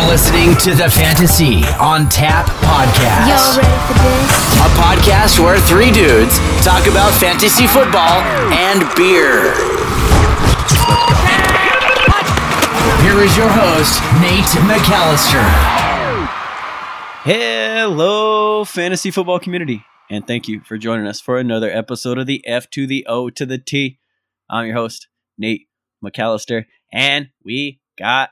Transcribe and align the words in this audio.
You're 0.00 0.08
listening 0.08 0.56
to 0.56 0.74
the 0.74 0.88
Fantasy 0.88 1.62
on 1.78 2.08
Tap 2.08 2.46
podcast. 2.64 3.28
Y'all 3.28 3.56
ready 3.58 3.86
for 3.86 3.92
this? 4.00 4.56
A 4.56 4.70
podcast 4.80 5.38
where 5.44 5.58
three 5.60 5.90
dudes 5.90 6.38
talk 6.64 6.86
about 6.86 7.12
fantasy 7.12 7.66
football 7.66 8.22
and 8.50 8.80
beer. 8.96 9.52
Here 13.02 13.22
is 13.22 13.36
your 13.36 13.50
host, 13.50 14.00
Nate 14.22 14.48
McAllister. 14.64 15.44
Hello, 17.22 18.64
fantasy 18.64 19.10
football 19.10 19.38
community, 19.38 19.84
and 20.08 20.26
thank 20.26 20.48
you 20.48 20.60
for 20.60 20.78
joining 20.78 21.06
us 21.06 21.20
for 21.20 21.38
another 21.38 21.70
episode 21.70 22.16
of 22.16 22.26
the 22.26 22.42
F 22.46 22.70
to 22.70 22.86
the 22.86 23.04
O 23.06 23.28
to 23.28 23.44
the 23.44 23.58
T. 23.58 23.98
I'm 24.48 24.64
your 24.64 24.76
host, 24.76 25.08
Nate 25.36 25.68
McAllister, 26.02 26.64
and 26.90 27.28
we 27.44 27.82
got 27.98 28.30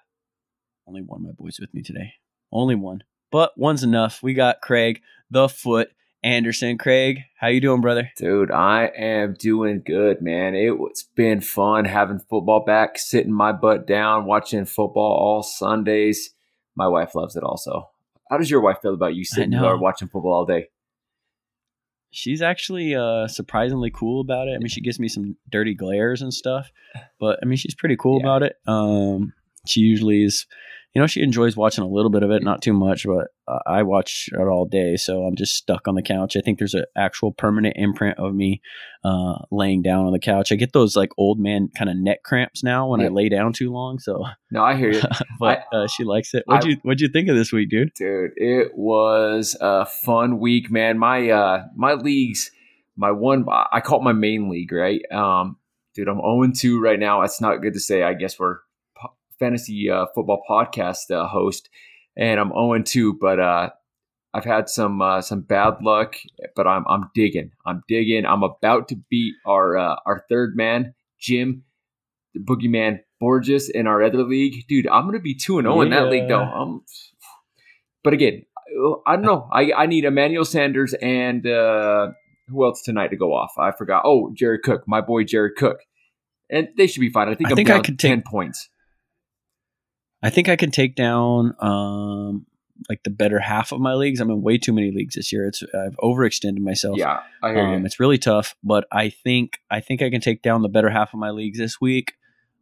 only 0.88 1.02
one 1.02 1.20
of 1.20 1.26
my 1.26 1.32
boys 1.32 1.58
with 1.60 1.72
me 1.74 1.82
today. 1.82 2.14
Only 2.50 2.74
one, 2.74 3.02
but 3.30 3.52
one's 3.58 3.82
enough. 3.84 4.22
We 4.22 4.34
got 4.34 4.62
Craig 4.62 5.00
the 5.30 5.48
Foot 5.48 5.90
Anderson. 6.24 6.78
Craig, 6.78 7.20
how 7.38 7.48
you 7.48 7.60
doing, 7.60 7.80
brother? 7.82 8.10
Dude, 8.16 8.50
I 8.50 8.86
am 8.96 9.34
doing 9.38 9.82
good, 9.84 10.22
man. 10.22 10.54
It's 10.54 11.02
been 11.02 11.40
fun 11.42 11.84
having 11.84 12.18
football 12.20 12.64
back, 12.64 12.98
sitting 12.98 13.32
my 13.32 13.52
butt 13.52 13.86
down, 13.86 14.24
watching 14.24 14.64
football 14.64 15.12
all 15.12 15.42
Sundays. 15.42 16.30
My 16.74 16.88
wife 16.88 17.14
loves 17.14 17.36
it 17.36 17.42
also. 17.42 17.90
How 18.30 18.38
does 18.38 18.50
your 18.50 18.60
wife 18.62 18.78
feel 18.82 18.94
about 18.94 19.14
you 19.14 19.24
sitting 19.24 19.50
there 19.50 19.76
watching 19.76 20.08
football 20.08 20.32
all 20.32 20.46
day? 20.46 20.68
She's 22.10 22.40
actually 22.40 22.94
uh, 22.94 23.28
surprisingly 23.28 23.90
cool 23.90 24.20
about 24.22 24.48
it. 24.48 24.54
I 24.54 24.58
mean, 24.58 24.68
she 24.68 24.80
gives 24.80 24.98
me 24.98 25.08
some 25.08 25.36
dirty 25.50 25.74
glares 25.74 26.22
and 26.22 26.32
stuff, 26.32 26.70
but 27.20 27.38
I 27.42 27.46
mean, 27.46 27.58
she's 27.58 27.74
pretty 27.74 27.96
cool 27.96 28.18
Yeah. 28.20 28.26
about 28.26 28.42
it. 28.44 28.56
Um, 28.66 29.34
she 29.66 29.80
usually 29.80 30.24
is, 30.24 30.46
you 30.94 31.00
know, 31.02 31.06
she 31.06 31.22
enjoys 31.22 31.56
watching 31.56 31.84
a 31.84 31.88
little 31.88 32.10
bit 32.10 32.22
of 32.22 32.30
it, 32.30 32.42
not 32.42 32.62
too 32.62 32.72
much, 32.72 33.06
but 33.06 33.28
uh, 33.46 33.58
I 33.66 33.82
watch 33.82 34.30
it 34.32 34.38
all 34.40 34.64
day, 34.64 34.96
so 34.96 35.22
I'm 35.24 35.36
just 35.36 35.54
stuck 35.54 35.86
on 35.86 35.94
the 35.94 36.02
couch. 36.02 36.34
I 36.36 36.40
think 36.40 36.58
there's 36.58 36.74
an 36.74 36.84
actual 36.96 37.30
permanent 37.32 37.74
imprint 37.76 38.18
of 38.18 38.34
me 38.34 38.62
uh, 39.04 39.34
laying 39.50 39.82
down 39.82 40.06
on 40.06 40.12
the 40.12 40.18
couch. 40.18 40.50
I 40.50 40.54
get 40.56 40.72
those 40.72 40.96
like 40.96 41.10
old 41.18 41.38
man 41.38 41.68
kind 41.76 41.90
of 41.90 41.96
neck 41.96 42.22
cramps 42.24 42.64
now 42.64 42.88
when 42.88 43.00
I 43.00 43.08
lay 43.08 43.28
down 43.28 43.52
too 43.52 43.70
long. 43.70 43.98
So, 43.98 44.24
No, 44.50 44.62
I 44.64 44.76
hear 44.76 44.90
you. 44.90 45.02
but 45.38 45.64
uh, 45.72 45.86
she 45.88 46.04
likes 46.04 46.32
it. 46.34 46.44
What'd 46.46 46.64
I- 46.64 46.70
you 46.70 46.76
What'd 46.82 47.00
you 47.00 47.08
think 47.08 47.28
of 47.28 47.36
this 47.36 47.52
week, 47.52 47.68
dude? 47.70 47.92
Dude, 47.94 48.32
it 48.36 48.76
was 48.76 49.56
a 49.60 49.84
fun 49.86 50.38
week, 50.40 50.70
man. 50.70 50.98
My 50.98 51.28
uh 51.30 51.64
my 51.76 51.92
leagues, 51.94 52.50
my 52.96 53.10
one 53.10 53.44
I 53.70 53.80
call 53.80 54.00
it 54.00 54.04
my 54.04 54.12
main 54.12 54.48
league, 54.48 54.72
right? 54.72 55.02
Um 55.12 55.58
dude, 55.94 56.08
I'm 56.08 56.16
0 56.16 56.50
2 56.56 56.80
right 56.80 56.98
now. 56.98 57.20
That's 57.20 57.40
not 57.40 57.58
good 57.58 57.74
to 57.74 57.80
say. 57.80 58.02
I 58.02 58.14
guess 58.14 58.38
we're 58.38 58.58
fantasy 59.38 59.90
uh, 59.90 60.06
football 60.14 60.42
podcast 60.48 61.10
uh, 61.10 61.26
host 61.28 61.68
and 62.16 62.40
I'm 62.40 62.48
0 62.50 62.82
2, 62.84 63.14
but 63.20 63.38
uh 63.40 63.70
I've 64.34 64.44
had 64.44 64.68
some 64.68 65.00
uh, 65.00 65.22
some 65.22 65.40
bad 65.40 65.76
luck, 65.82 66.16
but 66.54 66.66
I'm 66.66 66.84
I'm 66.86 67.10
digging. 67.14 67.52
I'm 67.64 67.82
digging. 67.88 68.26
I'm 68.26 68.42
about 68.42 68.88
to 68.88 68.96
beat 69.08 69.34
our 69.46 69.76
uh, 69.78 69.96
our 70.04 70.24
third 70.28 70.54
man, 70.54 70.94
Jim, 71.18 71.64
the 72.34 72.40
boogeyman 72.40 72.98
Borges 73.20 73.68
in 73.70 73.86
our 73.86 74.02
other 74.02 74.22
league. 74.22 74.66
Dude, 74.68 74.86
I'm 74.86 75.06
gonna 75.06 75.18
be 75.20 75.34
2 75.34 75.58
and 75.60 75.66
0 75.66 75.80
in 75.80 75.90
that 75.90 76.08
league 76.08 76.28
though. 76.28 76.42
Um 76.42 76.84
but 78.04 78.12
again, 78.12 78.42
I 79.06 79.16
don't 79.16 79.24
know. 79.24 79.48
I, 79.52 79.72
I 79.72 79.86
need 79.86 80.04
Emmanuel 80.04 80.44
Sanders 80.44 80.94
and 81.00 81.46
uh, 81.46 82.08
who 82.48 82.64
else 82.64 82.82
tonight 82.82 83.08
to 83.08 83.16
go 83.16 83.32
off? 83.34 83.52
I 83.58 83.72
forgot. 83.72 84.02
Oh, 84.04 84.30
Jared 84.36 84.62
Cook, 84.62 84.84
my 84.86 85.00
boy 85.00 85.24
Jared 85.24 85.56
Cook, 85.56 85.78
and 86.50 86.68
they 86.76 86.86
should 86.86 87.00
be 87.00 87.10
fine. 87.10 87.28
I 87.28 87.34
think 87.34 87.48
I 87.48 87.50
I'm 87.52 87.56
think 87.56 87.70
I 87.70 87.74
down 87.74 87.82
could 87.82 87.98
ten 87.98 88.18
take- 88.18 88.26
points. 88.26 88.68
I 90.22 90.30
think 90.30 90.48
I 90.48 90.56
can 90.56 90.70
take 90.70 90.94
down 90.96 91.54
um 91.60 92.46
like 92.88 93.02
the 93.02 93.10
better 93.10 93.40
half 93.40 93.72
of 93.72 93.80
my 93.80 93.94
leagues. 93.94 94.20
I'm 94.20 94.30
in 94.30 94.40
way 94.42 94.56
too 94.56 94.72
many 94.72 94.92
leagues 94.92 95.16
this 95.16 95.32
year. 95.32 95.46
It's 95.48 95.62
I've 95.74 95.96
overextended 95.96 96.60
myself. 96.60 96.96
Yeah, 96.98 97.20
I 97.42 97.50
hear 97.52 97.58
Um, 97.66 97.80
you. 97.80 97.86
it's 97.86 97.98
really 97.98 98.18
tough, 98.18 98.54
but 98.62 98.86
I 98.92 99.08
think 99.10 99.58
I 99.70 99.80
think 99.80 100.00
I 100.02 100.10
can 100.10 100.20
take 100.20 100.42
down 100.42 100.62
the 100.62 100.68
better 100.68 100.90
half 100.90 101.12
of 101.12 101.18
my 101.20 101.30
leagues 101.30 101.58
this 101.58 101.80
week. 101.80 102.14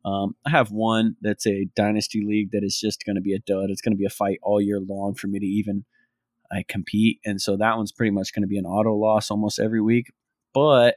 Um, 0.04 0.36
I 0.46 0.50
have 0.50 0.70
one 0.70 1.16
that's 1.20 1.46
a 1.46 1.66
dynasty 1.74 2.24
league 2.24 2.52
that 2.52 2.62
is 2.62 2.78
just 2.80 3.04
going 3.04 3.16
to 3.16 3.20
be 3.22 3.34
a 3.34 3.40
dud. 3.40 3.70
It's 3.70 3.80
going 3.82 3.92
to 3.92 3.98
be 3.98 4.06
a 4.06 4.10
fight 4.10 4.38
all 4.42 4.60
year 4.60 4.78
long 4.80 5.14
for 5.14 5.26
me 5.26 5.38
to 5.40 5.46
even 5.46 5.84
I 6.50 6.64
compete, 6.66 7.18
and 7.24 7.40
so 7.40 7.56
that 7.56 7.76
one's 7.76 7.90
pretty 7.92 8.12
much 8.12 8.32
going 8.32 8.42
to 8.44 8.48
be 8.48 8.58
an 8.58 8.66
auto 8.66 8.94
loss 8.94 9.30
almost 9.30 9.58
every 9.58 9.80
week. 9.82 10.12
But 10.54 10.96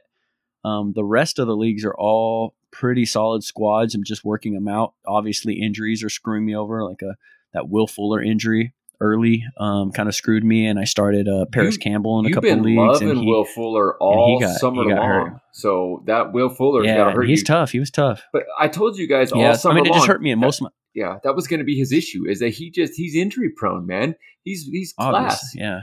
um, 0.64 0.92
the 0.94 1.04
rest 1.04 1.38
of 1.38 1.46
the 1.48 1.56
leagues 1.56 1.84
are 1.84 1.94
all 1.94 2.54
pretty 2.72 3.04
solid 3.04 3.42
squads. 3.44 3.94
I'm 3.94 4.04
just 4.04 4.24
working 4.24 4.54
them 4.54 4.68
out. 4.68 4.94
Obviously, 5.06 5.60
injuries 5.60 6.02
are 6.04 6.08
screwing 6.10 6.44
me 6.46 6.54
over, 6.54 6.84
like 6.84 7.02
a 7.02 7.16
that 7.52 7.68
Will 7.68 7.86
Fuller 7.86 8.22
injury 8.22 8.74
early 9.02 9.42
um, 9.56 9.90
kind 9.92 10.08
of 10.10 10.14
screwed 10.14 10.44
me, 10.44 10.66
and 10.66 10.78
I 10.78 10.84
started 10.84 11.26
uh, 11.26 11.46
Parris 11.50 11.74
You- 11.76 11.80
Campbell 11.80 12.18
in 12.20 12.26
a 12.26 12.30
couple 12.34 12.50
been 12.50 12.62
leagues, 12.62 12.76
loving 12.76 13.10
and 13.10 13.18
he, 13.20 13.26
Will 13.26 13.44
Fuller 13.44 13.96
all 13.98 14.38
got- 14.38 14.56
summer 14.60 14.82
he 14.84 14.90
got 14.90 14.98
long. 14.98 15.08
hurt. 15.08 15.40
So 15.52 16.02
that 16.06 16.32
Will 16.32 16.48
Fuller's 16.50 16.86
got 16.86 17.14
hurt 17.14 17.26
he's 17.28 17.40
you. 17.40 17.44
tough. 17.46 17.72
He 17.72 17.78
was 17.80 17.90
tough. 17.90 18.22
But 18.32 18.42
I 18.58 18.68
told 18.68 18.96
you 18.98 19.08
guys 19.08 19.32
all 19.32 19.40
Yeah, 19.40 19.56
I 19.64 19.74
mean, 19.74 19.86
it 19.86 19.90
long. 19.90 19.98
just 19.98 20.06
hurt 20.06 20.22
me 20.22 20.30
in 20.30 20.38
that- 20.38 20.46
most 20.46 20.58
of 20.60 20.64
my 20.64 20.70
Yeah, 20.94 21.18
that 21.24 21.34
was 21.34 21.46
going 21.46 21.58
to 21.60 21.64
be 21.64 21.76
his 21.76 21.92
issue. 21.92 22.28
Is 22.28 22.40
that 22.40 22.50
he 22.50 22.70
just 22.70 22.92
he's 22.94 23.14
injury 23.16 23.50
prone, 23.56 23.86
man. 23.86 24.14
He's 24.44 24.64
he's 24.64 24.92
class. 24.92 25.14
obviously, 25.14 25.60
yeah. 25.62 25.80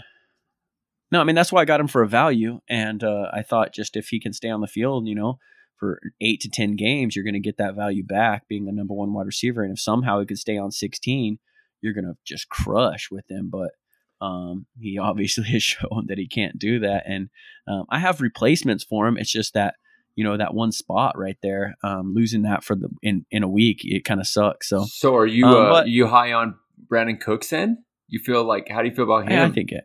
No, 1.12 1.22
I 1.22 1.24
mean 1.24 1.36
that's 1.36 1.52
why 1.52 1.62
I 1.62 1.66
got 1.66 1.80
him 1.80 1.88
for 1.88 2.02
a 2.04 2.08
value, 2.08 2.60
and 2.70 3.04
uh, 3.04 3.30
I 3.34 3.42
thought 3.42 3.74
just 3.74 3.96
if 3.96 4.10
he 4.10 4.20
can 4.20 4.34
stay 4.34 4.50
on 4.50 4.62
the 4.62 4.68
field, 4.68 5.08
you 5.08 5.16
know, 5.16 5.40
for 5.78 6.00
eight 6.22 6.42
to 6.42 6.50
ten 6.50 6.76
games, 6.76 7.16
you're 7.16 7.24
going 7.26 7.34
to 7.34 7.40
get 7.40 7.58
that 7.58 7.76
value 7.76 8.04
back, 8.04 8.48
being 8.48 8.66
the 8.66 8.72
number 8.72 8.94
one 8.94 9.14
wide 9.14 9.26
receiver, 9.26 9.64
and 9.64 9.74
if 9.74 9.80
somehow 9.80 10.20
he 10.20 10.26
could 10.26 10.40
stay 10.40 10.58
on 10.58 10.72
16, 10.72 11.40
you're 11.82 11.94
going 11.94 12.06
to 12.06 12.18
just 12.26 12.50
crush 12.50 13.10
with 13.12 13.30
him. 13.30 13.50
But 13.52 13.72
um, 14.20 14.66
he 14.80 14.98
obviously 15.02 15.46
has 15.46 15.64
shown 15.64 16.06
that 16.08 16.18
he 16.18 16.28
can't 16.28 16.58
do 16.58 16.80
that, 16.80 17.04
and 17.06 17.30
um, 17.68 17.86
I 17.90 18.00
have 18.00 18.22
replacements 18.22 18.84
for 18.84 19.08
him. 19.08 19.18
It's 19.18 19.32
just 19.32 19.54
that 19.54 19.76
you 20.16 20.24
know 20.24 20.36
that 20.38 20.54
one 20.56 20.72
spot 20.72 21.18
right 21.18 21.38
there, 21.44 21.76
um, 21.84 22.14
losing 22.16 22.42
that 22.42 22.64
for 22.64 22.76
the 22.76 22.90
in 23.04 23.26
in 23.30 23.44
a 23.44 23.48
week, 23.50 23.82
it 23.84 24.04
kind 24.04 24.20
of 24.20 24.28
sucks. 24.28 24.70
So 24.70 24.86
So 24.88 25.16
are 25.16 25.28
you 25.28 25.46
Um, 25.46 25.54
uh, 25.56 25.70
but- 25.70 25.88
you 25.90 26.08
high 26.08 26.34
on 26.34 26.56
Brandin 26.92 27.20
Cooks? 27.20 27.50
Then 27.52 27.84
you 28.08 28.20
feel 28.20 28.44
like 28.44 28.68
how 28.70 28.82
do 28.82 28.90
you 28.90 28.96
feel 28.96 29.06
about 29.06 29.30
him? 29.32 29.52
I 29.52 29.54
think 29.54 29.72
it. 29.72 29.84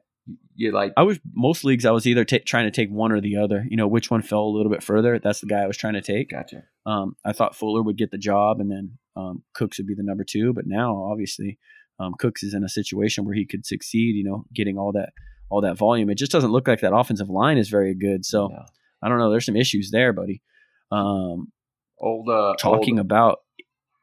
You 0.54 0.72
like 0.72 0.92
I 0.96 1.02
was 1.02 1.18
most 1.34 1.64
leagues. 1.64 1.84
I 1.84 1.90
was 1.90 2.06
either 2.06 2.24
ta- 2.24 2.38
trying 2.46 2.66
to 2.66 2.70
take 2.70 2.90
one 2.90 3.12
or 3.12 3.20
the 3.20 3.36
other. 3.36 3.64
You 3.68 3.76
know, 3.76 3.88
which 3.88 4.10
one 4.10 4.22
fell 4.22 4.42
a 4.42 4.54
little 4.54 4.70
bit 4.70 4.82
further. 4.82 5.18
That's 5.18 5.40
the 5.40 5.46
guy 5.46 5.60
I 5.60 5.66
was 5.66 5.76
trying 5.76 5.94
to 5.94 6.02
take. 6.02 6.30
gotcha. 6.30 6.64
Um, 6.86 7.16
I 7.24 7.32
thought 7.32 7.56
Fuller 7.56 7.82
would 7.82 7.98
get 7.98 8.10
the 8.10 8.18
job, 8.18 8.60
and 8.60 8.70
then 8.70 8.98
um, 9.16 9.42
Cooks 9.54 9.78
would 9.78 9.86
be 9.86 9.94
the 9.94 10.02
number 10.02 10.24
two. 10.24 10.52
But 10.52 10.66
now, 10.66 10.96
obviously, 11.10 11.58
um, 11.98 12.14
Cooks 12.18 12.42
is 12.42 12.54
in 12.54 12.64
a 12.64 12.68
situation 12.68 13.24
where 13.24 13.34
he 13.34 13.46
could 13.46 13.66
succeed. 13.66 14.16
You 14.16 14.24
know, 14.24 14.44
getting 14.54 14.78
all 14.78 14.92
that 14.92 15.10
all 15.50 15.60
that 15.62 15.76
volume. 15.76 16.08
It 16.10 16.16
just 16.18 16.32
doesn't 16.32 16.50
look 16.50 16.66
like 16.66 16.80
that 16.80 16.94
offensive 16.94 17.28
line 17.28 17.58
is 17.58 17.68
very 17.68 17.94
good. 17.94 18.24
So 18.24 18.48
Yeah. 18.50 18.64
I 19.02 19.08
don't 19.08 19.18
know. 19.18 19.30
There's 19.30 19.46
some 19.46 19.56
issues 19.56 19.90
there, 19.90 20.12
buddy. 20.12 20.40
Um, 20.90 21.52
old 21.98 22.28
uh 22.28 22.54
talking 22.58 22.98
old, 22.98 23.06
about 23.06 23.38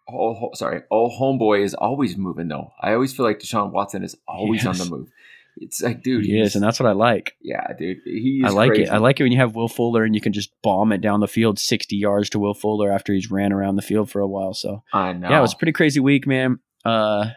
ho- 0.07 0.51
sorry 0.53 0.81
old 0.89 1.11
homeboy 1.19 1.63
is 1.63 1.73
always 1.73 2.17
moving 2.17 2.47
though. 2.47 2.71
I 2.81 2.93
always 2.93 3.13
feel 3.13 3.25
like 3.25 3.39
Deshaun 3.39 3.71
Watson 3.71 4.03
is 4.03 4.15
always 4.27 4.65
on 4.65 4.77
the 4.77 4.85
move. 4.85 5.09
It's 5.57 5.81
like 5.81 6.03
dude, 6.03 6.25
he 6.25 6.39
is, 6.39 6.55
and 6.55 6.63
that's 6.63 6.79
what 6.79 6.87
I 6.87 6.93
like. 6.93 7.35
yeah, 7.41 7.73
dude. 7.77 7.97
He 8.05 8.41
I 8.45 8.49
like 8.49 8.69
crazy. 8.71 8.83
it. 8.83 8.89
I 8.89 8.97
like 8.97 9.19
it 9.19 9.23
when 9.23 9.31
you 9.31 9.39
have 9.39 9.55
Will 9.55 9.67
Fuller 9.67 10.03
and 10.03 10.15
you 10.15 10.21
can 10.21 10.33
just 10.33 10.51
bomb 10.61 10.91
it 10.91 11.01
down 11.01 11.19
the 11.19 11.27
field 11.27 11.59
60 11.59 11.95
yards 11.95 12.29
to 12.31 12.39
Will 12.39 12.53
Fuller 12.53 12.91
after 12.91 13.13
he's 13.13 13.29
ran 13.29 13.51
around 13.51 13.75
the 13.75 13.81
field 13.81 14.09
for 14.09 14.21
a 14.21 14.27
while. 14.27 14.53
So 14.53 14.83
I 14.93 15.13
know. 15.13 15.29
yeah, 15.29 15.39
it 15.39 15.41
was 15.41 15.53
a 15.53 15.57
pretty 15.57 15.73
crazy 15.73 15.99
week, 15.99 16.25
man. 16.25 16.59
Uh, 16.85 17.31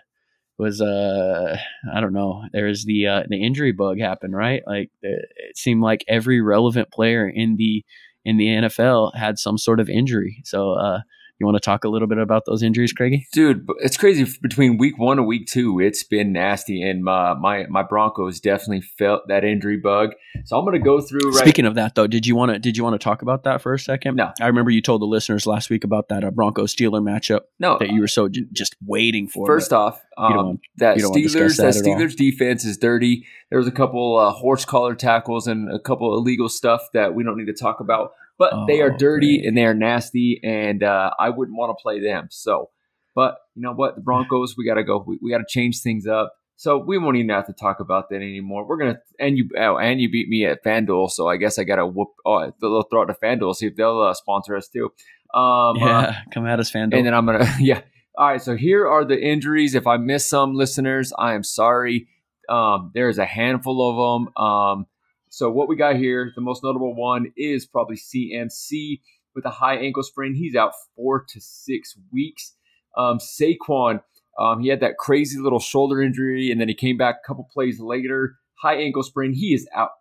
was 0.59 0.81
uh, 0.81 1.57
I 1.93 2.01
don't 2.01 2.13
know. 2.13 2.45
There 2.53 2.67
was 2.67 2.85
the 2.85 3.07
uh, 3.07 3.23
the 3.29 3.45
injury 3.45 3.73
bug 3.73 3.99
happened, 3.99 4.35
right? 4.35 4.63
Like 4.67 4.91
it, 5.03 5.29
it 5.37 5.57
seemed 5.57 5.83
like 5.83 6.05
every 6.09 6.41
relevant 6.41 6.91
player 6.91 7.29
in 7.29 7.57
the 7.57 7.85
in 8.25 8.37
the 8.37 8.47
NFL 8.47 9.17
had 9.17 9.39
some 9.39 9.59
sort 9.59 9.81
of 9.81 9.89
injury. 9.89 10.43
So 10.45 10.73
uh, 10.73 11.01
you 11.43 11.47
want 11.47 11.57
to 11.57 11.61
talk 11.61 11.83
a 11.83 11.89
little 11.89 12.07
bit 12.07 12.19
about 12.19 12.45
those 12.47 12.63
injuries, 12.63 12.93
Craigie? 12.93 13.27
Dude, 13.33 13.67
it's 13.81 13.97
crazy. 13.97 14.25
Between 14.41 14.79
week 14.79 14.97
one 14.97 15.19
and 15.19 15.27
week 15.27 15.49
two, 15.49 15.81
it's 15.81 16.05
been 16.05 16.33
nasty, 16.33 16.81
and 16.83 17.03
my 17.03 17.35
my, 17.35 17.67
my 17.69 17.83
Broncos 17.83 18.39
definitely 18.39 18.83
felt 18.83 19.27
that 19.27 19.45
injury 19.45 19.77
bug. 19.77 20.11
So 20.45 20.57
I'm 20.57 20.65
gonna 20.65 20.79
go 20.79 21.01
through. 21.01 21.33
Right, 21.33 21.43
Speaking 21.43 21.67
of 21.67 21.75
that, 21.75 21.97
though, 21.97 22.07
did 22.07 22.27
you 22.27 22.37
want 22.37 22.53
to 22.53 22.59
did 22.61 22.77
you 22.77 22.85
want 22.85 22.95
to 22.95 23.05
talk 23.05 23.23
about 23.23 23.43
that 23.43 23.61
for 23.61 23.75
a 23.75 23.79
second? 23.79 24.15
No. 24.15 24.33
I 24.41 24.47
remember 24.47 24.71
you 24.71 24.81
told 24.81 25.03
the 25.03 25.07
listeners 25.07 25.45
last 25.45 25.69
week 25.69 25.83
about 25.83 26.09
that 26.11 26.23
uh, 26.23 26.31
Broncos 26.31 26.75
Steeler 26.75 27.03
matchup 27.03 27.41
no, 27.59 27.77
that 27.79 27.91
you 27.91 28.01
were 28.01 28.09
so 28.09 28.29
j- 28.29 28.47
just 28.53 28.77
waiting 28.87 29.27
for. 29.27 29.45
First 29.45 29.73
off, 29.73 30.01
um, 30.17 30.37
want- 30.37 30.61
that 30.77 30.97
you 30.97 31.03
don't 31.03 31.11
want 31.11 31.25
to 31.25 31.39
Steelers 31.39 31.57
that, 31.57 31.75
that. 31.75 31.85
Steelers 31.85 32.15
defense 32.15 32.65
is 32.65 32.79
dirty. 32.79 33.27
There 33.51 33.59
was 33.59 33.67
a 33.67 33.73
couple 33.73 34.17
uh, 34.17 34.31
horse 34.31 34.65
collar 34.65 34.95
tackles 34.95 35.49
and 35.49 35.73
a 35.73 35.81
couple 35.81 36.15
illegal 36.17 36.49
stuff 36.49 36.83
that 36.95 37.15
we 37.15 37.25
don't 37.25 37.37
need 37.37 37.47
to 37.47 37.53
talk 37.53 37.81
about. 37.81 38.13
But 38.51 38.67
they 38.67 38.81
are 38.81 38.93
Oh, 38.93 38.97
dirty 38.97 39.39
great. 39.39 39.49
and 39.49 39.57
they 39.57 39.65
are 39.65 39.75
nasty, 39.75 40.41
and 40.43 40.83
uh, 40.83 41.11
I 41.19 41.31
wouldn't 41.31 41.57
want 41.57 41.77
to 41.77 41.81
play 41.83 42.01
them. 42.01 42.29
So, 42.31 42.71
but 43.15 43.37
you 43.55 43.63
know 43.63 43.73
what, 43.73 43.95
the 43.97 44.01
Broncos, 44.01 44.55
we 44.57 44.67
got 44.67 44.75
to 44.75 44.85
go. 44.85 45.05
We, 45.07 45.19
we 45.23 45.31
got 45.31 45.39
to 45.39 45.45
change 45.49 45.81
things 45.81 46.07
up. 46.07 46.33
So 46.57 46.79
we 46.79 46.97
won't 46.99 47.17
even 47.17 47.31
have 47.31 47.47
to 47.47 47.53
talk 47.53 47.81
about 47.81 48.09
that 48.11 48.17
anymore. 48.17 48.67
We're 48.69 48.77
gonna 48.77 48.99
and 49.19 49.37
you 49.37 49.49
oh, 49.59 49.79
and 49.79 50.01
you 50.01 50.09
beat 50.11 50.29
me 50.29 50.45
at 50.47 50.63
FanDuel, 50.63 51.11
so 51.11 51.27
I 51.27 51.37
guess 51.37 51.59
I 51.59 51.65
gotta 51.65 51.85
whoop. 51.87 52.09
Oh, 52.25 52.53
they'll 52.61 52.83
throw 52.85 53.03
it 53.03 53.07
to 53.07 53.15
FanDuel 53.15 53.55
see 53.57 53.67
if 53.67 53.75
they'll 53.75 54.01
uh, 54.01 54.15
sponsor 54.15 54.55
us 54.57 54.69
too. 54.69 54.93
Um, 55.35 55.43
uh, 55.43 55.75
yeah, 55.87 56.19
come 56.33 56.47
at 56.47 56.61
us, 56.61 56.71
FanDuel. 56.71 56.99
and 56.99 57.07
then 57.07 57.15
I'm 57.15 57.27
gonna 57.27 57.49
yeah. 57.61 57.81
All 58.17 58.29
right, 58.29 58.41
so 58.43 58.55
here 58.57 58.87
are 58.87 59.05
the 59.05 59.19
injuries. 59.21 59.75
If 59.75 59.87
I 59.87 59.97
miss 59.97 60.29
some 60.29 60.55
listeners, 60.55 61.13
I 61.19 61.33
am 61.35 61.43
sorry. 61.43 62.07
Um, 62.49 62.93
there's 62.95 63.19
a 63.19 63.25
handful 63.25 63.81
of 63.89 63.97
them. 64.37 64.45
Um, 64.45 64.87
so 65.33 65.51
what 65.51 65.67
we 65.67 65.77
got 65.77 65.97
here, 65.97 66.31
the 66.35 66.43
most 66.43 66.63
notable 66.63 66.95
one 66.95 67.33
is 67.39 67.65
probably 67.65 67.97
CMC 67.97 69.01
with 69.35 69.47
a 69.47 69.51
high 69.51 69.77
ankle 69.77 70.03
sprain. 70.03 70.35
He's 70.35 70.55
out 70.55 70.75
four 70.95 71.25
to 71.27 71.41
six 71.41 71.97
weeks. 72.13 72.55
Um, 72.99 73.19
Saquon, 73.19 74.03
um, 74.39 74.61
he 74.61 74.69
had 74.69 74.81
that 74.81 74.99
crazy 74.99 75.39
little 75.39 75.59
shoulder 75.59 76.03
injury, 76.03 76.51
and 76.51 76.61
then 76.61 76.69
he 76.69 76.75
came 76.75 76.99
back 76.99 77.21
a 77.25 77.27
couple 77.27 77.49
plays 77.51 77.81
later. 77.81 78.37
High 78.61 78.75
ankle 78.75 79.03
sprain. 79.03 79.33
He 79.33 79.55
is 79.55 79.67
out. 79.75 79.93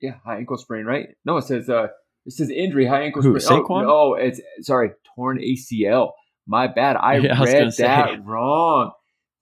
Yeah, 0.00 0.18
high 0.24 0.36
ankle 0.36 0.56
sprain, 0.56 0.84
right? 0.84 1.08
No, 1.24 1.38
it 1.38 1.42
says 1.42 1.68
uh, 1.68 1.88
it 2.24 2.32
says 2.32 2.48
injury, 2.48 2.86
high 2.86 3.02
ankle 3.02 3.22
Who, 3.22 3.40
sprain. 3.40 3.60
Saquon? 3.64 3.86
Oh, 3.86 4.12
oh, 4.12 4.14
it's 4.14 4.40
sorry, 4.60 4.92
torn 5.16 5.40
ACL. 5.40 6.12
My 6.46 6.68
bad. 6.68 6.94
I 6.94 7.16
Yeah, 7.18 7.42
read 7.42 7.74
say. 7.74 7.82
that 7.82 8.24
wrong. 8.24 8.92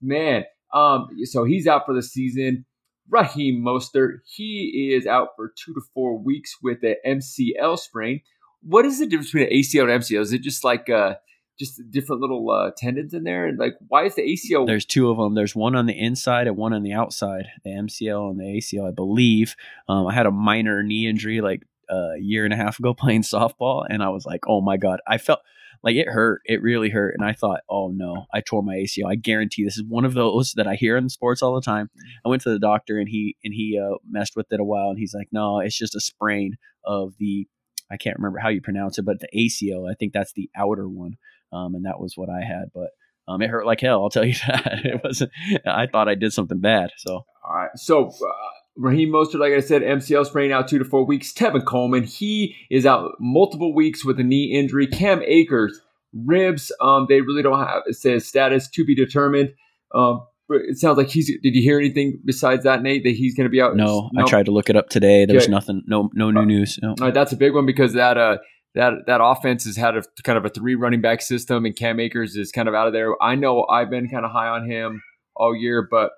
Man, 0.01 0.45
um, 0.73 1.09
so 1.25 1.45
he's 1.45 1.67
out 1.67 1.85
for 1.85 1.95
the 1.95 2.03
season. 2.03 2.65
Raheem 3.09 3.63
Mostert, 3.63 4.21
he 4.25 4.95
is 4.97 5.07
out 5.07 5.31
for 5.37 5.53
two 5.57 5.75
to 5.75 5.81
four 5.93 6.19
weeks 6.19 6.57
with 6.63 6.83
an 6.83 6.97
MCL 7.07 7.79
sprain. 7.79 8.21
What 8.63 8.87
is 8.87 8.99
the 8.99 9.07
difference 9.07 9.31
between 9.31 9.49
an 9.49 9.53
ACL 9.53 9.93
and 9.93 10.03
MCL? 10.03 10.21
Is 10.21 10.33
it 10.33 10.43
just 10.43 10.65
like 10.65 10.89
uh, 10.89 11.17
just 11.59 11.81
different 11.91 12.23
little 12.23 12.51
uh, 12.51 12.71
tendons 12.77 13.13
in 13.13 13.25
there? 13.25 13.47
And 13.47 13.59
like, 13.59 13.75
why 13.89 14.05
is 14.05 14.15
the 14.15 14.23
ACL? 14.23 14.67
There's 14.67 14.87
two 14.87 15.11
of 15.11 15.19
them. 15.19 15.35
There's 15.35 15.55
one 15.55 15.77
on 15.77 15.87
the 15.87 15.99
inside 15.99 16.47
and 16.47 16.57
one 16.57 16.73
on 16.73 16.83
the 16.83 16.95
outside. 16.95 17.47
The 17.65 17.71
MCL 17.71 18.31
and 18.31 18.41
the 18.41 18.45
ACL, 18.45 18.89
I 18.89 18.93
believe. 18.93 19.55
Um, 19.89 20.07
I 20.07 20.15
had 20.15 20.27
a 20.27 20.31
minor 20.31 20.83
knee 20.83 21.07
injury 21.07 21.41
like 21.41 21.63
a 21.91 22.15
year 22.19 22.45
and 22.45 22.55
a 22.55 22.57
half 22.57 22.79
ago 22.79 22.95
playing 22.99 23.23
softball, 23.23 23.85
and 23.89 24.03
I 24.03 24.09
was 24.09 24.25
like, 24.25 24.49
oh 24.49 24.61
my 24.61 24.77
god, 24.77 25.01
I 25.07 25.19
felt 25.19 25.41
like 25.85 25.97
it 25.97 26.09
hurt. 26.09 26.41
It 26.47 26.63
really 26.63 26.89
hurt, 26.89 27.15
and 27.17 27.25
I 27.25 27.35
thought, 27.35 27.61
oh 27.69 27.89
no, 27.95 28.25
I 28.33 28.41
tore 28.41 28.63
my 28.63 28.75
ACL. 28.75 29.11
I 29.11 29.17
guarantee 29.17 29.65
this 29.65 29.77
is 29.77 29.85
one 29.87 30.07
of 30.07 30.15
those 30.15 30.53
that 30.57 30.67
I 30.67 30.77
hear 30.77 30.97
in 30.97 31.11
sports 31.11 31.43
all 31.43 31.55
the 31.55 31.61
time. 31.61 31.91
I 32.25 32.31
went 32.31 32.43
to 32.43 32.51
the 32.51 32.59
doctor, 32.59 32.99
and 32.99 33.09
he 33.09 33.37
and 33.45 33.53
he 33.53 33.79
uh, 33.79 33.99
messed 34.09 34.33
with 34.35 34.47
it 34.51 34.61
a 34.61 34.65
while, 34.65 34.89
and 34.89 34.99
he's 34.99 35.15
like, 35.15 35.29
no, 35.31 35.61
it's 35.61 35.77
just 35.77 35.95
a 35.95 36.01
sprain 36.01 36.57
of 36.85 37.13
the. 37.19 37.47
I 37.91 37.99
can't 37.99 38.17
remember 38.17 38.39
how 38.39 38.49
you 38.49 38.63
pronounce 38.63 38.99
it, 38.99 39.05
but 39.05 39.19
the 39.21 39.29
ACL. 39.37 39.89
I 39.89 39.95
think 39.95 40.15
that's 40.15 40.33
the 40.33 40.49
outer 40.57 40.89
one, 40.89 41.17
um, 41.53 41.75
and 41.75 41.85
that 41.85 42.01
was 42.01 42.15
what 42.17 42.31
I 42.31 42.45
had, 42.45 42.71
but. 42.75 42.89
Um, 43.27 43.41
it 43.41 43.49
hurt 43.49 43.65
like 43.65 43.81
hell. 43.81 44.03
I'll 44.03 44.11
tell 44.11 44.27
you 44.27 44.35
that. 44.47 44.85
It 44.85 45.01
wasn't. 45.03 45.33
I 45.67 45.87
thought 45.87 46.11
I 46.11 46.15
did 46.15 46.35
something 46.35 46.61
bad. 46.61 46.91
So 46.99 47.25
All 47.43 47.55
right. 47.55 47.71
So 47.75 48.09
uh, 48.09 48.29
Raheem 48.77 49.11
Mostert, 49.11 49.39
like 49.41 49.53
I 49.53 49.61
said, 49.61 49.83
MCL 49.83 50.27
sprain 50.27 50.51
out 50.53 50.67
two 50.69 50.79
to 50.79 50.85
four 50.85 51.05
weeks. 51.07 51.33
Tevin 51.33 51.65
Coleman, 51.65 52.03
he 52.05 52.57
is 52.71 52.85
out 52.87 53.13
multiple 53.21 53.73
weeks 53.75 54.05
with 54.05 54.19
a 54.19 54.25
knee 54.25 54.53
injury. 54.53 54.87
Cam 54.87 55.23
Akers, 55.25 55.81
ribs. 56.13 56.73
Um, 56.81 57.07
they 57.09 57.21
really 57.21 57.43
don't 57.43 57.59
have 57.65 57.83
it 57.87 57.95
says 57.95 58.27
status 58.27 58.69
to 58.71 58.85
be 58.85 58.95
determined. 58.95 59.53
Um, 59.95 60.27
but 60.49 60.59
it 60.69 60.77
sounds 60.79 60.99
like 60.99 61.09
he's. 61.09 61.27
Did 61.43 61.55
you 61.55 61.63
hear 61.63 61.79
anything 61.79 62.21
besides 62.25 62.65
that, 62.65 62.83
Nate? 62.83 63.05
That 63.05 63.15
he's 63.15 63.35
going 63.37 63.45
to 63.47 63.51
be 63.51 63.63
out? 63.63 63.77
no, 63.77 64.11
I 64.19 64.25
tried 64.25 64.47
to 64.47 64.53
look 64.53 64.69
it 64.69 64.77
up 64.77 64.89
today. 64.91 65.25
There's 65.25 65.45
Okay. 65.45 65.51
nothing. 65.53 65.83
No, 65.87 66.11
no 66.13 66.31
new 66.31 66.45
news. 66.45 66.79
No. 66.83 66.91
All 66.91 66.97
right, 67.01 67.15
that's 67.15 67.33
a 67.33 67.37
big 67.37 67.55
one 67.55 67.65
because 67.67 67.95
that 67.95 68.19
uh 68.19 68.39
that 68.75 68.93
that 69.07 69.21
offense 69.23 69.65
has 69.65 69.77
had 69.77 69.97
a 69.97 70.03
kind 70.25 70.37
of 70.37 70.45
a 70.45 70.51
three 70.51 70.75
running 70.75 71.01
back 71.01 71.23
system, 71.23 71.65
and 71.65 71.75
Cam 71.77 71.99
Akers 72.01 72.37
is 72.37 72.51
kind 72.53 72.69
of 72.69 72.75
out 72.75 72.89
of 72.89 72.93
there. 72.93 73.15
I 73.23 73.37
know 73.37 73.65
I've 73.71 73.89
been 73.89 74.09
kind 74.09 74.25
of 74.27 74.33
high 74.33 74.49
on 74.49 74.69
him 74.69 75.03
all 75.37 75.55
year, 75.57 75.87
but 75.91 76.11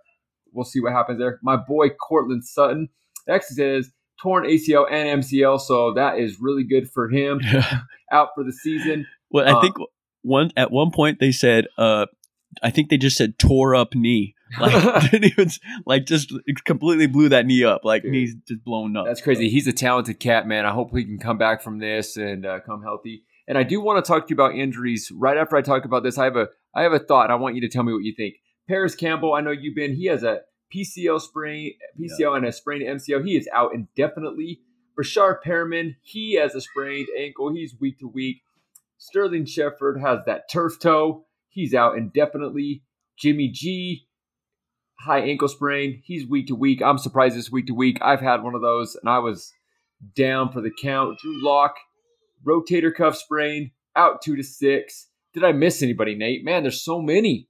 we'll 0.52 0.64
see 0.64 0.80
what 0.80 0.92
happens 0.92 1.18
there. 1.18 1.38
My 1.42 1.56
boy 1.56 1.88
Courtland 1.90 2.44
Sutton, 2.44 2.88
X 3.28 3.54
says 3.56 3.90
torn 4.22 4.44
ACL 4.46 4.90
and 4.90 5.22
MCL, 5.22 5.60
so 5.60 5.92
that 5.94 6.18
is 6.18 6.38
really 6.40 6.64
good 6.64 6.90
for 6.90 7.08
him. 7.08 7.40
Out 8.12 8.28
for 8.34 8.44
the 8.44 8.52
season. 8.52 9.06
well, 9.30 9.46
I 9.46 9.58
Uh, 9.58 9.60
think 9.60 9.74
one 10.22 10.50
at 10.56 10.70
one 10.70 10.90
point 10.90 11.18
they 11.20 11.32
said. 11.32 11.66
Uh, 11.76 12.06
I 12.62 12.70
think 12.70 12.88
they 12.88 12.96
just 12.96 13.16
said 13.18 13.38
tore 13.38 13.74
up 13.74 13.94
knee. 13.94 14.34
Like 14.60 15.10
didn't 15.10 15.24
even 15.24 15.50
like 15.86 16.06
just 16.06 16.32
completely 16.64 17.08
blew 17.08 17.28
that 17.30 17.46
knee 17.46 17.64
up. 17.64 17.84
Like 17.84 18.02
Dude. 18.04 18.12
knees 18.12 18.34
just 18.46 18.62
blown 18.64 18.96
up. 18.96 19.04
That's 19.04 19.20
crazy. 19.20 19.48
He's 19.50 19.66
a 19.66 19.72
talented 19.72 20.20
cat, 20.20 20.46
man. 20.46 20.64
I 20.64 20.70
hope 20.72 20.96
he 20.96 21.04
can 21.04 21.18
come 21.18 21.36
back 21.36 21.60
from 21.62 21.80
this 21.80 22.16
and 22.16 22.46
uh, 22.46 22.60
come 22.60 22.80
healthy. 22.82 23.24
And 23.48 23.58
I 23.58 23.64
do 23.64 23.80
want 23.80 24.02
to 24.04 24.08
talk 24.08 24.26
to 24.26 24.30
you 24.30 24.36
about 24.36 24.54
injuries. 24.54 25.10
Right 25.12 25.36
after 25.36 25.56
I 25.56 25.62
talk 25.62 25.84
about 25.84 26.04
this, 26.04 26.16
I 26.16 26.24
have 26.24 26.36
a 26.36 26.46
I 26.76 26.82
have 26.84 26.92
a 26.92 27.00
thought. 27.00 27.32
I 27.32 27.34
want 27.34 27.56
you 27.56 27.60
to 27.62 27.68
tell 27.68 27.82
me 27.82 27.92
what 27.92 28.04
you 28.04 28.14
think. 28.16 28.36
Parris 28.68 28.94
Campbell, 28.94 29.34
I 29.34 29.40
know 29.40 29.50
you've 29.50 29.76
been. 29.76 29.94
He 29.94 30.06
has 30.06 30.22
a 30.22 30.40
PCL 30.74 31.20
sprain, 31.20 31.74
PCL 31.98 32.36
and 32.36 32.46
a 32.46 32.52
sprained 32.52 32.82
MCL. 32.82 33.24
He 33.24 33.36
is 33.36 33.48
out 33.52 33.74
indefinitely. 33.74 34.60
Rashard 34.98 35.38
Perriman, 35.44 35.96
he 36.02 36.34
has 36.34 36.54
a 36.54 36.60
sprained 36.60 37.08
ankle. 37.18 37.54
He's 37.54 37.76
week 37.78 37.98
to 38.00 38.08
week. 38.08 38.38
Sterling 38.98 39.44
Shepard 39.44 40.00
has 40.00 40.20
that 40.26 40.50
turf 40.50 40.78
toe. 40.80 41.26
He's 41.48 41.74
out 41.74 41.96
indefinitely. 41.96 42.82
Jimmy 43.18 43.48
G, 43.48 44.06
high 45.00 45.20
ankle 45.20 45.48
sprain. 45.48 46.02
He's 46.04 46.26
week 46.26 46.48
to 46.48 46.54
week. 46.54 46.82
I'm 46.82 46.98
surprised 46.98 47.36
this 47.36 47.50
week 47.50 47.66
to 47.66 47.74
week. 47.74 47.98
I've 48.00 48.20
had 48.20 48.42
one 48.42 48.54
of 48.54 48.62
those 48.62 48.96
and 48.96 49.08
I 49.08 49.18
was 49.18 49.52
down 50.14 50.50
for 50.50 50.60
the 50.60 50.72
count. 50.82 51.18
Drew 51.20 51.42
Lock, 51.42 51.76
rotator 52.44 52.94
cuff 52.94 53.16
sprain, 53.16 53.70
out 53.94 54.22
two 54.22 54.36
to 54.36 54.42
six. 54.42 55.08
Did 55.32 55.44
I 55.44 55.52
miss 55.52 55.82
anybody, 55.82 56.14
Nate? 56.14 56.44
Man, 56.44 56.62
there's 56.62 56.82
so 56.82 57.00
many. 57.00 57.48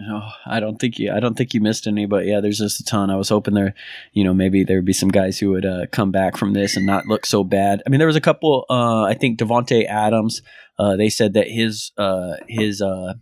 No, 0.00 0.22
I 0.46 0.60
don't 0.60 0.78
think 0.78 1.00
you. 1.00 1.10
I 1.10 1.18
don't 1.18 1.36
think 1.36 1.52
you 1.52 1.60
missed 1.60 1.88
any, 1.88 2.06
but 2.06 2.24
yeah, 2.24 2.40
there's 2.40 2.58
just 2.58 2.78
a 2.78 2.84
ton. 2.84 3.10
I 3.10 3.16
was 3.16 3.30
hoping 3.30 3.54
there, 3.54 3.74
you 4.12 4.22
know, 4.22 4.32
maybe 4.32 4.62
there 4.62 4.78
would 4.78 4.84
be 4.84 4.92
some 4.92 5.08
guys 5.08 5.40
who 5.40 5.50
would 5.50 5.66
uh, 5.66 5.86
come 5.90 6.12
back 6.12 6.36
from 6.36 6.52
this 6.52 6.76
and 6.76 6.86
not 6.86 7.06
look 7.06 7.26
so 7.26 7.42
bad. 7.42 7.82
I 7.84 7.90
mean, 7.90 7.98
there 7.98 8.06
was 8.06 8.14
a 8.14 8.20
couple. 8.20 8.64
Uh, 8.70 9.02
I 9.02 9.14
think 9.14 9.40
Davante 9.40 9.84
Adams. 9.86 10.40
Uh, 10.78 10.94
they 10.94 11.08
said 11.08 11.32
that 11.32 11.48
his 11.48 11.90
uh, 11.98 12.36
his 12.46 12.80
uh, 12.80 13.14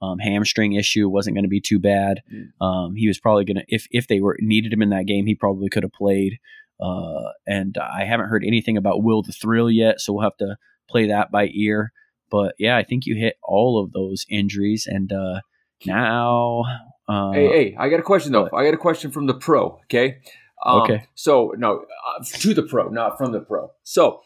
um, 0.00 0.18
hamstring 0.18 0.72
issue 0.72 1.06
wasn't 1.06 1.36
going 1.36 1.44
to 1.44 1.50
be 1.50 1.60
too 1.60 1.78
bad. 1.78 2.22
Mm. 2.32 2.66
Um, 2.66 2.94
he 2.94 3.06
was 3.06 3.18
probably 3.18 3.44
going 3.44 3.58
to 3.58 3.64
if 3.68 3.86
if 3.90 4.08
they 4.08 4.20
were 4.20 4.38
needed 4.40 4.72
him 4.72 4.80
in 4.80 4.88
that 4.90 5.06
game, 5.06 5.26
he 5.26 5.34
probably 5.34 5.68
could 5.68 5.82
have 5.82 5.92
played. 5.92 6.38
Uh, 6.80 7.32
and 7.46 7.76
I 7.76 8.04
haven't 8.04 8.30
heard 8.30 8.42
anything 8.42 8.78
about 8.78 9.02
Will 9.02 9.22
the 9.22 9.32
Thrill 9.32 9.70
yet, 9.70 10.00
so 10.00 10.14
we'll 10.14 10.22
have 10.22 10.38
to 10.38 10.56
play 10.88 11.08
that 11.08 11.30
by 11.30 11.50
ear. 11.52 11.92
But 12.30 12.54
yeah, 12.58 12.78
I 12.78 12.84
think 12.84 13.04
you 13.04 13.16
hit 13.16 13.36
all 13.42 13.82
of 13.84 13.92
those 13.92 14.24
injuries, 14.30 14.86
and 14.90 15.12
uh, 15.12 15.40
now, 15.86 16.62
uh, 17.08 17.32
hey, 17.32 17.46
hey, 17.48 17.76
I 17.78 17.88
got 17.88 18.00
a 18.00 18.02
question 18.02 18.32
though. 18.32 18.48
I 18.54 18.64
got 18.64 18.74
a 18.74 18.78
question 18.78 19.10
from 19.10 19.26
the 19.26 19.34
pro. 19.34 19.78
Okay. 19.84 20.18
Um, 20.64 20.82
Okay. 20.82 21.04
So 21.14 21.54
no, 21.56 21.78
uh, 22.08 22.24
to 22.24 22.54
the 22.54 22.62
pro, 22.62 22.88
not 22.88 23.16
from 23.18 23.32
the 23.32 23.40
pro. 23.40 23.70
So 23.82 24.20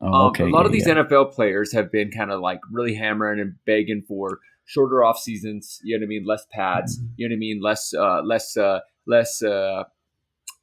oh, 0.00 0.06
Um, 0.28 0.34
a 0.40 0.44
lot 0.50 0.66
of 0.66 0.72
these 0.72 0.86
yeah. 0.86 0.94
NFL 0.94 1.32
players 1.32 1.72
have 1.72 1.90
been 1.92 2.10
kind 2.10 2.30
of 2.30 2.40
like 2.40 2.60
really 2.70 2.94
hammering 2.94 3.40
and 3.40 3.54
begging 3.66 4.02
for 4.06 4.40
shorter 4.64 5.02
off 5.04 5.18
seasons. 5.18 5.80
You 5.82 5.96
know 5.96 6.02
what 6.02 6.06
I 6.06 6.08
mean? 6.08 6.24
Less 6.26 6.46
pads. 6.52 6.98
Mm-hmm. 6.98 7.06
You 7.16 7.28
know 7.28 7.32
what 7.32 7.36
I 7.36 7.38
mean? 7.38 7.60
Less, 7.62 7.94
uh, 7.94 8.22
less, 8.22 8.56
uh, 8.56 8.80
less 9.06 9.42
uh, 9.42 9.84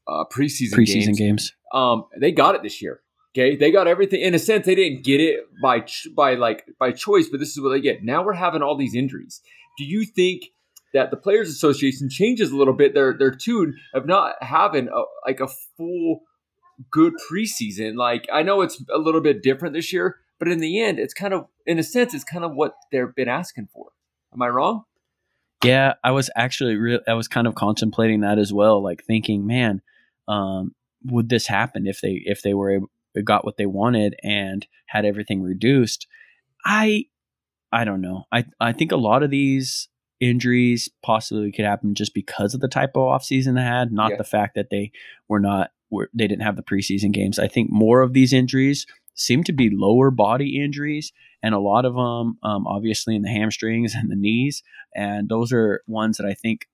uh, 0.08 0.24
preseason, 0.32 0.74
preseason 0.74 1.06
games. 1.08 1.20
games. 1.20 1.54
Um, 1.74 2.06
they 2.20 2.32
got 2.32 2.56
it 2.56 2.64
this 2.64 2.82
year. 2.82 3.02
Okay, 3.38 3.58
they 3.58 3.70
got 3.70 3.86
everything. 3.88 4.22
In 4.22 4.34
a 4.34 4.40
sense, 4.40 4.66
they 4.66 4.76
didn't 4.76 5.04
get 5.04 5.20
it 5.20 5.42
by 5.62 5.82
ch- 5.82 6.08
by 6.16 6.36
like 6.36 6.64
by 6.80 6.92
choice, 6.94 7.28
but 7.28 7.42
this 7.42 7.50
is 7.50 7.60
what 7.62 7.70
they 7.70 7.82
get. 7.82 8.02
Now 8.02 8.24
we're 8.24 8.32
having 8.34 8.62
all 8.62 8.78
these 8.78 8.96
injuries. 8.96 9.42
Do 9.78 9.84
you 9.84 10.06
think 10.06 10.52
that 10.94 11.12
the 11.12 11.18
Players 11.18 11.50
Association 11.50 12.10
changes 12.10 12.52
a 12.52 12.56
little 12.56 12.74
bit 12.74 12.94
their 12.94 13.16
their 13.18 13.32
tune 13.32 13.76
of 13.94 14.06
not 14.06 14.36
having 14.42 14.88
a, 14.88 15.04
like 15.26 15.40
a 15.40 15.48
full 15.78 16.22
good 16.92 17.14
preseason? 17.30 17.96
Like 17.96 18.28
I 18.32 18.44
know 18.44 18.62
it's 18.62 18.82
a 18.94 18.98
little 18.98 19.22
bit 19.22 19.44
different 19.44 19.74
this 19.74 19.92
year, 19.92 20.18
but 20.40 20.48
in 20.48 20.60
the 20.60 20.82
end, 20.82 21.00
it's 21.00 21.14
kind 21.14 21.34
of 21.34 21.46
in 21.66 21.80
a 21.80 21.84
sense, 21.84 22.14
it's 22.14 22.24
kind 22.24 22.46
of 22.46 22.54
what 22.54 22.76
they've 22.92 23.14
been 23.16 23.28
asking 23.28 23.68
for. 23.74 23.92
Am 24.34 24.42
I 24.42 24.48
wrong? 24.50 24.84
Yeah, 25.64 25.94
I 26.04 26.12
was 26.12 26.30
actually 26.36 26.76
real. 26.76 27.00
I 27.08 27.14
was 27.14 27.28
kind 27.28 27.48
of 27.48 27.56
contemplating 27.56 28.22
that 28.22 28.38
as 28.38 28.54
well, 28.54 28.84
like 28.84 29.04
thinking, 29.04 29.48
man, 29.48 29.82
um, 30.28 30.76
would 31.06 31.30
this 31.30 31.48
happen 31.48 31.88
if 31.88 32.02
they 32.02 32.22
if 32.26 32.42
they 32.42 32.54
were 32.54 32.72
able, 32.72 32.90
got 33.24 33.46
what 33.46 33.58
they 33.58 33.66
wanted 33.66 34.16
and 34.24 34.68
had 34.88 35.06
everything 35.06 35.42
reduced? 35.42 36.08
I 36.66 37.06
I 37.76 37.84
don't 37.84 38.02
know. 38.02 38.24
I 38.32 38.46
I 38.60 38.72
think 38.72 38.92
a 38.92 38.98
lot 38.98 39.22
of 39.24 39.30
these 39.30 39.90
injuries 40.22 40.90
possibly 41.04 41.52
could 41.52 41.66
happen 41.66 41.94
just 41.94 42.14
because 42.14 42.54
of 42.54 42.62
the 42.62 42.70
type 42.70 42.92
of 42.96 43.02
offseason 43.02 43.56
they 43.56 43.62
had, 43.62 43.92
not 43.92 44.12
Yeah. 44.12 44.18
the 44.18 44.24
fact 44.24 44.56
that 44.56 44.70
they 44.70 44.92
were 45.28 45.40
not 45.42 45.72
were 45.92 46.10
they 46.14 46.28
didn't 46.28 46.44
have 46.44 46.56
the 46.56 46.64
preseason 46.64 47.12
games. 47.12 47.38
I 47.38 47.48
think 47.48 47.70
more 47.70 48.02
of 48.02 48.14
these 48.14 48.32
injuries 48.34 48.88
seem 49.14 49.44
to 49.44 49.54
be 49.54 49.70
lower 49.72 50.12
body 50.12 50.62
injuries, 50.62 51.12
and 51.44 51.54
a 51.54 51.60
lot 51.60 51.86
of 51.86 51.94
them, 51.96 52.38
um, 52.44 52.66
obviously, 52.66 53.16
in 53.16 53.22
the 53.24 53.30
hamstrings 53.30 53.94
and 53.94 54.10
the 54.10 54.16
knees, 54.16 54.64
and 54.96 55.28
those 55.30 55.52
are 55.54 55.82
ones 55.88 56.18
that 56.18 56.26
I 56.26 56.34
think 56.34 56.68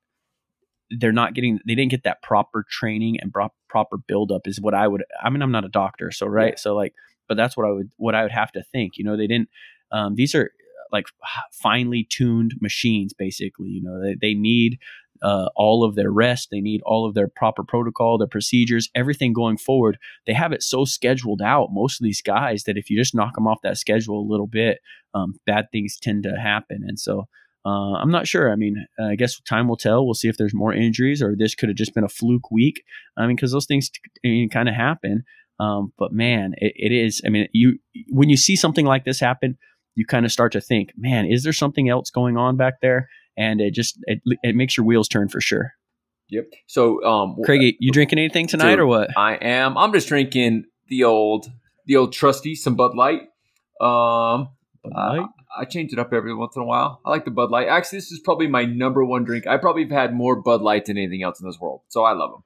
they're 1.00 1.12
not 1.12 1.34
getting. 1.34 1.60
They 1.66 1.76
didn't 1.76 1.92
get 1.92 2.04
that 2.04 2.22
proper 2.22 2.66
training 2.70 3.20
and 3.22 3.32
pro- 3.34 3.54
proper 3.70 3.98
buildup. 3.98 4.48
Is 4.48 4.60
what 4.62 4.74
I 4.76 4.88
would. 4.88 5.04
I 5.24 5.30
mean, 5.32 5.42
I'm 5.42 5.52
not 5.52 5.66
a 5.66 5.70
doctor, 5.70 6.12
so 6.12 6.28
right. 6.28 6.54
Yeah. 6.54 6.58
So 6.58 6.76
like, 6.76 6.94
but 7.28 7.38
that's 7.38 7.58
what 7.58 7.66
I 7.66 7.72
would 7.72 7.90
what 7.98 8.14
I 8.16 8.24
would 8.24 8.32
have 8.32 8.52
to 8.54 8.64
think. 8.64 8.98
You 8.98 9.04
know, 9.06 9.18
they 9.18 9.28
didn't. 9.28 9.50
Um, 9.92 10.16
these 10.16 10.36
are 10.36 10.52
like 10.92 11.06
finely 11.52 12.08
tuned 12.10 12.56
machines, 12.62 13.14
basically. 13.14 13.70
You 13.70 13.82
know, 13.84 14.02
they 14.02 14.16
they 14.20 14.34
need 14.34 14.80
uh, 15.22 15.50
all 15.56 15.84
of 15.84 15.96
their 15.96 16.12
rest. 16.12 16.50
They 16.52 16.62
need 16.62 16.82
all 16.86 17.08
of 17.08 17.14
their 17.14 17.28
proper 17.28 17.64
protocol, 17.64 18.18
their 18.18 18.28
procedures, 18.28 18.90
everything 18.96 19.34
going 19.34 19.58
forward. 19.58 19.98
They 20.26 20.34
have 20.34 20.52
it 20.52 20.64
so 20.64 20.86
scheduled 20.86 21.42
out, 21.42 21.70
most 21.72 22.02
of 22.02 22.04
these 22.04 22.22
guys, 22.22 22.64
that 22.64 22.78
if 22.78 22.90
you 22.90 22.98
just 22.98 23.16
knock 23.16 23.36
them 23.36 23.48
off 23.48 23.62
that 23.64 23.78
schedule 23.78 24.20
a 24.20 24.30
little 24.30 24.48
bit, 24.48 24.80
um, 25.14 25.36
bad 25.46 25.66
things 25.72 25.98
tend 26.02 26.24
to 26.24 26.36
happen. 26.40 26.84
And 26.88 27.00
so 27.00 27.28
uh, 27.66 27.94
I'm 27.94 28.10
not 28.10 28.28
sure. 28.28 28.52
I 28.52 28.56
mean, 28.56 28.86
I 29.00 29.16
guess 29.16 29.40
time 29.42 29.68
will 29.68 29.78
tell. 29.78 30.06
We'll 30.06 30.16
see 30.16 30.28
if 30.28 30.38
there's 30.38 30.54
more 30.54 30.74
injuries 30.74 31.22
or 31.22 31.36
this 31.38 31.54
could 31.54 31.70
have 31.70 31.78
just 31.78 31.94
been 31.94 32.04
a 32.04 32.10
fluke 32.10 32.50
week. 32.50 32.84
I 33.18 33.28
mean, 33.28 33.36
because 33.36 33.52
those 33.52 33.68
things 33.68 33.92
t- 34.24 34.50
kind 34.52 34.68
of 34.68 34.76
happen. 34.76 35.24
Um, 35.60 35.94
but 36.00 36.12
man, 36.12 36.56
it, 36.58 36.74
it 36.76 36.92
is. 36.92 37.22
I 37.24 37.30
mean, 37.30 37.48
you 37.54 37.78
when 38.10 38.30
you 38.30 38.38
see 38.38 38.56
something 38.56 38.86
like 38.86 39.06
this 39.06 39.20
happen, 39.20 39.60
you 39.96 40.06
kind 40.06 40.26
of 40.26 40.32
start 40.32 40.52
to 40.54 40.62
think, 40.62 40.92
man, 40.98 41.26
is 41.26 41.44
there 41.44 41.54
something 41.54 41.90
else 41.90 42.10
going 42.10 42.38
on 42.38 42.58
back 42.58 42.82
there? 42.82 43.10
And 43.38 43.62
it 43.62 43.74
just 43.74 43.98
it, 44.04 44.22
it 44.44 44.56
makes 44.56 44.78
your 44.78 44.86
wheels 44.86 45.08
turn 45.08 45.30
for 45.30 45.42
sure. 45.42 45.74
Yep. 46.30 46.46
So, 46.68 47.04
um, 47.04 47.38
Craigie, 47.44 47.78
you 47.80 47.92
drinking 47.92 48.20
anything 48.20 48.48
tonight 48.48 48.72
dude, 48.72 48.80
or 48.80 48.88
what? 48.88 49.18
I 49.18 49.36
am. 49.36 49.78
I'm 49.78 49.92
just 49.92 50.08
drinking 50.08 50.66
the 50.88 51.04
old, 51.04 51.48
the 51.86 51.98
old 51.98 52.14
trusty, 52.14 52.56
some 52.56 52.76
Bud 52.76 52.96
Light. 52.96 53.22
Um, 53.82 54.50
Bud 54.84 54.94
Light? 54.94 55.26
I 55.58 55.66
change 55.66 55.92
it 55.92 56.00
up 56.00 56.14
every 56.14 56.34
once 56.34 56.56
in 56.56 56.62
a 56.62 56.66
while. 56.66 57.02
I 57.06 57.10
like 57.10 57.26
the 57.26 57.32
Bud 57.32 57.52
Light. 57.52 57.68
Actually, 57.68 57.98
this 57.98 58.12
is 58.12 58.22
probably 58.24 58.48
my 58.48 58.64
number 58.64 59.04
one 59.04 59.26
drink. 59.26 59.46
I 59.46 59.58
probably 59.58 59.84
have 59.84 59.92
had 59.92 60.14
more 60.14 60.42
Bud 60.42 60.62
Light 60.62 60.86
than 60.86 60.98
anything 60.98 61.24
else 61.24 61.42
in 61.42 61.48
this 61.48 61.60
world, 61.60 61.82
so 61.90 62.04
I 62.04 62.14
love 62.14 62.32
them. 62.32 62.44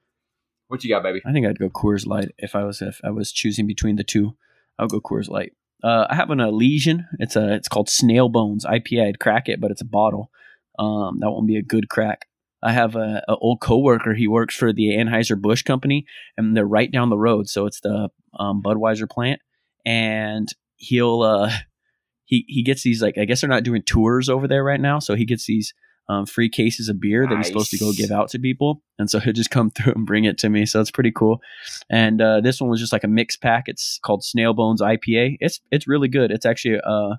What 0.67 0.83
you 0.83 0.89
got, 0.89 1.03
baby? 1.03 1.21
I 1.23 1.31
think 1.31 1.45
I'd 1.45 1.59
go 1.59 1.69
Coors 1.69 2.07
Light 2.07 2.31
if 2.39 2.55
I 2.55 2.63
was 2.63 2.81
if 2.81 2.99
I 3.03 3.11
was 3.11 3.31
choosing 3.31 3.67
between 3.67 3.97
the 3.97 4.03
two. 4.03 4.35
I'll 4.79 4.87
go 4.87 4.99
Coors 4.99 5.29
Light. 5.29 5.53
Uh, 5.85 6.07
I 6.09 6.15
have 6.15 6.31
an 6.31 6.39
Elysian. 6.39 7.05
It's 7.19 7.35
a 7.35 7.53
it's 7.53 7.67
called 7.67 7.89
Snail 7.89 8.27
Bones 8.27 8.65
IPA. 8.65 9.07
I'd 9.07 9.19
crack 9.19 9.47
it, 9.47 9.61
but 9.61 9.69
it's 9.69 9.81
a 9.81 9.85
bottle. 9.85 10.31
Um, 10.79 11.19
that 11.19 11.29
won't 11.29 11.47
be 11.47 11.57
a 11.57 11.61
good 11.61 11.89
crack. 11.89 12.25
I 12.63 12.71
have 12.71 12.95
a, 12.95 13.21
a 13.27 13.35
old 13.35 13.61
coworker. 13.61 14.15
He 14.15 14.27
works 14.27 14.55
for 14.55 14.73
the 14.73 14.95
Anheuser 14.97 15.39
Busch 15.39 15.61
company, 15.61 16.07
and 16.35 16.57
they're 16.57 16.65
right 16.65 16.91
down 16.91 17.09
the 17.09 17.17
road. 17.19 17.47
So 17.47 17.67
it's 17.67 17.81
the 17.81 18.09
um, 18.39 18.63
Budweiser 18.63 19.07
plant, 19.07 19.41
and 19.85 20.49
he'll 20.77 21.21
uh, 21.21 21.51
he 22.23 22.45
he 22.47 22.63
gets 22.63 22.81
these 22.81 23.03
like 23.03 23.19
I 23.19 23.25
guess 23.25 23.41
they're 23.41 23.49
not 23.49 23.63
doing 23.63 23.83
tours 23.83 24.27
over 24.27 24.47
there 24.47 24.63
right 24.63 24.81
now, 24.81 24.97
so 24.97 25.13
he 25.13 25.25
gets 25.25 25.45
these 25.45 25.71
um, 26.07 26.25
free 26.25 26.49
cases 26.49 26.87
of 26.89 26.99
beer 26.99 27.27
that 27.27 27.37
he's 27.37 27.47
supposed 27.47 27.71
to 27.71 27.77
go 27.77 27.91
give 27.91 28.11
out 28.11 28.29
to 28.29 28.39
people, 28.39 28.81
and 28.99 29.09
so 29.09 29.19
he'll 29.21 29.33
just 29.33 29.51
come 29.51 29.71
through 29.71 29.93
and 29.93 30.05
bring 30.05 30.25
it 30.25 30.37
to 30.39 30.49
me. 30.49 30.65
So 30.65 30.79
it's 30.81 30.91
pretty 30.91 31.11
cool. 31.11 31.41
And 31.89 32.21
uh, 32.21 32.41
this 32.41 32.61
one 32.61 32.69
was 32.69 32.79
just 32.79 32.93
like 32.93 33.03
a 33.03 33.07
mixed 33.07 33.41
pack. 33.41 33.63
It's 33.67 33.99
called 34.03 34.23
Snail 34.23 34.53
Bones 34.53 34.81
IPA. 34.81 35.37
It's 35.39 35.61
it's 35.71 35.87
really 35.87 36.07
good. 36.07 36.31
It's 36.31 36.45
actually 36.45 36.79
uh 36.79 37.15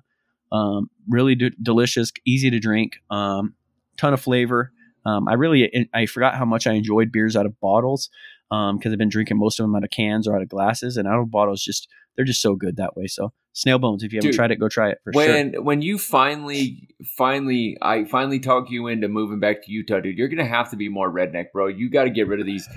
um, 0.51 0.89
really 1.09 1.35
d- 1.35 1.51
delicious, 1.61 2.11
easy 2.25 2.49
to 2.49 2.59
drink, 2.59 2.93
um, 3.09 3.55
ton 3.97 4.13
of 4.13 4.21
flavor. 4.21 4.71
Um, 5.05 5.27
I 5.27 5.33
really 5.33 5.89
I 5.93 6.05
forgot 6.05 6.35
how 6.35 6.45
much 6.45 6.67
I 6.67 6.73
enjoyed 6.73 7.11
beers 7.11 7.35
out 7.35 7.45
of 7.45 7.59
bottles 7.59 8.09
because 8.49 8.91
I've 8.91 8.97
been 8.97 9.09
drinking 9.09 9.37
most 9.37 9.59
of 9.59 9.63
them 9.63 9.75
out 9.75 9.83
of 9.83 9.89
cans 9.89 10.27
or 10.27 10.35
out 10.35 10.41
of 10.41 10.49
glasses, 10.49 10.97
and 10.97 11.07
out 11.07 11.19
of 11.19 11.31
bottles 11.31 11.63
just 11.63 11.87
they're 12.17 12.25
just 12.25 12.41
so 12.41 12.55
good 12.55 12.75
that 12.75 12.97
way. 12.97 13.07
So 13.07 13.31
Snail 13.53 13.79
Bones, 13.79 14.03
if 14.03 14.11
you 14.11 14.17
haven't 14.17 14.31
Dude, 14.31 14.35
tried 14.35 14.51
it, 14.51 14.59
go 14.59 14.67
try 14.67 14.89
it 14.89 14.97
for 15.03 15.13
sure. 15.13 15.27
when 15.27 15.63
when 15.63 15.81
you 15.81 15.97
finally 15.97 16.89
finally 17.15 17.77
I 17.81 18.03
finally 18.03 18.39
talk 18.39 18.69
you 18.69 18.87
into 18.87 19.07
moving 19.07 19.39
back 19.39 19.63
to 19.63 19.71
Utah, 19.71 19.99
dude, 20.01 20.17
you're 20.17 20.27
gonna 20.27 20.45
have 20.45 20.69
to 20.71 20.75
be 20.75 20.89
more 20.89 21.09
redneck, 21.11 21.51
bro. 21.53 21.67
You 21.67 21.89
got 21.89 22.03
to 22.03 22.09
get 22.09 22.27
rid 22.27 22.39
of 22.41 22.45
these 22.45 22.67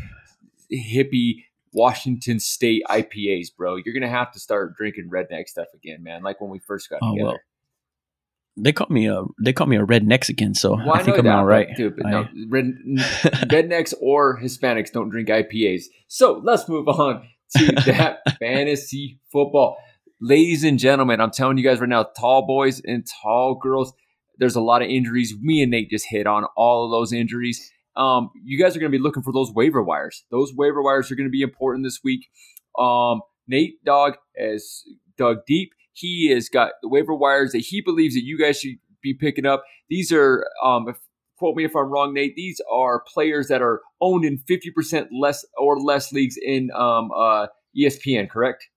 hippie 0.73 1.45
Washington 1.73 2.41
State 2.41 2.83
IPAs, 2.89 3.49
bro. 3.57 3.77
You're 3.77 3.95
gonna 3.95 4.09
have 4.09 4.33
to 4.33 4.41
start 4.41 4.77
drinking 4.77 5.11
redneck 5.11 5.49
stuff 5.49 5.69
again, 5.75 6.03
man. 6.03 6.23
Like 6.23 6.41
when 6.41 6.51
we 6.51 6.59
first 6.59 6.89
got 6.91 7.01
Oh, 7.03 7.13
together. 7.13 7.29
well, 7.29 7.39
They 8.57 8.73
call 8.73 8.89
me 8.91 9.07
a 9.09 9.23
they 9.43 9.53
call 9.53 9.67
me 9.67 9.77
a 9.77 9.85
red 9.85 10.07
Mexican, 10.07 10.55
so 10.55 10.77
Well, 10.77 10.93
I 10.95 11.03
think 11.03 11.19
I'm 11.19 11.25
that, 11.25 11.37
all 11.37 11.47
but, 11.47 11.69
dude. 11.77 11.97
But 11.97 12.07
I- 12.07 12.11
no, 12.11 12.29
red, 12.49 12.65
rednecks 13.49 13.95
or 14.01 14.41
Hispanics 14.41 14.91
don't 14.93 15.11
drink 15.11 15.29
IPAs. 15.29 15.85
So 16.09 16.41
let's 16.45 16.69
move 16.69 16.89
on 16.89 17.29
to 17.57 17.67
that 17.87 18.21
fantasy 18.39 19.19
football, 19.33 19.77
ladies 20.21 20.65
and 20.65 20.79
gentlemen. 20.79 21.21
I'm 21.21 21.31
telling 21.31 21.59
you 21.59 21.65
guys 21.65 21.81
right 21.81 21.89
now, 21.89 22.05
tall 22.05 22.47
boys 22.47 22.81
and 22.85 23.07
tall 23.23 23.55
girls. 23.55 23.93
There's 24.39 24.57
a 24.57 24.61
lot 24.61 24.83
of 24.83 24.89
injuries. 24.89 25.35
Me 25.41 25.63
and 25.63 25.71
Nate 25.71 25.91
just 25.91 26.07
hit 26.09 26.27
on 26.27 26.45
all 26.57 26.85
of 26.85 26.91
those 26.91 27.13
injuries. 27.13 27.71
Um, 27.97 28.31
you 28.43 28.59
guys 28.63 28.77
are 28.77 28.81
going 28.81 28.91
to 28.91 28.97
be 28.97 29.03
looking 29.03 29.23
for 29.23 29.33
those 29.33 29.53
waiver 29.53 29.83
wires. 29.83 30.25
Those 30.31 30.53
waiver 30.55 30.83
wires 30.83 31.11
are 31.11 31.17
going 31.17 31.29
to 31.29 31.31
be 31.31 31.43
important 31.43 31.85
this 31.85 32.01
week. 32.03 32.29
Um, 32.79 33.21
Nate 33.47 33.85
Dog 33.85 34.15
has 34.39 34.85
dug 35.19 35.39
deep. 35.47 35.73
He 35.93 36.31
has 36.31 36.49
got 36.49 36.73
the 36.83 36.89
waiver 36.89 37.15
wires 37.15 37.53
that 37.53 37.59
he 37.59 37.83
believes 37.83 38.15
that 38.15 38.25
you 38.25 38.39
guys 38.39 38.61
should 38.61 38.77
be 39.03 39.13
picking 39.13 39.45
up. 39.45 39.65
These 39.89 40.13
are, 40.13 40.47
um, 40.65 40.89
if, 40.89 40.97
quote 41.41 41.57
me 41.57 41.65
if 41.65 41.75
I'm 41.75 41.91
wrong, 41.91 42.13
Nate. 42.13 42.37
These 42.37 42.61
are 42.71 43.03
players 43.13 43.49
that 43.49 43.63
are 43.63 43.81
owned 44.01 44.27
in 44.27 44.39
50% 44.39 45.09
less 45.11 45.45
or 45.59 45.81
less 45.81 46.13
leagues 46.13 46.37
in 46.41 46.69
um, 46.77 47.11
uh, 47.17 47.47
ESPN. 47.77 48.29
Correct? 48.29 48.69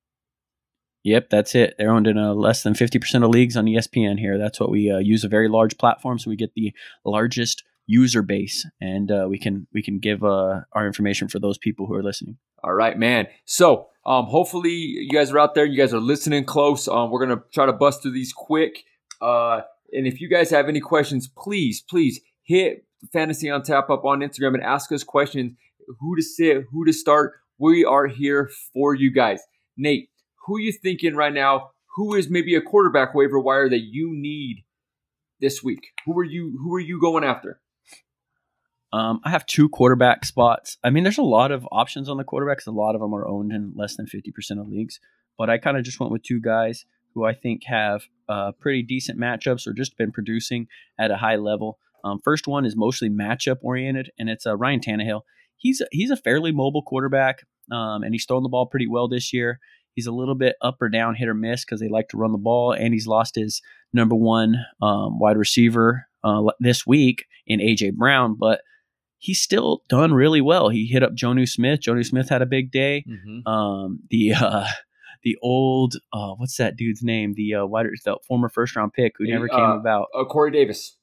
Yep, 1.04 1.30
that's 1.30 1.54
it. 1.56 1.76
They're 1.78 1.92
owned 1.92 2.08
in 2.08 2.18
uh, 2.18 2.34
less 2.34 2.64
than 2.64 2.74
50% 2.74 3.26
of 3.26 3.30
leagues 3.30 3.58
on 3.58 3.66
ESPN 3.66 4.18
here. 4.18 4.38
That's 4.38 4.62
what 4.62 4.72
we 4.72 4.90
uh, 4.90 5.00
use 5.00 5.26
a 5.26 5.28
very 5.28 5.50
large 5.50 5.78
platform, 5.78 6.18
so 6.18 6.30
we 6.30 6.38
get 6.38 6.54
the 6.56 6.74
largest 7.04 7.64
user 7.86 8.22
base, 8.22 8.66
and 8.80 9.12
uh, 9.12 9.28
we 9.30 9.38
can 9.38 9.68
we 9.74 9.84
can 9.84 10.00
give 10.00 10.24
uh, 10.24 10.62
our 10.72 10.88
information 10.88 11.28
for 11.28 11.40
those 11.40 11.58
people 11.58 11.86
who 11.86 11.94
are 11.96 12.04
listening. 12.04 12.38
All 12.64 12.74
right, 12.74 12.98
man. 12.98 13.28
So, 13.44 13.88
um, 14.06 14.28
hopefully 14.28 14.72
you 14.72 15.10
guys 15.10 15.32
are 15.32 15.40
out 15.40 15.54
there. 15.54 15.66
You 15.66 15.78
guys 15.78 15.94
are 15.94 16.00
listening 16.00 16.46
close. 16.46 16.88
Um, 16.88 17.12
we're 17.12 17.26
gonna 17.26 17.44
try 17.54 17.66
to 17.66 17.74
bust 17.74 18.02
through 18.02 18.14
these 18.14 18.32
quick. 18.32 18.86
Uh, 19.22 19.64
and 19.92 20.08
if 20.08 20.22
you 20.22 20.30
guys 20.30 20.50
have 20.52 20.70
any 20.70 20.80
questions, 20.80 21.28
please, 21.28 21.82
please 21.82 22.22
hit 22.44 22.86
Fantasy 23.12 23.50
on 23.50 23.64
Tap 23.64 23.90
up 23.90 24.06
on 24.06 24.20
Instagram 24.20 24.56
and 24.56 24.64
ask 24.64 24.92
us 24.92 25.04
questions. 25.04 25.54
Who 26.00 26.16
to 26.16 26.22
sit, 26.22 26.66
who 26.72 26.86
to 26.86 26.94
start. 26.94 27.34
We 27.58 27.84
are 27.84 28.08
here 28.08 28.50
for 28.74 28.96
you 28.96 29.12
guys. 29.12 29.42
Nate, 29.78 30.10
who 30.46 30.58
are 30.58 30.62
you 30.62 30.72
thinking 30.72 31.16
right 31.16 31.34
now? 31.34 31.72
Who 31.96 32.16
is 32.16 32.30
maybe 32.30 32.56
a 32.56 32.62
quarterback 32.62 33.14
waiver 33.14 33.40
wire 33.40 33.70
that 33.70 33.82
you 33.82 34.12
need 34.14 34.64
this 35.40 35.62
week? 35.64 35.92
Who 36.06 36.18
are 36.18 36.24
you? 36.24 36.58
Who 36.62 36.74
are 36.76 36.80
you 36.80 37.00
going 37.00 37.24
after? 37.24 37.60
Um, 38.94 39.22
I 39.24 39.32
have 39.32 39.46
two 39.48 39.70
quarterback 39.70 40.24
spots. 40.24 40.78
I 40.84 40.92
mean, 40.92 41.04
there's 41.04 41.18
a 41.18 41.24
lot 41.24 41.52
of 41.52 41.68
options 41.72 42.08
on 42.08 42.18
the 42.18 42.24
quarterbacks. 42.24 42.68
A 42.68 42.72
lot 42.72 42.94
of 42.94 43.02
them 43.02 43.14
are 43.14 43.28
owned 43.28 43.52
in 43.52 43.74
less 43.76 43.96
than 43.96 44.06
50% 44.06 44.62
of 44.62 44.68
leagues. 44.68 45.00
But 45.36 45.50
I 45.50 45.58
kind 45.58 45.78
of 45.78 45.84
just 45.84 46.00
went 46.00 46.12
with 46.12 46.22
two 46.22 46.40
guys 46.40 46.86
who 47.16 47.26
I 47.26 47.34
think 47.34 47.64
have 47.66 48.04
uh, 48.30 48.52
pretty 48.52 48.84
decent 48.84 49.20
matchups 49.20 49.66
or 49.66 49.74
just 49.74 49.98
been 49.98 50.12
producing 50.12 50.68
at 51.00 51.10
a 51.10 51.18
high 51.18 51.38
level. 51.38 51.80
Um, 52.04 52.20
first 52.24 52.48
one 52.48 52.66
is 52.66 52.76
mostly 52.76 53.10
matchup 53.10 53.58
oriented, 53.62 54.12
and 54.18 54.30
it's 54.30 54.46
uh, 54.46 54.56
Ryan 54.56 54.80
Tannehill. 54.80 55.22
He's 55.56 55.82
a, 55.82 55.88
he's 55.92 56.12
a 56.12 56.18
fairly 56.18 56.52
mobile 56.52 56.84
quarterback, 56.84 57.46
um, 57.72 58.04
and 58.04 58.14
he's 58.14 58.26
thrown 58.26 58.44
the 58.44 58.50
ball 58.50 58.66
pretty 58.66 58.88
well 58.88 59.08
this 59.08 59.32
year. 59.34 59.60
He's 59.94 60.08
a 60.08 60.12
little 60.12 60.36
bit 60.36 60.56
up 60.62 60.82
or 60.82 60.90
down, 60.90 61.16
hit 61.16 61.30
or 61.30 61.34
miss 61.34 61.64
because 61.64 61.80
they 61.80 61.88
like 61.88 62.10
to 62.10 62.18
run 62.18 62.32
the 62.32 62.38
ball, 62.38 62.72
and 62.72 62.94
he's 62.94 63.08
lost 63.08 63.36
his 63.36 63.62
number 63.94 64.16
one 64.16 64.56
um, 64.82 65.20
wide 65.20 65.38
receiver 65.38 66.08
uh, 66.24 66.44
this 66.60 66.86
week 66.86 67.26
in 67.46 67.60
AJ 67.60 67.94
Brown, 67.94 68.36
but 68.38 68.62
he's 69.20 69.42
still 69.42 69.84
done 69.88 70.14
really 70.14 70.42
well. 70.42 70.70
He 70.70 70.86
hit 70.86 71.04
up 71.04 71.14
Jonnu 71.14 71.48
Smith. 71.48 71.82
Jonnu 71.82 72.06
Smith 72.06 72.30
had 72.30 72.42
a 72.42 72.46
big 72.46 72.72
day. 72.72 73.06
Mm-hmm. 73.08 73.48
Um, 73.48 74.00
the 74.10 74.34
uh, 74.40 74.68
the 75.24 75.38
old 75.42 75.96
uh, 76.12 76.34
what's 76.34 76.58
that 76.58 76.76
dude's 76.76 77.02
name? 77.02 77.34
The 77.36 77.56
uh, 77.56 77.66
wide, 77.66 77.88
the 78.04 78.18
former 78.28 78.50
first 78.50 78.76
round 78.76 78.94
pick 78.94 79.14
who 79.18 79.28
never 79.28 79.48
came 79.48 79.60
uh, 79.60 79.78
about. 79.78 80.08
Uh, 80.14 80.26
Corey 80.26 80.52
Davis. 80.52 80.98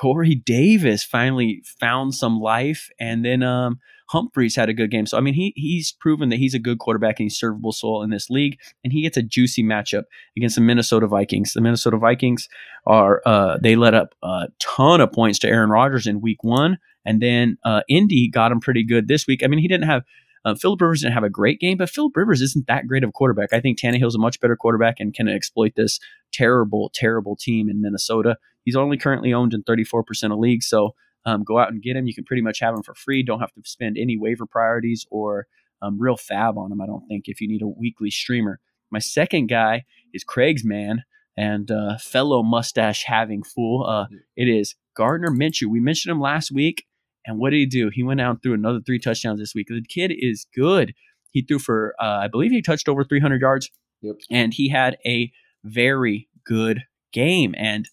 Corey 0.00 0.34
Davis 0.34 1.04
finally 1.04 1.62
found 1.78 2.14
some 2.14 2.40
life, 2.40 2.88
and 2.98 3.22
then 3.22 3.42
um, 3.42 3.78
Humphries 4.08 4.56
had 4.56 4.70
a 4.70 4.72
good 4.72 4.90
game. 4.90 5.04
So 5.04 5.18
I 5.18 5.20
mean, 5.20 5.34
he 5.34 5.52
he's 5.56 5.92
proven 5.92 6.30
that 6.30 6.38
he's 6.38 6.54
a 6.54 6.58
good 6.58 6.78
quarterback 6.78 7.20
and 7.20 7.26
he's 7.26 7.38
servable 7.38 7.74
soul 7.74 8.02
in 8.02 8.08
this 8.08 8.30
league, 8.30 8.58
and 8.82 8.94
he 8.94 9.02
gets 9.02 9.18
a 9.18 9.22
juicy 9.22 9.62
matchup 9.62 10.04
against 10.38 10.54
the 10.54 10.62
Minnesota 10.62 11.06
Vikings. 11.06 11.52
The 11.52 11.60
Minnesota 11.60 11.98
Vikings 11.98 12.48
are 12.86 13.20
uh, 13.26 13.58
they 13.62 13.76
let 13.76 13.92
up 13.92 14.14
a 14.22 14.48
ton 14.58 15.02
of 15.02 15.12
points 15.12 15.38
to 15.40 15.48
Aaron 15.48 15.68
Rodgers 15.68 16.06
in 16.06 16.22
Week 16.22 16.42
One, 16.42 16.78
and 17.04 17.20
then 17.20 17.58
uh, 17.66 17.82
Indy 17.86 18.30
got 18.30 18.52
him 18.52 18.60
pretty 18.60 18.84
good 18.84 19.06
this 19.06 19.26
week. 19.26 19.42
I 19.44 19.48
mean, 19.48 19.60
he 19.60 19.68
didn't 19.68 19.86
have. 19.86 20.04
Uh, 20.44 20.54
Philip 20.54 20.80
Rivers 20.80 21.02
didn't 21.02 21.14
have 21.14 21.24
a 21.24 21.30
great 21.30 21.60
game, 21.60 21.76
but 21.76 21.90
Philip 21.90 22.16
Rivers 22.16 22.40
isn't 22.40 22.66
that 22.66 22.86
great 22.86 23.04
of 23.04 23.10
a 23.10 23.12
quarterback. 23.12 23.52
I 23.52 23.60
think 23.60 23.78
Tannehill's 23.78 24.14
a 24.14 24.18
much 24.18 24.40
better 24.40 24.56
quarterback 24.56 24.96
and 24.98 25.12
can 25.12 25.28
exploit 25.28 25.72
this 25.76 26.00
terrible, 26.32 26.90
terrible 26.94 27.36
team 27.36 27.68
in 27.68 27.82
Minnesota. 27.82 28.36
He's 28.64 28.76
only 28.76 28.96
currently 28.96 29.32
owned 29.32 29.52
in 29.52 29.62
34% 29.64 30.32
of 30.32 30.38
leagues, 30.38 30.66
so 30.66 30.94
um, 31.26 31.44
go 31.44 31.58
out 31.58 31.70
and 31.70 31.82
get 31.82 31.96
him. 31.96 32.06
You 32.06 32.14
can 32.14 32.24
pretty 32.24 32.42
much 32.42 32.60
have 32.60 32.74
him 32.74 32.82
for 32.82 32.94
free. 32.94 33.22
Don't 33.22 33.40
have 33.40 33.52
to 33.52 33.60
spend 33.64 33.98
any 33.98 34.16
waiver 34.16 34.46
priorities 34.46 35.06
or 35.10 35.46
um, 35.82 36.00
real 36.00 36.16
fab 36.16 36.56
on 36.56 36.72
him, 36.72 36.80
I 36.80 36.86
don't 36.86 37.06
think, 37.06 37.24
if 37.26 37.40
you 37.40 37.48
need 37.48 37.62
a 37.62 37.68
weekly 37.68 38.10
streamer. 38.10 38.60
My 38.90 38.98
second 38.98 39.48
guy 39.48 39.84
is 40.12 40.24
Craig's 40.24 40.64
man 40.64 41.04
and 41.36 41.70
uh, 41.70 41.96
fellow 41.98 42.42
mustache 42.42 43.04
having 43.04 43.42
fool. 43.42 43.86
Uh, 43.86 44.06
it 44.36 44.48
is 44.48 44.74
Gardner 44.96 45.30
Minshew. 45.30 45.66
We 45.66 45.80
mentioned 45.80 46.12
him 46.12 46.20
last 46.20 46.50
week, 46.50 46.84
and 47.26 47.38
what 47.38 47.50
did 47.50 47.58
he 47.58 47.66
do? 47.66 47.90
He 47.92 48.02
went 48.02 48.20
out 48.20 48.30
and 48.30 48.42
threw 48.42 48.54
another 48.54 48.80
three 48.84 48.98
touchdowns 48.98 49.38
this 49.40 49.54
week. 49.54 49.66
The 49.68 49.82
kid 49.88 50.12
is 50.16 50.46
good. 50.54 50.94
He 51.30 51.42
threw 51.42 51.58
for, 51.58 51.94
uh, 52.00 52.04
I 52.24 52.28
believe 52.28 52.50
he 52.50 52.62
touched 52.62 52.88
over 52.88 53.04
300 53.04 53.40
yards, 53.40 53.70
Yep. 54.02 54.16
and 54.30 54.54
he 54.54 54.68
had 54.70 54.96
a 55.06 55.30
very 55.64 56.28
good 56.44 56.82
game. 57.12 57.54
And 57.58 57.88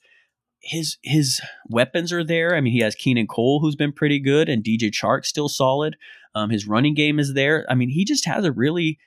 his 0.62 0.98
his 1.04 1.40
weapons 1.70 2.12
are 2.12 2.24
there. 2.24 2.56
I 2.56 2.62
mean, 2.62 2.74
he 2.74 2.80
has 2.80 2.96
Keelan 2.96 3.28
Cole, 3.30 3.60
who's 3.62 3.76
been 3.76 3.94
pretty 3.94 4.20
good, 4.20 4.50
and 4.50 4.64
DJ 4.64 4.92
Chark 4.92 5.26
still 5.26 5.50
solid. 5.50 5.96
Um, 6.34 6.50
his 6.50 6.68
running 6.68 6.94
game 6.96 7.20
is 7.20 7.34
there. 7.36 7.66
I 7.70 7.76
mean, 7.76 7.90
he 7.90 8.06
just 8.06 8.26
has 8.26 8.44
a 8.46 8.52
really. 8.52 8.98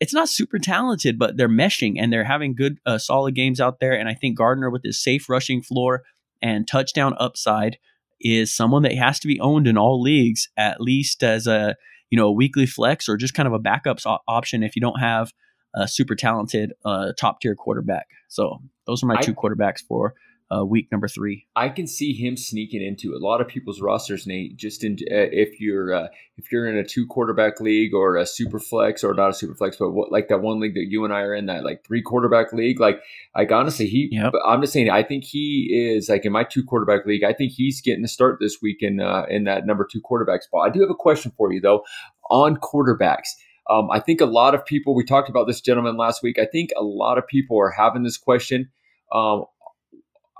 It's 0.00 0.12
not 0.14 0.28
super 0.28 0.58
talented, 0.58 1.18
but 1.18 1.36
they're 1.36 1.48
meshing 1.48 1.94
and 1.98 2.12
they're 2.12 2.24
having 2.24 2.54
good, 2.54 2.78
uh, 2.84 2.98
solid 2.98 3.34
games 3.34 3.60
out 3.60 3.78
there. 3.80 3.92
And 3.92 4.08
I 4.08 4.14
think 4.14 4.36
Gardner, 4.36 4.68
with 4.68 4.82
his 4.82 5.00
safe 5.02 5.28
rushing 5.28 5.62
floor 5.62 6.02
and 6.42 6.66
touchdown 6.66 7.14
upside, 7.18 7.78
is 8.20 8.54
someone 8.54 8.82
that 8.82 8.94
has 8.94 9.18
to 9.20 9.28
be 9.28 9.40
owned 9.40 9.66
in 9.66 9.76
all 9.76 10.00
leagues, 10.00 10.48
at 10.56 10.80
least 10.80 11.22
as 11.22 11.46
a 11.46 11.76
you 12.10 12.16
know 12.16 12.28
a 12.28 12.32
weekly 12.32 12.66
flex 12.66 13.08
or 13.08 13.16
just 13.16 13.34
kind 13.34 13.46
of 13.46 13.52
a 13.52 13.58
backup 13.58 13.98
option 14.28 14.62
if 14.62 14.76
you 14.76 14.82
don't 14.82 15.00
have 15.00 15.32
a 15.74 15.88
super 15.88 16.14
talented 16.14 16.72
uh, 16.84 17.12
top 17.18 17.40
tier 17.40 17.54
quarterback. 17.54 18.06
So 18.28 18.58
those 18.86 19.02
are 19.02 19.06
my 19.06 19.16
I, 19.16 19.20
two 19.20 19.34
quarterbacks 19.34 19.80
for 19.86 20.14
uh, 20.54 20.64
week 20.64 20.88
number 20.92 21.08
three. 21.08 21.46
I 21.56 21.68
can 21.68 21.86
see 21.86 22.12
him 22.12 22.36
sneaking 22.36 22.82
into 22.82 23.14
a 23.14 23.18
lot 23.18 23.40
of 23.40 23.48
people's 23.48 23.80
rosters, 23.80 24.26
Nate. 24.26 24.56
Just 24.56 24.84
in 24.84 24.94
uh, 25.10 25.32
if 25.32 25.60
you're 25.60 25.94
uh, 25.94 26.08
if 26.36 26.52
you're 26.52 26.68
in 26.68 26.76
a 26.76 26.84
two 26.84 27.06
quarterback 27.06 27.60
league 27.60 27.94
or 27.94 28.16
a 28.16 28.26
super 28.26 28.58
flex 28.58 29.02
or 29.02 29.14
not 29.14 29.30
a 29.30 29.34
super 29.34 29.54
flex, 29.54 29.76
but 29.76 29.90
what, 29.90 30.12
like 30.12 30.28
that 30.28 30.42
one 30.42 30.60
league 30.60 30.74
that 30.74 30.86
you 30.88 31.04
and 31.04 31.12
I 31.12 31.20
are 31.20 31.34
in, 31.34 31.46
that 31.46 31.64
like 31.64 31.84
three 31.84 32.02
quarterback 32.02 32.52
league. 32.52 32.80
Like, 32.80 33.00
like 33.34 33.50
honestly, 33.50 33.86
he. 33.86 34.08
Yep. 34.12 34.32
I'm 34.46 34.60
just 34.60 34.72
saying, 34.72 34.90
I 34.90 35.02
think 35.02 35.24
he 35.24 35.94
is 35.96 36.08
like 36.08 36.24
in 36.24 36.32
my 36.32 36.44
two 36.44 36.64
quarterback 36.64 37.06
league. 37.06 37.24
I 37.24 37.32
think 37.32 37.52
he's 37.52 37.80
getting 37.80 38.02
the 38.02 38.08
start 38.08 38.38
this 38.40 38.58
week 38.62 38.78
in 38.80 39.00
uh, 39.00 39.24
in 39.28 39.44
that 39.44 39.66
number 39.66 39.86
two 39.90 40.00
quarterback 40.00 40.42
spot. 40.42 40.68
I 40.68 40.72
do 40.72 40.80
have 40.80 40.90
a 40.90 40.94
question 40.94 41.32
for 41.36 41.52
you 41.52 41.60
though 41.60 41.84
on 42.30 42.56
quarterbacks. 42.56 43.28
Um, 43.70 43.90
I 43.90 43.98
think 43.98 44.20
a 44.20 44.26
lot 44.26 44.54
of 44.54 44.64
people. 44.66 44.94
We 44.94 45.04
talked 45.04 45.30
about 45.30 45.46
this 45.46 45.60
gentleman 45.60 45.96
last 45.96 46.22
week. 46.22 46.38
I 46.38 46.46
think 46.46 46.70
a 46.76 46.82
lot 46.82 47.18
of 47.18 47.26
people 47.26 47.58
are 47.58 47.70
having 47.70 48.02
this 48.02 48.18
question. 48.18 48.68
Um, 49.12 49.44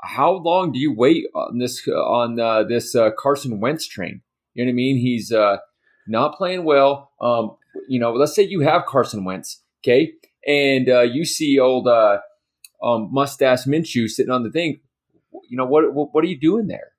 how 0.05 0.33
long 0.33 0.73
do 0.73 0.79
you 0.79 0.95
wait 0.95 1.25
on 1.35 1.59
this 1.59 1.87
on 1.89 2.39
uh, 2.39 2.63
this 2.65 2.95
uh, 2.95 3.11
Carson 3.19 3.61
Wentz 3.61 3.87
train? 3.87 4.21
You 4.55 4.65
know 4.65 4.69
what 4.69 4.73
I 4.73 4.75
mean? 4.75 4.97
He's 4.99 5.33
uh, 5.33 5.59
not 6.07 6.37
playing 6.37 6.65
well. 6.65 7.11
Um, 7.21 7.57
you 7.89 7.99
know, 7.99 8.13
let's 8.13 8.35
say 8.35 8.43
you 8.43 8.61
have 8.61 8.87
Carson 8.87 9.25
Wentz, 9.25 9.63
okay, 9.83 10.13
and 10.47 10.89
uh, 10.89 11.01
you 11.01 11.25
see 11.25 11.59
old 11.59 11.89
uh, 11.89 12.19
um, 12.83 13.09
mustache 13.13 13.65
Minshew 13.65 14.09
sitting 14.09 14.33
on 14.33 14.43
the 14.43 14.51
thing. 14.51 14.81
You 15.49 15.57
know 15.57 15.67
what, 15.67 15.93
what? 15.93 16.15
What 16.15 16.25
are 16.25 16.29
you 16.29 16.39
doing 16.39 16.69
there? 16.69 16.93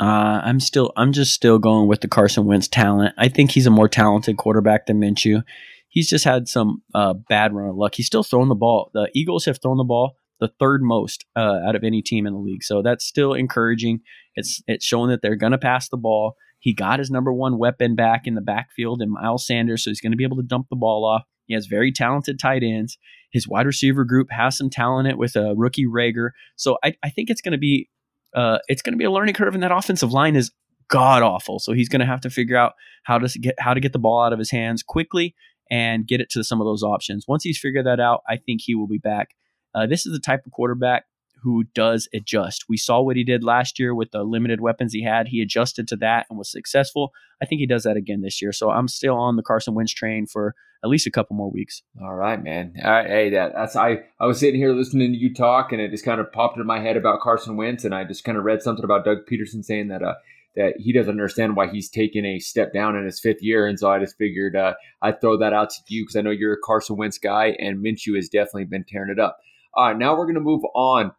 Uh, 0.00 0.40
I'm 0.42 0.58
still, 0.58 0.92
I'm 0.96 1.12
just 1.12 1.32
still 1.32 1.58
going 1.58 1.86
with 1.86 2.00
the 2.00 2.08
Carson 2.08 2.44
Wentz 2.46 2.66
talent. 2.66 3.14
I 3.18 3.28
think 3.28 3.52
he's 3.52 3.66
a 3.66 3.70
more 3.70 3.88
talented 3.88 4.36
quarterback 4.36 4.86
than 4.86 5.00
Minshew. 5.00 5.44
He's 5.88 6.08
just 6.08 6.24
had 6.24 6.48
some 6.48 6.82
bad 7.28 7.54
run 7.54 7.68
of 7.68 7.76
luck. 7.76 7.94
He's 7.94 8.06
still 8.06 8.24
throwing 8.24 8.48
the 8.48 8.54
ball. 8.54 8.90
The 8.94 9.10
Eagles 9.14 9.44
have 9.44 9.60
thrown 9.60 9.76
the 9.76 9.84
ball 9.84 10.16
the 10.42 10.52
third 10.58 10.82
most 10.82 11.24
uh, 11.36 11.60
out 11.64 11.76
of 11.76 11.84
any 11.84 12.02
team 12.02 12.26
in 12.26 12.32
the 12.32 12.38
league. 12.40 12.64
So 12.64 12.82
that's 12.82 13.04
still 13.04 13.32
encouraging. 13.32 14.00
It's 14.34 14.60
it's 14.66 14.84
showing 14.84 15.08
that 15.10 15.22
they're 15.22 15.36
going 15.36 15.52
to 15.52 15.58
pass 15.58 15.88
the 15.88 15.96
ball. 15.96 16.34
He 16.58 16.74
got 16.74 16.98
his 16.98 17.12
number 17.12 17.32
one 17.32 17.58
weapon 17.58 17.94
back 17.94 18.22
in 18.26 18.34
the 18.34 18.40
backfield 18.40 19.00
in 19.00 19.12
Miles 19.12 19.46
Sanders, 19.46 19.84
so 19.84 19.90
he's 19.90 20.00
going 20.00 20.10
to 20.10 20.16
be 20.16 20.24
able 20.24 20.36
to 20.38 20.42
dump 20.42 20.66
the 20.68 20.76
ball 20.76 21.04
off. 21.04 21.22
He 21.46 21.54
has 21.54 21.66
very 21.66 21.92
talented 21.92 22.40
tight 22.40 22.64
ends. 22.64 22.98
His 23.30 23.46
wide 23.46 23.66
receiver 23.66 24.04
group 24.04 24.32
has 24.32 24.58
some 24.58 24.68
talent 24.68 25.08
it 25.08 25.16
with 25.16 25.36
a 25.36 25.54
rookie 25.56 25.86
Reagor. 25.86 26.30
So 26.56 26.76
I, 26.84 26.94
I 27.04 27.10
think 27.10 27.30
it's 27.30 27.40
going 27.40 27.52
to 27.52 27.58
be 27.58 27.88
uh, 28.34 28.58
it's 28.66 28.82
going 28.82 28.94
to 28.94 28.98
be 28.98 29.04
a 29.04 29.12
learning 29.12 29.34
curve, 29.34 29.54
and 29.54 29.62
that 29.62 29.70
offensive 29.70 30.10
line 30.10 30.34
is 30.34 30.50
god 30.88 31.22
awful. 31.22 31.60
So 31.60 31.72
he's 31.72 31.88
going 31.88 32.00
to 32.00 32.06
have 32.06 32.20
to 32.22 32.30
figure 32.30 32.56
out 32.56 32.72
how 33.04 33.18
to 33.18 33.38
get 33.38 33.54
how 33.60 33.74
to 33.74 33.80
get 33.80 33.92
the 33.92 34.00
ball 34.00 34.24
out 34.24 34.32
of 34.32 34.40
his 34.40 34.50
hands 34.50 34.82
quickly 34.82 35.36
and 35.70 36.04
get 36.04 36.20
it 36.20 36.30
to 36.30 36.42
some 36.42 36.60
of 36.60 36.64
those 36.64 36.82
options. 36.82 37.26
Once 37.28 37.44
he's 37.44 37.58
figured 37.58 37.86
that 37.86 38.00
out, 38.00 38.22
I 38.28 38.38
think 38.38 38.60
he 38.64 38.74
will 38.74 38.88
be 38.88 38.98
back 38.98 39.28
uh, 39.74 39.86
this 39.86 40.06
is 40.06 40.12
the 40.12 40.20
type 40.20 40.44
of 40.46 40.52
quarterback 40.52 41.04
who 41.42 41.64
does 41.74 42.08
adjust. 42.14 42.66
We 42.68 42.76
saw 42.76 43.00
what 43.00 43.16
he 43.16 43.24
did 43.24 43.42
last 43.42 43.78
year 43.78 43.94
with 43.94 44.12
the 44.12 44.22
limited 44.22 44.60
weapons 44.60 44.92
he 44.92 45.02
had. 45.02 45.28
He 45.28 45.42
adjusted 45.42 45.88
to 45.88 45.96
that 45.96 46.26
and 46.30 46.38
was 46.38 46.50
successful. 46.50 47.12
I 47.42 47.46
think 47.46 47.58
he 47.58 47.66
does 47.66 47.82
that 47.82 47.96
again 47.96 48.22
this 48.22 48.40
year. 48.40 48.52
So 48.52 48.70
I'm 48.70 48.86
still 48.86 49.16
on 49.16 49.36
the 49.36 49.42
Carson 49.42 49.74
Wentz 49.74 49.92
train 49.92 50.26
for 50.26 50.54
at 50.84 50.90
least 50.90 51.06
a 51.06 51.10
couple 51.10 51.36
more 51.36 51.50
weeks. 51.50 51.82
All 52.00 52.14
right, 52.14 52.42
man. 52.42 52.74
All 52.84 52.90
right, 52.90 53.06
hey, 53.06 53.30
that 53.30 53.52
that's 53.54 53.76
I 53.76 54.04
I 54.20 54.26
was 54.26 54.38
sitting 54.38 54.60
here 54.60 54.72
listening 54.72 55.12
to 55.12 55.18
you 55.18 55.34
talk, 55.34 55.72
and 55.72 55.80
it 55.80 55.90
just 55.90 56.04
kind 56.04 56.20
of 56.20 56.30
popped 56.32 56.58
in 56.58 56.66
my 56.66 56.80
head 56.80 56.96
about 56.96 57.20
Carson 57.20 57.56
Wentz, 57.56 57.84
and 57.84 57.94
I 57.94 58.04
just 58.04 58.24
kind 58.24 58.38
of 58.38 58.44
read 58.44 58.62
something 58.62 58.84
about 58.84 59.04
Doug 59.04 59.18
Pederson 59.30 59.64
saying 59.64 59.88
that 59.88 60.02
uh 60.02 60.14
that 60.54 60.74
he 60.78 60.92
doesn't 60.92 61.10
understand 61.10 61.56
why 61.56 61.66
he's 61.66 61.88
taking 61.88 62.26
a 62.26 62.38
step 62.38 62.74
down 62.74 62.94
in 62.94 63.04
his 63.04 63.18
fifth 63.18 63.42
year, 63.42 63.66
and 63.66 63.78
so 63.78 63.90
I 63.90 63.98
just 63.98 64.18
figured 64.18 64.54
uh, 64.54 64.74
I'd 65.00 65.20
throw 65.20 65.38
that 65.38 65.54
out 65.54 65.70
to 65.70 65.76
you 65.88 66.02
because 66.02 66.16
I 66.16 66.20
know 66.20 66.30
you're 66.30 66.52
a 66.52 66.60
Carson 66.62 66.96
Wentz 66.96 67.16
guy, 67.16 67.56
and 67.58 67.82
Minshew 67.82 68.16
has 68.16 68.28
definitely 68.28 68.66
been 68.66 68.84
tearing 68.86 69.10
it 69.10 69.18
up. 69.18 69.38
All 69.74 69.88
right, 69.88 69.96
now 69.98 70.12
we're 70.16 70.24
going 70.26 70.34
to 70.34 70.40
move 70.40 70.62
on. 70.74 71.12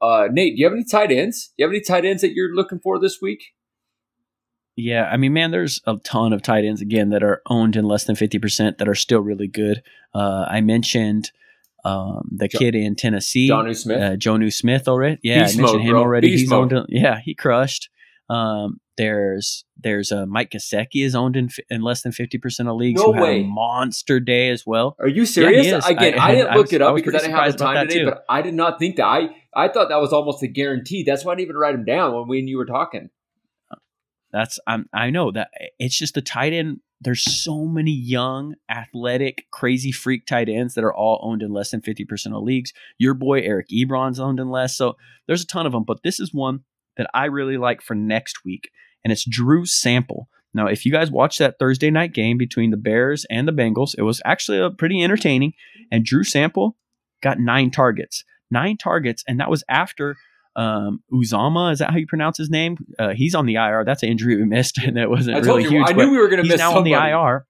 Uh, 0.00 0.28
Nate, 0.30 0.54
do 0.56 0.60
you 0.60 0.66
have 0.66 0.72
any 0.72 0.84
tight 0.84 1.10
ends? 1.10 1.48
Do 1.48 1.54
you 1.62 1.66
have 1.66 1.72
any 1.72 1.80
tight 1.82 2.04
ends 2.04 2.22
that 2.22 2.32
you're 2.32 2.54
looking 2.54 2.78
for 2.78 2.98
this 2.98 3.18
week? 3.20 3.42
Yeah, 4.76 5.08
I 5.10 5.16
mean, 5.16 5.32
man, 5.32 5.50
there's 5.50 5.80
a 5.86 5.96
ton 6.04 6.32
of 6.32 6.40
tight 6.40 6.64
ends 6.64 6.80
again 6.80 7.10
that 7.10 7.24
are 7.24 7.42
owned 7.46 7.74
in 7.74 7.84
less 7.84 8.04
than 8.04 8.14
fifty 8.14 8.38
percent 8.38 8.78
that 8.78 8.88
are 8.88 8.94
still 8.94 9.20
really 9.20 9.48
good. 9.48 9.82
Uh, 10.14 10.46
I 10.48 10.60
mentioned 10.60 11.32
um, 11.84 12.28
the 12.30 12.46
jo- 12.46 12.58
kid 12.60 12.76
in 12.76 12.94
Tennessee, 12.94 13.50
Jonnu 13.50 13.76
Smith, 13.76 13.98
uh, 14.00 14.50
Smith 14.50 14.86
already. 14.86 15.18
Yeah, 15.24 15.42
Beast 15.42 15.58
I 15.58 15.62
mentioned 15.62 15.78
mode, 15.80 15.86
him 15.86 15.90
bro. 15.94 16.00
already. 16.00 16.28
Beast 16.28 16.40
He's 16.42 16.50
mode. 16.50 16.72
owned. 16.72 16.86
Yeah, 16.90 17.18
he 17.18 17.34
crushed. 17.34 17.90
Um, 18.30 18.78
there's 18.98 19.64
there's 19.76 20.10
a 20.10 20.22
uh, 20.22 20.26
Mike 20.26 20.50
Gesicki 20.50 21.04
is 21.04 21.14
owned 21.14 21.36
in, 21.36 21.48
in 21.70 21.80
less 21.80 22.02
than 22.02 22.12
fifty 22.12 22.36
percent 22.36 22.68
of 22.68 22.76
leagues. 22.76 23.00
No 23.00 23.10
way, 23.12 23.44
monster 23.44 24.20
day 24.20 24.50
as 24.50 24.66
well. 24.66 24.96
Are 24.98 25.08
you 25.08 25.24
serious? 25.24 25.66
Yeah, 25.66 25.80
Again, 25.86 26.18
I, 26.18 26.26
I, 26.26 26.34
didn't 26.34 26.50
I, 26.50 26.56
look 26.56 26.72
I 26.72 26.76
it 26.76 26.82
up 26.82 26.96
because 26.96 27.14
I 27.14 27.18
didn't 27.18 27.36
have 27.36 27.52
the 27.52 27.58
time 27.58 27.88
today, 27.88 28.04
but 28.04 28.24
I 28.28 28.42
did 28.42 28.54
not 28.54 28.78
think 28.78 28.96
that. 28.96 29.06
I 29.06 29.28
I 29.54 29.68
thought 29.68 29.88
that 29.88 30.00
was 30.00 30.12
almost 30.12 30.42
a 30.42 30.48
guarantee. 30.48 31.04
That's 31.04 31.24
why 31.24 31.32
I 31.32 31.36
didn't 31.36 31.46
even 31.46 31.56
write 31.56 31.76
him 31.76 31.84
down 31.84 32.14
when 32.14 32.28
when 32.28 32.48
you 32.48 32.58
were 32.58 32.66
talking. 32.66 33.08
That's 34.32 34.58
I'm 34.66 34.88
I 34.92 35.10
know 35.10 35.30
that 35.30 35.50
it's 35.78 35.96
just 35.96 36.14
the 36.14 36.20
tight 36.20 36.52
end. 36.52 36.80
There's 37.00 37.22
so 37.22 37.64
many 37.64 37.92
young, 37.92 38.56
athletic, 38.68 39.46
crazy 39.52 39.92
freak 39.92 40.26
tight 40.26 40.48
ends 40.48 40.74
that 40.74 40.82
are 40.82 40.92
all 40.92 41.20
owned 41.22 41.42
in 41.42 41.52
less 41.52 41.70
than 41.70 41.80
50% 41.80 42.36
of 42.36 42.42
leagues. 42.42 42.72
Your 42.98 43.14
boy 43.14 43.42
Eric 43.42 43.68
Ebron's 43.68 44.18
owned 44.18 44.40
in 44.40 44.50
less. 44.50 44.76
So 44.76 44.96
there's 45.28 45.44
a 45.44 45.46
ton 45.46 45.64
of 45.64 45.70
them, 45.70 45.84
but 45.84 46.02
this 46.02 46.18
is 46.18 46.34
one 46.34 46.64
that 46.96 47.08
I 47.14 47.26
really 47.26 47.56
like 47.56 47.80
for 47.80 47.94
next 47.94 48.44
week 48.44 48.70
and 49.04 49.12
it's 49.12 49.28
Drew 49.28 49.64
Sample. 49.64 50.28
Now, 50.54 50.66
if 50.66 50.86
you 50.86 50.92
guys 50.92 51.10
watched 51.10 51.38
that 51.38 51.58
Thursday 51.58 51.90
night 51.90 52.12
game 52.12 52.38
between 52.38 52.70
the 52.70 52.76
Bears 52.76 53.26
and 53.30 53.46
the 53.46 53.52
Bengals, 53.52 53.94
it 53.96 54.02
was 54.02 54.20
actually 54.24 54.58
a 54.58 54.70
pretty 54.70 55.02
entertaining. 55.02 55.52
And 55.92 56.04
Drew 56.04 56.24
Sample 56.24 56.76
got 57.22 57.38
nine 57.38 57.70
targets, 57.70 58.24
nine 58.50 58.76
targets, 58.76 59.22
and 59.28 59.40
that 59.40 59.50
was 59.50 59.62
after 59.68 60.16
um, 60.56 61.02
Uzomah. 61.12 61.72
Is 61.72 61.78
that 61.78 61.90
how 61.90 61.96
you 61.96 62.06
pronounce 62.06 62.38
his 62.38 62.50
name? 62.50 62.76
Uh, 62.98 63.10
he's 63.10 63.34
on 63.34 63.46
the 63.46 63.54
IR. 63.54 63.84
That's 63.84 64.02
an 64.02 64.08
injury 64.08 64.36
we 64.36 64.44
missed, 64.44 64.78
and 64.82 64.98
it 64.98 65.10
wasn't 65.10 65.36
I 65.36 65.40
really 65.40 65.64
you, 65.64 65.70
huge. 65.70 65.88
I 65.88 65.92
knew 65.92 66.10
we 66.10 66.18
were 66.18 66.28
going 66.28 66.42
to 66.42 66.48
miss 66.48 66.58
now 66.58 66.72
somebody. 66.72 66.94
on 66.94 67.02
the 67.02 67.16
IR. 67.16 67.46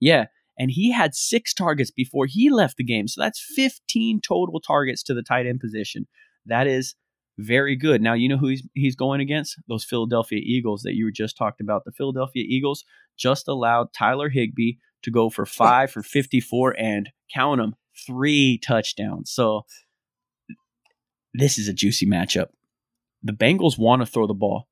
Yeah, 0.00 0.26
and 0.58 0.70
he 0.70 0.92
had 0.92 1.14
six 1.14 1.54
targets 1.54 1.90
before 1.90 2.26
he 2.26 2.50
left 2.50 2.76
the 2.76 2.84
game, 2.84 3.08
so 3.08 3.20
that's 3.20 3.40
15 3.54 4.20
total 4.20 4.60
targets 4.60 5.02
to 5.04 5.14
the 5.14 5.22
tight 5.22 5.46
end 5.46 5.60
position. 5.60 6.06
That 6.46 6.66
is 6.66 6.94
very 7.38 7.76
good. 7.76 8.00
Now 8.00 8.14
you 8.14 8.28
know 8.28 8.36
who 8.36 8.48
he's 8.48 8.62
he's 8.74 8.96
going 8.96 9.20
against? 9.20 9.56
Those 9.68 9.84
Philadelphia 9.84 10.40
Eagles 10.42 10.82
that 10.82 10.94
you 10.94 11.10
just 11.10 11.36
talked 11.36 11.60
about. 11.60 11.84
The 11.84 11.92
Philadelphia 11.92 12.44
Eagles 12.46 12.84
just 13.16 13.48
allowed 13.48 13.92
Tyler 13.92 14.28
Higbee 14.28 14.74
to 15.02 15.10
go 15.10 15.30
for 15.30 15.46
five 15.46 15.90
for 15.90 16.02
54 16.02 16.78
and 16.78 17.10
count 17.32 17.60
them 17.60 17.74
three 18.06 18.58
touchdowns. 18.58 19.30
So 19.30 19.66
this 21.32 21.58
is 21.58 21.68
a 21.68 21.72
juicy 21.72 22.06
matchup. 22.06 22.48
The 23.22 23.32
Bengals 23.32 23.78
want 23.78 24.02
to 24.02 24.06
throw 24.06 24.26
the 24.26 24.34
ball. 24.34 24.68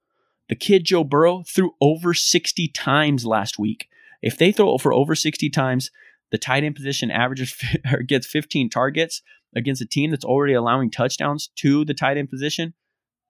The 0.48 0.56
kid 0.56 0.84
Joe 0.84 1.04
Burrow 1.04 1.42
threw 1.48 1.72
over 1.80 2.14
60 2.14 2.68
times 2.68 3.24
last 3.24 3.58
week. 3.58 3.88
If 4.20 4.36
they 4.36 4.52
throw 4.52 4.76
for 4.78 4.92
over 4.92 5.14
60 5.14 5.48
times, 5.50 5.90
the 6.30 6.38
tight 6.38 6.62
end 6.64 6.76
position 6.76 7.10
averages 7.10 7.56
or 7.92 8.02
gets 8.02 8.26
15 8.26 8.70
targets 8.70 9.22
against 9.54 9.82
a 9.82 9.86
team 9.86 10.10
that's 10.10 10.24
already 10.24 10.54
allowing 10.54 10.90
touchdowns 10.90 11.50
to 11.56 11.84
the 11.84 11.94
tight 11.94 12.16
end 12.16 12.30
position, 12.30 12.74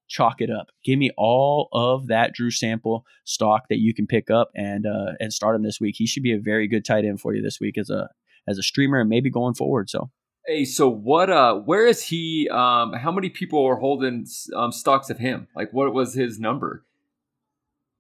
chalk 0.09 0.41
it 0.41 0.51
up. 0.51 0.69
Give 0.85 0.99
me 0.99 1.11
all 1.17 1.69
of 1.73 2.09
that 2.09 2.35
Drew 2.35 2.51
Sample 2.51 3.05
stock 3.25 3.69
that 3.69 3.79
you 3.79 3.95
can 3.95 4.07
pick 4.07 4.31
up 4.31 4.51
and 4.55 4.87
uh, 4.87 5.13
and 5.21 5.33
start 5.33 5.57
him 5.57 5.63
this 5.63 5.81
week. 5.81 5.97
He 5.99 6.07
should 6.07 6.23
be 6.23 6.33
a 6.33 6.39
very 6.39 6.69
good 6.69 6.85
tight 6.85 7.05
end 7.05 7.21
for 7.21 7.35
you 7.35 7.43
this 7.43 7.59
week 7.61 7.79
as 7.79 7.91
a 7.91 8.09
as 8.47 8.59
a 8.59 8.63
streamer 8.63 9.01
and 9.01 9.09
maybe 9.09 9.31
going 9.31 9.55
forward. 9.55 9.91
So. 9.91 10.11
Hey, 10.45 10.65
so 10.65 10.89
what? 10.89 11.31
Uh, 11.31 11.55
where 11.55 11.87
is 11.87 12.03
he? 12.03 12.49
Um, 12.51 12.95
how 12.95 13.13
many 13.13 13.31
people 13.31 13.65
are 13.65 13.77
holding 13.77 14.27
um, 14.57 14.73
stocks 14.73 15.09
of 15.09 15.19
him? 15.19 15.47
Like, 15.55 15.73
what 15.73 15.95
was 15.95 16.15
his 16.15 16.41
number? 16.41 16.85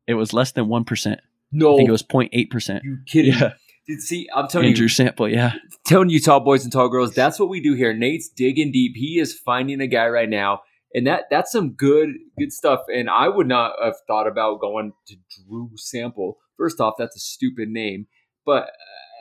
It 0.08 0.14
was 0.14 0.32
less 0.32 0.50
than 0.50 0.66
one 0.66 0.84
percent. 0.84 1.20
No, 1.52 1.74
I 1.74 1.76
think 1.76 1.88
it 1.88 1.92
was 1.92 2.02
0.8 2.02 2.50
percent. 2.50 2.82
You 2.82 2.98
kidding? 3.06 3.34
Yeah. 3.34 3.52
See, 3.98 4.28
I'm 4.34 4.48
telling 4.48 4.68
Andrew 4.68 4.84
you, 4.84 4.88
Sample, 4.88 5.28
yeah. 5.28 5.54
Telling 5.84 6.08
you, 6.08 6.20
tall 6.20 6.40
boys 6.40 6.62
and 6.62 6.72
tall 6.72 6.88
girls, 6.88 7.14
that's 7.14 7.38
what 7.38 7.48
we 7.48 7.60
do 7.60 7.74
here. 7.74 7.92
Nate's 7.92 8.28
digging 8.28 8.70
deep. 8.70 8.92
He 8.94 9.18
is 9.18 9.36
finding 9.36 9.80
a 9.80 9.86
guy 9.86 10.08
right 10.08 10.28
now, 10.28 10.60
and 10.94 11.06
that 11.06 11.24
that's 11.30 11.50
some 11.50 11.72
good 11.72 12.10
good 12.38 12.52
stuff. 12.52 12.80
And 12.92 13.10
I 13.10 13.28
would 13.28 13.48
not 13.48 13.72
have 13.82 13.96
thought 14.06 14.26
about 14.28 14.60
going 14.60 14.92
to 15.08 15.16
Drew 15.48 15.70
Sample. 15.76 16.38
First 16.56 16.80
off, 16.80 16.94
that's 16.96 17.16
a 17.16 17.20
stupid 17.20 17.68
name, 17.68 18.06
but 18.46 18.64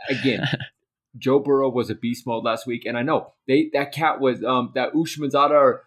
uh, 0.09 0.19
again. 0.19 0.47
Joe 1.17 1.39
Burrow 1.39 1.69
was 1.69 1.89
a 1.89 1.95
beast 1.95 2.25
mode 2.25 2.45
last 2.45 2.65
week, 2.65 2.85
and 2.85 2.97
I 2.97 3.01
know 3.01 3.33
they 3.45 3.69
that 3.73 3.91
cat 3.91 4.21
was 4.21 4.41
um 4.45 4.71
that 4.75 4.93
Ushmanzada 4.93 5.79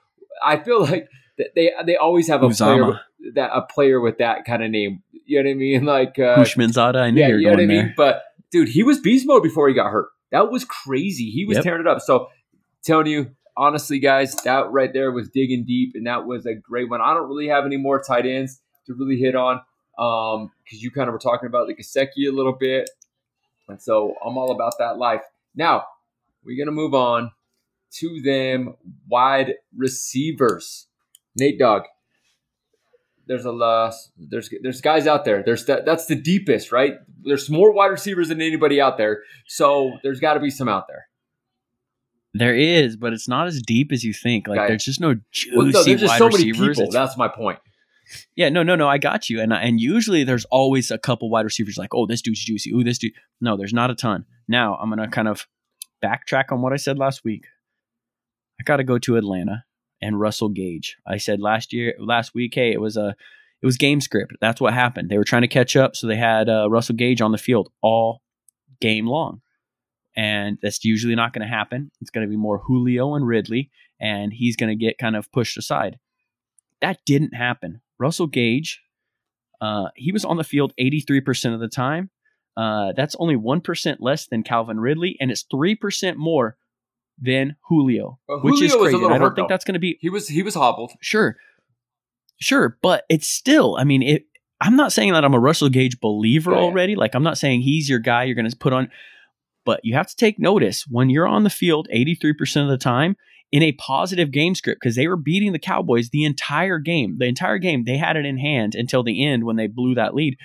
I 0.43 0.59
feel 0.59 0.81
like 0.85 1.09
they 1.57 1.73
they 1.87 1.97
always 1.97 2.29
have 2.29 2.43
a 2.43 2.49
Uzomah. 2.49 2.77
player 2.77 3.01
that 3.35 3.51
a 3.55 3.63
player 3.63 4.01
with 4.01 4.19
that 4.19 4.45
kind 4.45 4.63
of 4.63 4.71
name. 4.71 5.03
You 5.27 5.43
know 5.43 5.49
what 5.49 5.53
I 5.53 5.55
mean? 5.55 5.85
Like 5.95 6.19
uh, 6.19 6.37
Hushmanzada, 6.37 6.97
I 6.97 7.11
knew 7.11 7.21
yeah, 7.21 7.29
you 7.29 7.37
you 7.37 7.45
know 7.47 7.51
what 7.53 7.61
I 7.61 7.67
going 7.67 7.69
mean. 7.69 7.77
there. 7.79 7.95
But 7.97 8.23
dude, 8.55 8.69
he 8.69 8.83
was 8.85 9.01
beast 9.01 9.27
mode 9.27 9.43
before 9.43 9.69
he 9.69 9.75
got 9.75 9.91
hurt. 9.91 10.09
That 10.31 10.51
was 10.51 10.65
crazy. 10.65 11.29
He 11.31 11.45
was 11.45 11.57
Yep. 11.57 11.65
tearing 11.65 11.81
it 11.81 11.87
up. 11.87 12.01
So 12.01 12.29
telling 12.85 13.07
you 13.09 13.35
honestly, 13.57 13.99
guys, 13.99 14.35
that 14.45 14.71
right 14.71 14.93
there 14.93 15.13
was 15.13 15.29
digging 15.29 15.65
deep, 15.65 15.93
and 15.95 16.07
that 16.07 16.25
was 16.27 16.47
a 16.47 16.55
great 16.55 16.89
one. 16.89 17.01
I 17.01 17.15
don't 17.15 17.29
really 17.29 17.49
have 17.49 17.65
any 17.67 17.77
more 17.77 18.01
tight 18.03 18.27
ends 18.27 18.61
to 18.87 18.95
really 18.95 19.17
hit 19.19 19.35
on 19.35 19.61
um 19.99 20.51
because 20.65 20.83
you 20.83 20.91
kind 20.91 21.09
of 21.09 21.13
were 21.13 21.19
talking 21.19 21.47
about 21.47 21.67
the 21.69 21.75
Gesicki 21.75 22.29
a 22.29 22.33
little 22.33 22.53
bit, 22.59 22.89
and 23.69 23.81
so 23.81 24.15
I'm 24.25 24.37
all 24.39 24.51
about 24.51 24.75
that 24.79 24.99
life. 24.99 25.23
Now 25.55 25.85
we're 26.45 26.59
gonna 26.63 26.75
move 26.75 26.95
on 26.95 27.31
to 27.99 28.21
them 28.23 28.75
wide 29.09 29.55
receivers. 29.77 30.87
Nate 31.37 31.59
Dog. 31.59 31.83
There's 33.27 33.45
a 33.45 33.53
lot. 33.53 33.95
There's 34.19 34.51
there's 34.63 34.81
guys 34.81 35.07
out 35.07 35.25
there. 35.25 35.43
There's 35.43 35.65
that. 35.67 35.85
That's 35.87 36.07
the 36.07 36.15
deepest, 36.15 36.73
right? 36.73 36.95
There's 37.23 37.49
more 37.49 37.73
wide 37.73 37.87
receivers 37.87 38.29
than 38.29 38.41
anybody 38.43 38.81
out 38.81 38.99
there. 38.99 39.23
So 39.47 39.93
there's 40.03 40.21
got 40.21 40.35
to 40.35 40.41
be 40.41 40.51
some 40.51 40.69
out 40.69 40.87
there. 40.89 41.07
There 42.35 42.55
is, 42.57 42.97
but 42.97 43.13
it's 43.13 43.29
not 43.29 43.47
as 43.47 43.63
deep 43.63 43.93
as 43.93 44.03
you 44.03 44.13
think. 44.13 44.49
Like 44.49 44.59
Okay. 44.59 44.69
there's 44.69 44.85
just 44.85 45.01
no 45.01 45.15
juicy 45.31 45.57
Well, 45.57 45.67
no, 45.67 45.83
there's 45.85 46.01
just 46.01 46.11
wide 46.13 46.19
so 46.19 46.29
many 46.29 46.51
receivers. 46.51 46.77
people. 46.79 46.83
It's- 46.89 46.93
That's 46.93 47.17
my 47.17 47.29
point. 47.29 47.61
yeah, 48.37 48.49
no, 48.49 48.63
no, 48.65 48.75
no. 48.77 48.89
I 48.89 48.99
got 48.99 49.31
you. 49.31 49.41
And 49.41 49.53
and 49.53 49.81
usually 49.81 50.25
there's 50.25 50.45
always 50.47 50.91
a 50.91 50.99
couple 50.99 51.31
wide 51.31 51.45
receivers 51.45 51.79
like, 51.79 51.95
oh, 51.95 52.07
this 52.07 52.21
dude's 52.23 52.45
juicy. 52.45 52.73
Oh, 52.75 52.83
this 52.83 52.99
dude. 52.99 53.13
No, 53.41 53.57
there's 53.57 53.73
not 53.73 53.91
a 53.91 53.95
ton. 53.95 54.27
Now 54.49 54.77
I'm 54.77 54.89
gonna 54.91 55.09
kind 55.09 55.29
of 55.29 55.47
backtrack 56.05 56.51
on 56.51 56.61
what 56.61 56.73
I 56.73 56.77
said 56.77 56.99
last 56.99 57.25
week. 57.25 57.47
I 58.61 58.65
got 58.65 58.77
to 58.77 58.85
go 58.85 58.99
to 58.99 59.17
Atlanta 59.17 59.65
and 60.05 60.21
Russell 60.21 60.51
Gage. 60.51 60.99
I 61.07 61.17
said 61.17 61.41
last 61.41 61.73
year, 61.73 61.95
last 61.99 62.35
week, 62.35 62.55
hey, 62.55 62.73
it 62.73 62.81
was 62.81 62.99
a, 62.99 63.17
it 63.63 63.67
was 63.67 63.79
game 63.79 64.03
script. 64.03 64.35
That's 64.39 64.61
what 64.61 64.75
happened. 64.75 65.09
They 65.09 65.17
were 65.17 65.25
trying 65.25 65.43
to 65.43 65.49
catch 65.49 65.77
up, 65.77 65.97
so 65.97 66.07
they 66.07 66.17
had 66.17 66.49
uh, 66.49 66.69
Russell 66.69 66.95
Gage 66.95 67.23
on 67.23 67.33
the 67.33 67.39
field 67.39 67.71
all 67.83 68.21
game 68.83 69.07
long, 69.07 69.41
and 70.15 70.59
that's 70.63 70.85
usually 70.85 71.15
not 71.15 71.33
going 71.33 71.47
to 71.47 71.53
happen. 71.53 71.91
It's 72.03 72.11
going 72.11 72.27
to 72.27 72.31
be 72.31 72.37
more 72.37 72.59
Julio 72.59 73.15
and 73.15 73.27
Ridley, 73.27 73.71
and 73.99 74.31
he's 74.31 74.57
going 74.57 74.69
to 74.69 74.85
get 74.85 74.99
kind 74.99 75.17
of 75.17 75.33
pushed 75.33 75.57
aside. 75.57 75.99
That 76.83 76.99
didn't 77.07 77.35
happen. 77.35 77.81
Russell 77.99 78.27
Gage, 78.27 78.83
uh, 79.63 79.87
he 79.97 80.13
was 80.13 80.27
on 80.27 80.37
the 80.37 80.45
field 80.45 80.75
83% 80.79 81.55
of 81.55 81.61
the 81.61 81.69
time. 81.69 82.11
Uh, 82.59 82.93
that's 82.95 83.17
only 83.19 83.37
1% 83.37 83.97
less 84.01 84.27
than 84.27 84.43
Calvin 84.43 84.81
Ridley, 84.81 85.17
and 85.19 85.31
it's 85.31 85.45
3% 85.51 86.17
more 86.17 86.59
than 87.21 87.57
Julio, 87.69 88.19
Well, 88.29 88.41
which 88.41 88.61
is 88.63 88.73
Julio 88.73 88.99
crazy. 88.99 89.15
I 89.15 89.19
don't 89.19 89.35
think 89.35 89.49
though. 89.49 89.53
that's 89.53 89.65
going 89.65 89.75
to 89.75 89.79
be 89.81 89.99
He 90.01 90.11
was 90.11 90.29
he 90.29 90.43
was 90.43 90.55
hobbled. 90.55 90.93
sure, 91.01 91.37
sure, 92.41 92.79
but 92.83 93.05
it's 93.09 93.29
still. 93.29 93.77
I 93.79 93.85
mean, 93.85 94.03
it. 94.03 94.25
I'm 94.61 94.77
not 94.77 94.93
saying 94.93 95.13
that 95.13 95.25
I'm 95.25 95.35
a 95.35 95.39
Russell 95.39 95.69
Gage 95.69 96.01
believer 96.01 96.53
Yeah, 96.53 96.59
already. 96.59 96.97
Like 96.97 97.15
I'm 97.15 97.23
not 97.23 97.39
saying 97.39 97.63
he's 97.63 97.89
your 97.89 97.99
guy 97.99 98.25
you're 98.25 98.35
going 98.35 98.49
to 98.51 98.57
put 98.57 98.73
on, 98.73 98.91
but 99.65 99.81
you 99.83 99.95
have 99.95 100.07
to 100.09 100.17
take 100.17 100.39
notice 100.39 100.85
when 100.89 101.11
you're 101.11 101.27
on 101.27 101.45
the 101.45 101.51
field 101.51 101.89
83% 101.95 102.63
of 102.63 102.69
the 102.69 102.79
time 102.79 103.17
in 103.53 103.63
a 103.63 103.73
positive 103.73 104.31
game 104.31 104.55
script 104.55 104.81
because 104.81 104.97
they 104.97 105.07
were 105.07 105.17
beating 105.17 105.53
the 105.53 105.59
Cowboys 105.59 106.11
the 106.11 106.25
entire 106.25 106.79
game. 106.79 107.17
The 107.19 107.27
entire 107.27 107.59
game 107.59 107.85
they 107.85 107.99
had 107.99 108.17
it 108.17 108.25
in 108.25 108.39
hand 108.39 108.75
until 108.75 109.03
the 109.03 109.25
end 109.25 109.45
when 109.45 109.57
they 109.57 109.67
blew 109.67 109.95
that 109.95 110.15
lead, 110.15 110.37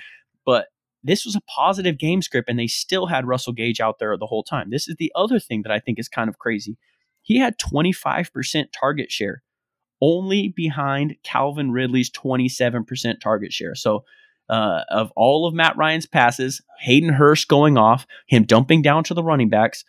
but. 0.44 0.66
This 1.02 1.24
was 1.24 1.34
a 1.34 1.40
positive 1.42 1.98
game 1.98 2.22
script, 2.22 2.48
and 2.48 2.58
they 2.58 2.66
still 2.66 3.06
had 3.06 3.26
Russell 3.26 3.52
Gage 3.52 3.80
out 3.80 3.98
there 3.98 4.16
the 4.16 4.26
whole 4.26 4.42
time. 4.42 4.70
This 4.70 4.88
is 4.88 4.96
the 4.98 5.12
other 5.14 5.38
thing 5.38 5.62
that 5.62 5.72
I 5.72 5.78
think 5.78 5.98
is 5.98 6.08
kind 6.08 6.28
of 6.28 6.38
crazy. 6.38 6.76
He 7.22 7.38
had 7.38 7.58
25% 7.58 8.66
target 8.78 9.10
share 9.10 9.42
only 10.02 10.48
behind 10.48 11.16
Calvin 11.22 11.72
Ridley's 11.72 12.10
27% 12.10 13.20
target 13.20 13.52
share. 13.52 13.74
So, 13.74 14.04
uh, 14.48 14.82
of 14.88 15.12
all 15.14 15.46
of 15.46 15.54
Matt 15.54 15.76
Ryan's 15.76 16.06
passes, 16.06 16.60
Hayden 16.80 17.10
Hurst 17.10 17.46
going 17.48 17.78
off, 17.78 18.06
him 18.26 18.44
dumping 18.44 18.82
down 18.82 19.04
to 19.04 19.14
the 19.14 19.22
running 19.22 19.48
backs, 19.48 19.84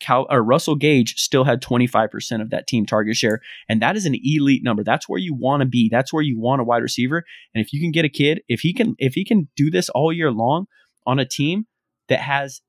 Cal, 0.00 0.26
or 0.30 0.42
Russell 0.42 0.76
Gage 0.76 1.14
still 1.16 1.44
had 1.44 1.62
25% 1.62 2.40
of 2.40 2.50
that 2.50 2.66
team 2.66 2.86
target 2.86 3.16
share. 3.16 3.40
And 3.68 3.80
that 3.82 3.96
is 3.96 4.06
an 4.06 4.16
elite 4.22 4.64
number. 4.64 4.82
That's 4.82 5.08
where 5.08 5.18
you 5.18 5.34
want 5.34 5.60
to 5.60 5.66
be. 5.66 5.88
That's 5.90 6.12
where 6.12 6.22
you 6.22 6.38
want 6.38 6.60
a 6.60 6.64
wide 6.64 6.82
receiver. 6.82 7.24
And 7.54 7.64
if 7.64 7.72
you 7.72 7.80
can 7.80 7.92
get 7.92 8.04
a 8.04 8.08
kid, 8.08 8.40
if 8.48 8.60
he 8.60 8.72
can, 8.72 8.96
if 8.98 9.14
he 9.14 9.24
can 9.24 9.48
do 9.56 9.70
this 9.70 9.88
all 9.90 10.12
year 10.12 10.32
long 10.32 10.66
on 11.06 11.18
a 11.18 11.26
team 11.26 11.66
that 12.08 12.20
has 12.20 12.62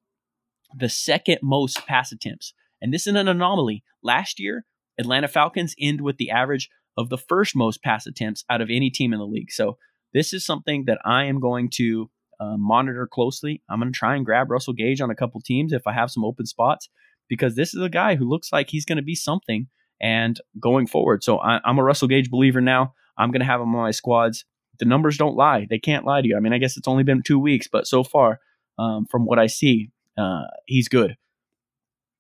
the 0.75 0.89
second 0.89 1.39
most 1.41 1.85
pass 1.87 2.11
attempts, 2.11 2.53
and 2.81 2.93
this 2.93 3.07
is 3.07 3.15
an 3.15 3.27
anomaly. 3.27 3.83
Last 4.03 4.39
year, 4.39 4.65
Atlanta 4.99 5.27
Falcons 5.27 5.75
end 5.79 6.01
with 6.01 6.17
the 6.17 6.31
average 6.31 6.69
of 6.97 7.09
the 7.09 7.17
first 7.17 7.55
most 7.55 7.81
pass 7.81 8.05
attempts 8.05 8.43
out 8.49 8.61
of 8.61 8.69
any 8.69 8.89
team 8.89 9.13
in 9.13 9.19
the 9.19 9.25
league. 9.25 9.51
So 9.51 9.77
this 10.13 10.33
is 10.33 10.45
something 10.45 10.85
that 10.85 10.99
I 11.05 11.25
am 11.25 11.39
going 11.39 11.69
to 11.75 12.09
uh, 12.39 12.57
monitor 12.57 13.07
closely. 13.07 13.61
I'm 13.69 13.79
going 13.79 13.93
to 13.93 13.97
try 13.97 14.15
and 14.15 14.25
grab 14.25 14.49
Russell 14.49 14.73
Gage 14.73 14.99
on 14.99 15.11
a 15.11 15.15
couple 15.15 15.39
teams 15.41 15.71
if 15.71 15.85
I 15.85 15.93
have 15.93 16.11
some 16.11 16.25
open 16.25 16.45
spots 16.45 16.89
because 17.31 17.55
this 17.55 17.73
is 17.73 17.81
a 17.81 17.87
guy 17.87 18.15
who 18.15 18.27
looks 18.27 18.51
like 18.51 18.69
he's 18.69 18.83
going 18.83 18.97
to 18.97 19.01
be 19.01 19.15
something 19.15 19.67
and 20.01 20.41
going 20.59 20.85
forward. 20.85 21.23
So 21.23 21.39
I, 21.39 21.61
I'm 21.63 21.79
a 21.79 21.83
Russell 21.83 22.09
Gage 22.09 22.29
believer 22.29 22.59
now. 22.59 22.93
I'm 23.17 23.31
going 23.31 23.39
to 23.39 23.45
have 23.45 23.61
him 23.61 23.73
on 23.73 23.83
my 23.83 23.91
squads. 23.91 24.43
The 24.79 24.85
numbers 24.85 25.17
don't 25.17 25.37
lie; 25.37 25.65
they 25.69 25.79
can't 25.79 26.05
lie 26.05 26.21
to 26.21 26.27
you. 26.27 26.35
I 26.35 26.41
mean, 26.41 26.51
I 26.51 26.57
guess 26.57 26.75
it's 26.75 26.89
only 26.89 27.03
been 27.03 27.21
two 27.21 27.39
weeks, 27.39 27.69
but 27.71 27.87
so 27.87 28.03
far, 28.03 28.41
um, 28.77 29.05
from 29.09 29.25
what 29.25 29.39
I 29.39 29.47
see, 29.47 29.91
uh, 30.17 30.43
he's 30.65 30.89
good. 30.89 31.15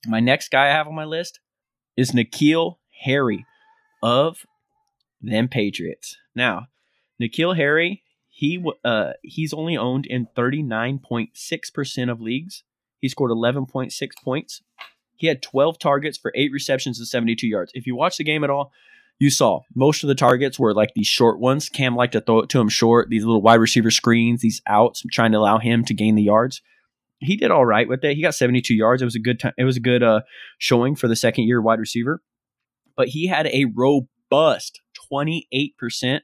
My 0.07 0.21
next 0.21 0.49
guy 0.49 0.69
I 0.69 0.71
have 0.71 0.87
on 0.87 0.95
my 0.95 1.03
list 1.03 1.41
is 1.97 2.11
N'Keal 2.11 2.77
Harry 3.01 3.45
of 4.01 4.45
them 5.21 5.49
Patriots. 5.49 6.15
Now, 6.33 6.67
N'Keal 7.21 7.57
Harry, 7.57 8.01
he 8.29 8.63
uh, 8.85 9.11
he's 9.23 9.53
only 9.53 9.75
owned 9.75 10.05
in 10.05 10.27
39.6% 10.37 12.09
of 12.09 12.21
leagues. 12.21 12.63
He 13.01 13.09
scored 13.09 13.31
11.6 13.31 13.91
points. 14.23 14.61
He 15.21 15.27
had 15.27 15.43
12 15.43 15.77
targets 15.77 16.17
for 16.17 16.33
eight 16.35 16.51
receptions 16.51 16.97
and 16.97 17.07
72 17.07 17.45
yards. 17.45 17.71
If 17.75 17.85
you 17.85 17.95
watch 17.95 18.17
the 18.17 18.23
game 18.23 18.43
at 18.43 18.49
all, 18.49 18.71
you 19.19 19.29
saw 19.29 19.59
most 19.75 20.03
of 20.03 20.07
the 20.07 20.15
targets 20.15 20.57
were 20.57 20.73
like 20.73 20.95
these 20.95 21.05
short 21.05 21.39
ones. 21.39 21.69
Cam 21.69 21.95
liked 21.95 22.13
to 22.13 22.21
throw 22.21 22.39
it 22.39 22.49
to 22.49 22.59
him 22.59 22.69
short, 22.69 23.09
these 23.09 23.23
little 23.23 23.43
wide 23.43 23.59
receiver 23.59 23.91
screens, 23.91 24.41
these 24.41 24.63
outs, 24.65 25.03
trying 25.11 25.31
to 25.33 25.37
allow 25.37 25.59
him 25.59 25.85
to 25.85 25.93
gain 25.93 26.15
the 26.15 26.23
yards. 26.23 26.63
He 27.19 27.35
did 27.35 27.51
all 27.51 27.67
right 27.67 27.87
with 27.87 28.03
it. 28.03 28.15
He 28.15 28.23
got 28.23 28.33
72 28.33 28.73
yards. 28.73 29.03
It 29.03 29.05
was 29.05 29.15
a 29.15 29.19
good 29.19 29.39
time. 29.39 29.53
It 29.59 29.63
was 29.63 29.77
a 29.77 29.81
good 29.81 30.01
uh, 30.01 30.21
showing 30.57 30.95
for 30.95 31.07
the 31.07 31.15
second 31.15 31.43
year 31.43 31.61
wide 31.61 31.77
receiver. 31.77 32.23
But 32.97 33.09
he 33.09 33.27
had 33.27 33.45
a 33.45 33.65
robust 33.75 34.81
28% 35.13 36.21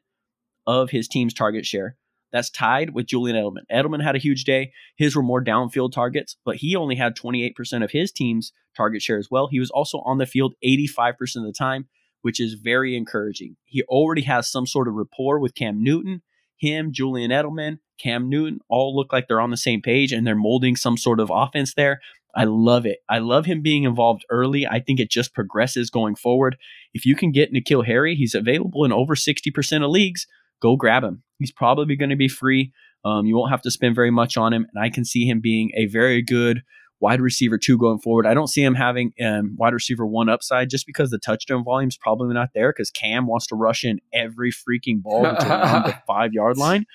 of 0.66 0.90
his 0.90 1.08
team's 1.08 1.36
target 1.36 1.68
share. 1.68 1.98
That's 2.32 2.50
tied 2.50 2.92
with 2.92 3.08
Julian 3.08 3.38
Edelman. 3.38 3.64
Edelman 3.72 4.04
had 4.04 4.16
a 4.16 4.20
huge 4.20 4.44
day. 4.44 4.72
His 4.98 5.16
were 5.16 5.24
more 5.24 5.44
downfield 5.44 5.92
targets, 5.94 6.38
but 6.44 6.58
he 6.58 6.76
only 6.76 6.96
had 6.96 7.16
28% 7.16 7.84
of 7.84 7.92
his 7.92 8.12
team's 8.12 8.52
target 8.76 9.02
share 9.02 9.18
as 9.18 9.30
well. 9.32 9.48
He 9.48 9.60
was 9.60 9.72
also 9.72 10.00
on 10.00 10.18
the 10.18 10.26
field 10.26 10.54
85% 10.64 11.38
of 11.38 11.44
the 11.44 11.54
time, 11.58 11.88
which 12.22 12.40
is 12.40 12.56
very 12.56 12.96
encouraging. 12.96 13.56
He 13.66 13.84
already 13.84 14.24
has 14.24 14.52
some 14.52 14.66
sort 14.66 14.88
of 14.88 14.96
rapport 14.96 15.40
with 15.40 15.56
Cam 15.56 15.84
Newton. 15.84 16.22
Him, 16.58 16.92
Julian 16.92 17.32
Edelman, 17.32 17.78
Cam 18.00 18.30
Newton 18.30 18.60
all 18.68 18.96
look 18.96 19.14
like 19.14 19.28
they're 19.28 19.42
on 19.42 19.52
the 19.52 19.58
same 19.58 19.82
page 19.82 20.12
and 20.12 20.26
they're 20.26 20.36
molding 20.36 20.76
some 20.76 20.98
sort 20.98 21.20
of 21.20 21.32
offense 21.32 21.74
there. 21.76 22.00
I 22.36 22.44
love 22.44 22.86
it. 22.86 23.00
I 23.10 23.20
love 23.20 23.46
him 23.46 23.62
being 23.62 23.84
involved 23.84 24.26
early. 24.30 24.68
I 24.68 24.80
think 24.80 25.00
it 25.00 25.10
just 25.10 25.34
progresses 25.34 25.90
going 25.90 26.16
forward. 26.16 26.58
If 26.94 27.06
you 27.06 27.16
can 27.16 27.32
get 27.32 27.52
N'Keal 27.52 27.86
Harry, 27.86 28.16
he's 28.16 28.36
available 28.36 28.86
in 28.86 28.92
over 28.92 29.16
60% 29.16 29.84
of 29.84 29.90
leagues. 29.90 30.28
Go 30.62 30.76
grab 30.76 31.04
him. 31.04 31.24
He's 31.40 31.52
probably 31.52 31.96
going 31.96 32.10
to 32.10 32.16
be 32.16 32.28
free. 32.28 32.72
Um, 33.06 33.26
you 33.26 33.36
won't 33.36 33.52
have 33.52 33.62
to 33.62 33.72
spend 33.72 33.96
very 33.96 34.12
much 34.12 34.38
on 34.38 34.54
him. 34.54 34.68
And 34.74 34.84
I 34.84 34.90
can 34.90 35.06
see 35.06 35.26
him 35.26 35.40
being 35.40 35.72
a 35.76 35.86
very 35.86 36.22
good 36.22 36.64
wide 37.00 37.22
receiver 37.22 37.58
two 37.58 37.78
going 37.78 38.00
forward. 38.00 38.26
I 38.26 38.34
don't 38.34 38.48
see 38.48 38.64
him 38.64 38.76
having 38.76 39.14
um, 39.24 39.56
wide 39.58 39.74
receiver 39.74 40.06
one 40.06 40.30
upside 40.30 40.70
just 40.70 40.86
because 40.86 41.10
the 41.10 41.20
touchdown 41.20 41.64
volume 41.64 41.90
is 41.90 41.98
probably 41.98 42.34
not 42.34 42.50
there 42.54 42.72
because 42.72 42.90
Cam 42.90 43.28
wants 43.28 43.48
to 43.48 43.56
rush 43.56 43.84
in 43.84 44.00
every 44.14 44.52
freaking 44.52 45.02
ball 45.02 45.24
between 45.24 45.52
around 45.52 45.86
the 45.86 45.98
five 46.08 46.34
yard 46.34 46.58
line. 46.58 46.86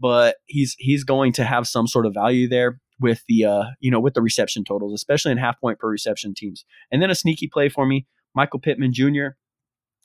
But 0.00 0.36
he's 0.46 0.76
he's 0.78 1.02
going 1.02 1.32
to 1.34 1.44
have 1.44 1.66
some 1.66 1.86
sort 1.86 2.06
of 2.06 2.14
value 2.14 2.48
there 2.48 2.80
with 3.00 3.22
the 3.26 3.44
uh, 3.44 3.64
you 3.80 3.90
know 3.90 4.00
with 4.00 4.14
the 4.14 4.22
reception 4.22 4.64
totals, 4.64 4.92
especially 4.92 5.32
in 5.32 5.38
half 5.38 5.60
point 5.60 5.78
per 5.78 5.88
reception 5.88 6.34
teams. 6.36 6.64
And 6.92 7.02
then 7.02 7.10
a 7.10 7.14
sneaky 7.14 7.48
play 7.48 7.68
for 7.68 7.86
me, 7.86 8.06
Michael 8.34 8.60
Pittman 8.60 8.92
Jr. 8.92 9.28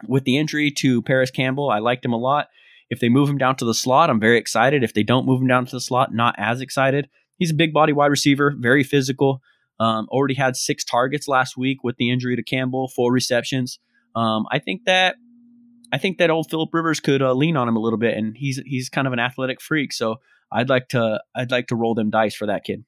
With 0.08 0.24
the 0.24 0.38
injury 0.38 0.72
to 0.80 1.02
Parris 1.04 1.32
Campbell, 1.32 1.70
I 1.70 1.80
liked 1.80 2.04
him 2.04 2.14
a 2.14 2.18
lot. 2.18 2.48
If 2.90 3.00
they 3.00 3.10
move 3.10 3.30
him 3.30 3.38
down 3.38 3.56
to 3.58 3.66
the 3.66 3.74
slot, 3.74 4.10
I'm 4.10 4.20
very 4.20 4.38
excited. 4.38 4.84
If 4.84 4.94
they 4.94 5.04
don't 5.04 5.26
move 5.26 5.42
him 5.42 5.48
down 5.48 5.66
to 5.66 5.72
the 5.72 5.82
slot, 5.82 6.14
not 6.14 6.36
as 6.38 6.62
excited. 6.62 7.10
He's 7.38 7.52
a 7.52 7.56
big 7.56 7.74
body 7.74 7.94
wide 7.94 8.08
receiver, 8.08 8.56
very 8.58 8.84
physical. 8.84 9.42
Um, 9.80 10.08
already 10.10 10.36
had 10.36 10.56
six 10.56 10.84
targets 10.84 11.28
last 11.28 11.58
week 11.58 11.84
with 11.84 11.98
the 11.98 12.12
injury 12.12 12.36
to 12.36 12.44
Campbell, 12.44 12.90
four 12.90 13.12
receptions. 13.12 13.80
Um, 14.16 14.46
I 14.52 14.60
think 14.60 14.86
that 14.86 15.16
I 15.92 15.98
think 15.98 16.18
that 16.18 16.30
old 16.30 16.50
Philip 16.50 16.74
Rivers 16.74 17.00
could 17.00 17.22
uh, 17.22 17.34
lean 17.34 17.58
on 17.58 17.68
him 17.68 17.76
a 17.76 17.80
little 17.80 18.00
bit, 18.00 18.18
and 18.18 18.36
he's 18.36 18.62
he's 18.66 18.90
kind 18.90 19.08
of 19.08 19.14
an 19.14 19.20
athletic 19.20 19.62
freak. 19.62 19.94
So 19.94 20.18
I'd 20.52 20.70
like 20.70 20.90
to 20.90 21.22
I'd 21.36 21.52
like 21.52 21.68
to 21.68 21.76
roll 21.76 21.96
them 21.96 22.10
dice 22.10 22.36
for 22.36 22.48
that 22.48 22.64
kid. 22.64 22.86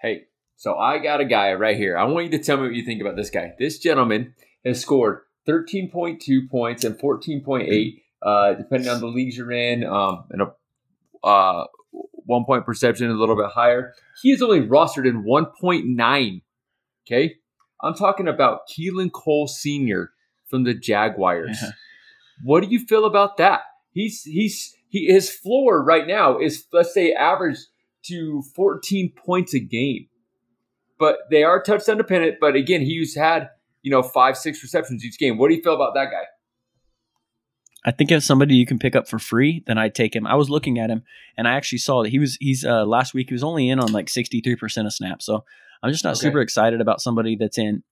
Hey, 0.00 0.24
so 0.56 0.76
I 0.76 0.98
got 0.98 1.20
a 1.20 1.24
guy 1.24 1.52
right 1.54 1.76
here. 1.76 1.96
I 1.96 2.04
want 2.04 2.26
you 2.26 2.38
to 2.38 2.44
tell 2.44 2.56
me 2.56 2.64
what 2.64 2.74
you 2.74 2.84
think 2.84 3.00
about 3.00 3.16
this 3.16 3.30
guy. 3.30 3.52
This 3.58 3.78
gentleman 3.78 4.34
has 4.64 4.80
scored 4.80 5.20
13.2 5.48 6.48
points 6.50 6.84
and 6.84 6.98
14.8, 6.98 8.01
uh, 8.22 8.54
depending 8.54 8.88
on 8.88 9.00
the 9.00 9.06
leagues 9.06 9.36
you're 9.36 9.52
in, 9.52 9.84
um, 9.84 10.24
and 10.30 10.42
a 10.42 11.26
uh, 11.26 11.66
one 12.24 12.44
point 12.44 12.64
perception 12.64 13.10
a 13.10 13.14
little 13.14 13.36
bit 13.36 13.46
higher. 13.46 13.94
He 14.22 14.32
is 14.32 14.42
only 14.42 14.60
rostered 14.60 15.06
in 15.08 15.24
1.9. 15.24 16.42
Okay. 17.06 17.34
I'm 17.82 17.94
talking 17.94 18.28
about 18.28 18.60
Keelan 18.68 19.12
Cole 19.12 19.48
Sr. 19.48 20.12
from 20.46 20.64
the 20.64 20.74
Jaguars. 20.74 21.58
Yeah. 21.60 21.70
What 22.44 22.62
do 22.62 22.70
you 22.70 22.84
feel 22.86 23.04
about 23.04 23.36
that? 23.38 23.62
He's 23.92 24.22
he's 24.22 24.74
he 24.88 25.06
his 25.06 25.30
floor 25.30 25.82
right 25.82 26.06
now 26.06 26.38
is 26.38 26.64
let's 26.72 26.94
say 26.94 27.12
average 27.12 27.58
to 28.06 28.42
14 28.54 29.12
points 29.14 29.54
a 29.54 29.60
game. 29.60 30.08
But 30.98 31.18
they 31.30 31.42
are 31.42 31.62
touchdown 31.62 31.98
dependent. 31.98 32.38
But 32.40 32.54
again, 32.54 32.80
he's 32.80 33.16
had, 33.16 33.50
you 33.82 33.90
know, 33.90 34.02
five, 34.02 34.36
six 34.36 34.62
receptions 34.62 35.04
each 35.04 35.18
game. 35.18 35.38
What 35.38 35.48
do 35.48 35.54
you 35.54 35.62
feel 35.62 35.74
about 35.74 35.94
that 35.94 36.10
guy? 36.10 36.24
I 37.84 37.90
think 37.90 38.12
if 38.12 38.22
somebody 38.22 38.54
you 38.54 38.66
can 38.66 38.78
pick 38.78 38.94
up 38.94 39.08
for 39.08 39.18
free, 39.18 39.62
then 39.66 39.76
I'd 39.76 39.94
take 39.94 40.14
him. 40.14 40.26
I 40.26 40.34
was 40.34 40.48
looking 40.48 40.78
at 40.78 40.90
him 40.90 41.02
and 41.36 41.48
I 41.48 41.54
actually 41.54 41.78
saw 41.78 42.02
that 42.02 42.10
he 42.10 42.18
was 42.18 42.36
he's 42.40 42.64
uh 42.64 42.84
last 42.84 43.14
week 43.14 43.28
he 43.28 43.34
was 43.34 43.42
only 43.42 43.68
in 43.68 43.80
on 43.80 43.92
like 43.92 44.06
63% 44.06 44.86
of 44.86 44.92
snaps. 44.92 45.26
So 45.26 45.44
I'm 45.82 45.90
just 45.90 46.04
not 46.04 46.12
okay. 46.12 46.20
super 46.20 46.40
excited 46.40 46.80
about 46.80 47.00
somebody 47.00 47.36
that's 47.36 47.58
in 47.58 47.82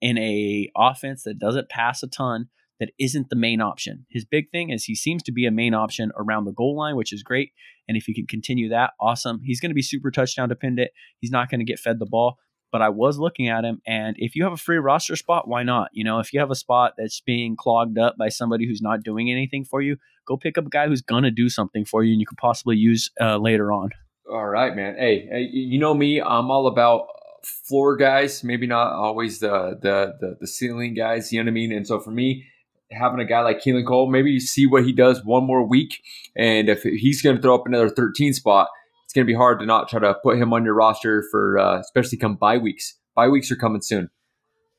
in 0.00 0.18
a 0.18 0.70
offense 0.76 1.24
that 1.24 1.38
doesn't 1.38 1.68
pass 1.68 2.02
a 2.02 2.08
ton 2.08 2.48
that 2.80 2.90
isn't 2.98 3.30
the 3.30 3.36
main 3.36 3.60
option. 3.60 4.06
His 4.10 4.24
big 4.24 4.50
thing 4.50 4.70
is 4.70 4.84
he 4.84 4.96
seems 4.96 5.22
to 5.24 5.32
be 5.32 5.46
a 5.46 5.52
main 5.52 5.72
option 5.72 6.10
around 6.16 6.46
the 6.46 6.52
goal 6.52 6.76
line, 6.76 6.96
which 6.96 7.12
is 7.12 7.22
great. 7.22 7.52
And 7.86 7.96
if 7.96 8.04
he 8.06 8.14
can 8.14 8.26
continue 8.26 8.68
that, 8.70 8.90
awesome. 9.00 9.40
He's 9.44 9.60
going 9.60 9.70
to 9.70 9.74
be 9.74 9.82
super 9.82 10.10
touchdown 10.10 10.48
dependent. 10.48 10.90
He's 11.20 11.30
not 11.30 11.48
going 11.48 11.60
to 11.60 11.64
get 11.64 11.78
fed 11.78 12.00
the 12.00 12.06
ball. 12.06 12.38
But 12.72 12.82
I 12.82 12.88
was 12.88 13.18
looking 13.18 13.48
at 13.48 13.64
him, 13.64 13.80
and 13.86 14.16
if 14.18 14.34
you 14.34 14.44
have 14.44 14.52
a 14.52 14.56
free 14.56 14.78
roster 14.78 15.14
spot, 15.14 15.46
why 15.46 15.62
not? 15.62 15.90
You 15.92 16.04
know, 16.04 16.18
if 16.18 16.32
you 16.32 16.40
have 16.40 16.50
a 16.50 16.56
spot 16.56 16.94
that's 16.96 17.20
being 17.20 17.54
clogged 17.54 17.98
up 17.98 18.16
by 18.16 18.30
somebody 18.30 18.66
who's 18.66 18.82
not 18.82 19.02
doing 19.02 19.30
anything 19.30 19.64
for 19.64 19.82
you, 19.82 19.98
go 20.26 20.36
pick 20.36 20.56
up 20.56 20.66
a 20.66 20.70
guy 20.70 20.88
who's 20.88 21.02
going 21.02 21.24
to 21.24 21.30
do 21.30 21.48
something 21.48 21.84
for 21.84 22.02
you 22.02 22.12
and 22.12 22.20
you 22.20 22.26
could 22.26 22.38
possibly 22.38 22.76
use 22.76 23.10
uh, 23.20 23.36
later 23.36 23.70
on. 23.70 23.90
All 24.30 24.46
right, 24.46 24.74
man. 24.74 24.96
Hey, 24.96 25.28
hey, 25.30 25.48
you 25.52 25.78
know 25.78 25.92
me, 25.94 26.20
I'm 26.20 26.50
all 26.50 26.66
about 26.66 27.08
floor 27.44 27.96
guys, 27.96 28.42
maybe 28.44 28.66
not 28.66 28.92
always 28.92 29.40
the, 29.40 29.78
the 29.80 30.14
the 30.20 30.36
the 30.40 30.46
ceiling 30.46 30.94
guys. 30.94 31.32
You 31.32 31.40
know 31.40 31.46
what 31.46 31.50
I 31.50 31.54
mean? 31.54 31.72
And 31.72 31.86
so 31.86 32.00
for 32.00 32.10
me, 32.10 32.46
having 32.90 33.20
a 33.20 33.24
guy 33.24 33.40
like 33.40 33.60
Keelan 33.60 33.86
Cole, 33.86 34.10
maybe 34.10 34.30
you 34.30 34.40
see 34.40 34.66
what 34.66 34.84
he 34.84 34.92
does 34.92 35.24
one 35.24 35.44
more 35.44 35.66
week, 35.66 36.02
and 36.36 36.68
if 36.68 36.82
he's 36.82 37.22
going 37.22 37.36
to 37.36 37.42
throw 37.42 37.54
up 37.54 37.66
another 37.66 37.88
13 37.88 38.32
spot, 38.32 38.68
it's 39.12 39.16
going 39.18 39.26
to 39.26 39.30
be 39.30 39.36
hard 39.36 39.58
to 39.58 39.66
not 39.66 39.90
try 39.90 40.00
to 40.00 40.14
put 40.22 40.38
him 40.38 40.54
on 40.54 40.64
your 40.64 40.72
roster 40.72 41.22
for, 41.30 41.58
uh, 41.58 41.78
especially 41.80 42.16
come 42.16 42.34
bye 42.34 42.56
weeks. 42.56 42.94
Bye 43.14 43.28
weeks 43.28 43.52
are 43.52 43.56
coming 43.56 43.82
soon, 43.82 44.08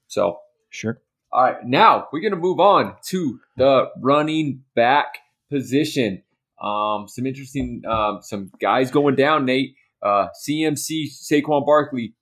so 0.08 0.40
sure. 0.72 1.00
All 1.32 1.44
right, 1.44 1.64
now 1.64 2.08
we're 2.12 2.22
going 2.22 2.34
to 2.34 2.40
move 2.40 2.60
on 2.60 2.96
to 3.10 3.40
the 3.58 3.92
running 4.02 4.64
back 4.74 5.20
position. 5.52 6.24
Um, 6.60 7.08
some 7.08 7.28
interesting, 7.28 7.84
um, 7.88 8.22
some 8.24 8.50
guys 8.60 8.90
going 8.90 9.14
down. 9.14 9.46
Nate, 9.46 9.76
uh, 10.02 10.30
CMC, 10.44 11.12
Saquon 11.12 11.64
Barkley, 11.64 12.16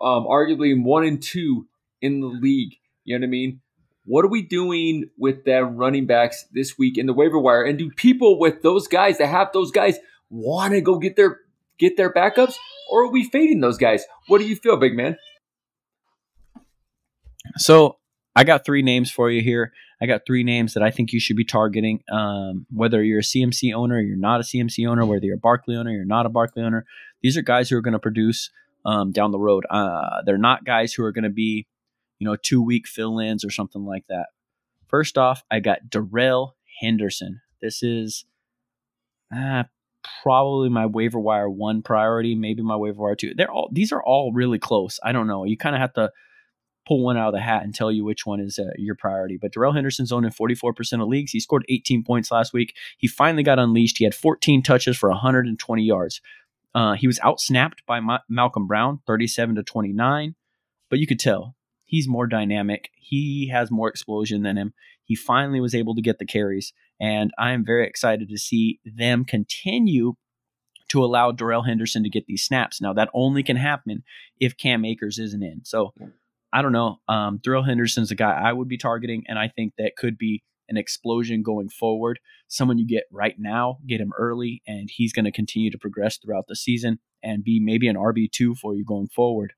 um, 0.00 0.24
arguably 0.24 0.72
one 0.82 1.04
and 1.04 1.22
two 1.22 1.68
in 2.00 2.20
the 2.20 2.28
league. 2.28 2.76
You 3.04 3.18
know 3.18 3.24
what 3.24 3.28
I 3.28 3.30
mean? 3.30 3.60
What 4.06 4.24
are 4.24 4.28
we 4.28 4.40
doing 4.40 5.10
with 5.18 5.44
them 5.44 5.76
running 5.76 6.06
backs 6.06 6.46
this 6.50 6.78
week 6.78 6.96
in 6.96 7.04
the 7.04 7.12
waiver 7.12 7.38
wire? 7.38 7.62
And 7.62 7.78
do 7.78 7.90
people 7.90 8.38
with 8.38 8.62
those 8.62 8.88
guys 8.88 9.18
that 9.18 9.26
have 9.26 9.48
those 9.52 9.70
guys 9.70 9.98
want 10.30 10.72
to 10.72 10.80
go 10.80 10.98
get 10.98 11.14
their 11.16 11.40
get 11.78 11.96
their 11.96 12.12
backups, 12.12 12.54
or 12.90 13.04
are 13.04 13.10
we 13.10 13.24
fading 13.24 13.60
those 13.60 13.78
guys? 13.78 14.04
What 14.26 14.38
do 14.38 14.46
you 14.46 14.56
feel, 14.56 14.76
big 14.76 14.94
man? 14.94 15.16
So 17.56 17.98
I 18.36 18.44
got 18.44 18.64
three 18.64 18.82
names 18.82 19.10
for 19.10 19.30
you 19.30 19.42
here. 19.42 19.72
I 20.00 20.06
got 20.06 20.22
three 20.26 20.44
names 20.44 20.74
that 20.74 20.82
I 20.82 20.90
think 20.90 21.12
you 21.12 21.18
should 21.18 21.36
be 21.36 21.44
targeting. 21.44 22.02
Um, 22.10 22.66
whether 22.70 23.02
you're 23.02 23.18
a 23.18 23.22
CMC 23.22 23.74
owner, 23.74 24.00
you're 24.00 24.16
not 24.16 24.40
a 24.40 24.44
CMC 24.44 24.88
owner, 24.88 25.04
whether 25.04 25.26
you're 25.26 25.36
a 25.36 25.40
Barkley 25.40 25.76
owner, 25.76 25.90
you're 25.90 26.04
not 26.04 26.26
a 26.26 26.28
Barkley 26.28 26.62
owner. 26.62 26.84
These 27.20 27.36
are 27.36 27.42
guys 27.42 27.68
who 27.68 27.76
are 27.76 27.80
going 27.80 27.92
to 27.94 27.98
produce 27.98 28.50
um, 28.84 29.10
down 29.10 29.32
the 29.32 29.40
road. 29.40 29.66
Uh, 29.68 30.22
they're 30.24 30.38
not 30.38 30.64
guys 30.64 30.92
who 30.92 31.02
are 31.02 31.12
going 31.12 31.24
to 31.24 31.30
be, 31.30 31.66
you 32.18 32.26
know, 32.26 32.36
two 32.36 32.62
week 32.62 32.86
fill 32.86 33.18
ins 33.18 33.44
or 33.44 33.50
something 33.50 33.84
like 33.84 34.04
that. 34.08 34.26
First 34.86 35.18
off, 35.18 35.42
I 35.50 35.58
got 35.60 35.90
Darrell 35.90 36.56
Henderson. 36.80 37.40
This 37.60 37.82
is 37.82 38.24
uh, 39.34 39.64
probably 40.22 40.68
my 40.68 40.86
waiver 40.86 41.18
wire 41.18 41.48
one 41.48 41.82
priority, 41.82 42.34
maybe 42.34 42.62
my 42.62 42.76
waiver 42.76 43.02
wire 43.02 43.16
two. 43.16 43.32
They're 43.36 43.50
all 43.50 43.68
these 43.72 43.92
are 43.92 44.02
all 44.02 44.32
really 44.32 44.58
close. 44.58 44.98
I 45.02 45.12
don't 45.12 45.26
know. 45.26 45.44
You 45.44 45.56
kind 45.56 45.74
of 45.74 45.80
have 45.80 45.92
to 45.94 46.10
pull 46.88 47.04
one 47.04 47.18
out 47.18 47.28
of 47.28 47.34
the 47.34 47.40
hat 47.40 47.62
and 47.62 47.74
tell 47.74 47.92
you 47.92 48.04
which 48.04 48.24
one 48.24 48.40
is 48.40 48.58
uh, 48.58 48.70
your 48.76 48.94
priority. 48.94 49.36
But 49.40 49.52
Darrell 49.52 49.74
Henderson's 49.74 50.10
owned 50.10 50.24
in 50.24 50.32
44% 50.32 51.02
of 51.02 51.08
leagues. 51.08 51.32
He 51.32 51.40
scored 51.40 51.66
18 51.68 52.02
points 52.02 52.30
last 52.30 52.54
week. 52.54 52.74
He 52.96 53.06
finally 53.06 53.42
got 53.42 53.58
unleashed. 53.58 53.98
He 53.98 54.04
had 54.04 54.14
14 54.14 54.62
touches 54.62 54.96
for 54.96 55.10
120 55.10 55.82
yards. 55.82 56.22
Uh, 56.74 56.94
he 56.94 57.06
was 57.06 57.18
outsnapped 57.20 57.80
by 57.86 58.00
Ma- 58.00 58.20
Malcolm 58.28 58.66
Brown, 58.66 59.00
37 59.06 59.56
to 59.56 59.62
29, 59.62 60.34
but 60.88 60.98
you 60.98 61.06
could 61.06 61.20
tell 61.20 61.56
he's 61.84 62.08
more 62.08 62.26
dynamic. 62.26 62.90
He 62.96 63.50
has 63.52 63.70
more 63.70 63.88
explosion 63.88 64.42
than 64.42 64.56
him. 64.56 64.72
He 65.04 65.14
finally 65.14 65.60
was 65.60 65.74
able 65.74 65.94
to 65.94 66.02
get 66.02 66.18
the 66.18 66.26
carries, 66.26 66.72
and 67.00 67.30
I 67.38 67.52
am 67.52 67.64
very 67.64 67.86
excited 67.86 68.28
to 68.28 68.38
see 68.38 68.80
them 68.84 69.24
continue 69.24 70.14
to 70.88 71.04
allow 71.04 71.32
Darrell 71.32 71.62
Henderson 71.62 72.02
to 72.02 72.08
get 72.08 72.26
these 72.26 72.44
snaps. 72.44 72.80
Now 72.80 72.92
that 72.94 73.10
only 73.12 73.42
can 73.42 73.56
happen 73.56 74.04
if 74.40 74.56
Cam 74.56 74.84
Akers 74.84 75.18
isn't 75.18 75.42
in. 75.42 75.64
So 75.64 75.92
I 76.52 76.62
don't 76.62 76.72
know. 76.72 76.96
Um, 77.08 77.40
Darrell 77.42 77.64
Henderson's 77.64 78.10
a 78.10 78.14
guy 78.14 78.32
I 78.32 78.52
would 78.52 78.68
be 78.68 78.78
targeting, 78.78 79.24
and 79.28 79.38
I 79.38 79.48
think 79.48 79.74
that 79.76 79.96
could 79.96 80.16
be 80.16 80.42
an 80.68 80.76
explosion 80.76 81.42
going 81.42 81.68
forward. 81.68 82.20
Someone 82.48 82.78
you 82.78 82.86
get 82.86 83.04
right 83.12 83.34
now, 83.38 83.78
get 83.86 84.00
him 84.00 84.12
early, 84.18 84.62
and 84.66 84.88
he's 84.90 85.12
going 85.12 85.24
to 85.24 85.32
continue 85.32 85.70
to 85.70 85.78
progress 85.78 86.16
throughout 86.16 86.46
the 86.48 86.56
season 86.56 86.98
and 87.22 87.44
be 87.44 87.60
maybe 87.60 87.88
an 87.88 87.96
RB2 87.96 88.56
for 88.56 88.74
you 88.74 88.84
going 88.84 89.08
forward. 89.08 89.52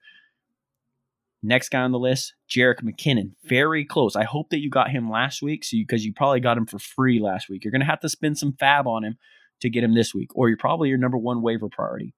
Next 1.43 1.71
guy 1.71 1.81
on 1.81 1.93
the 1.93 1.99
list, 1.99 2.35
Jerick 2.51 2.83
McKinnon. 2.83 3.33
Very 3.45 3.85
close. 3.85 4.15
I 4.15 4.25
hope 4.25 4.51
that 4.51 4.61
you 4.61 4.69
got 4.69 4.91
him 4.91 5.11
last 5.11 5.41
week 5.41 5.65
so 5.65 5.77
because 5.79 6.05
you, 6.05 6.09
you, 6.09 6.15
probably 6.15 6.41
got 6.41 6.59
him 6.59 6.67
for 6.67 6.79
free 6.79 7.19
last 7.19 7.49
week. 7.49 7.65
You're 7.65 7.73
going 7.73 7.81
to 7.81 7.87
have 7.87 8.01
to 8.01 8.11
spend 8.11 8.37
some 8.37 8.53
fab 8.53 8.87
on 8.87 9.05
him 9.05 9.17
to 9.61 9.71
get 9.71 9.85
him 9.85 9.95
this 9.95 10.15
week, 10.15 10.31
or 10.35 10.49
you're 10.49 10.59
probably 10.59 10.91
your 10.91 10.99
number 10.99 11.17
one 11.17 11.41
waiver 11.41 11.69
priority. 11.71 12.15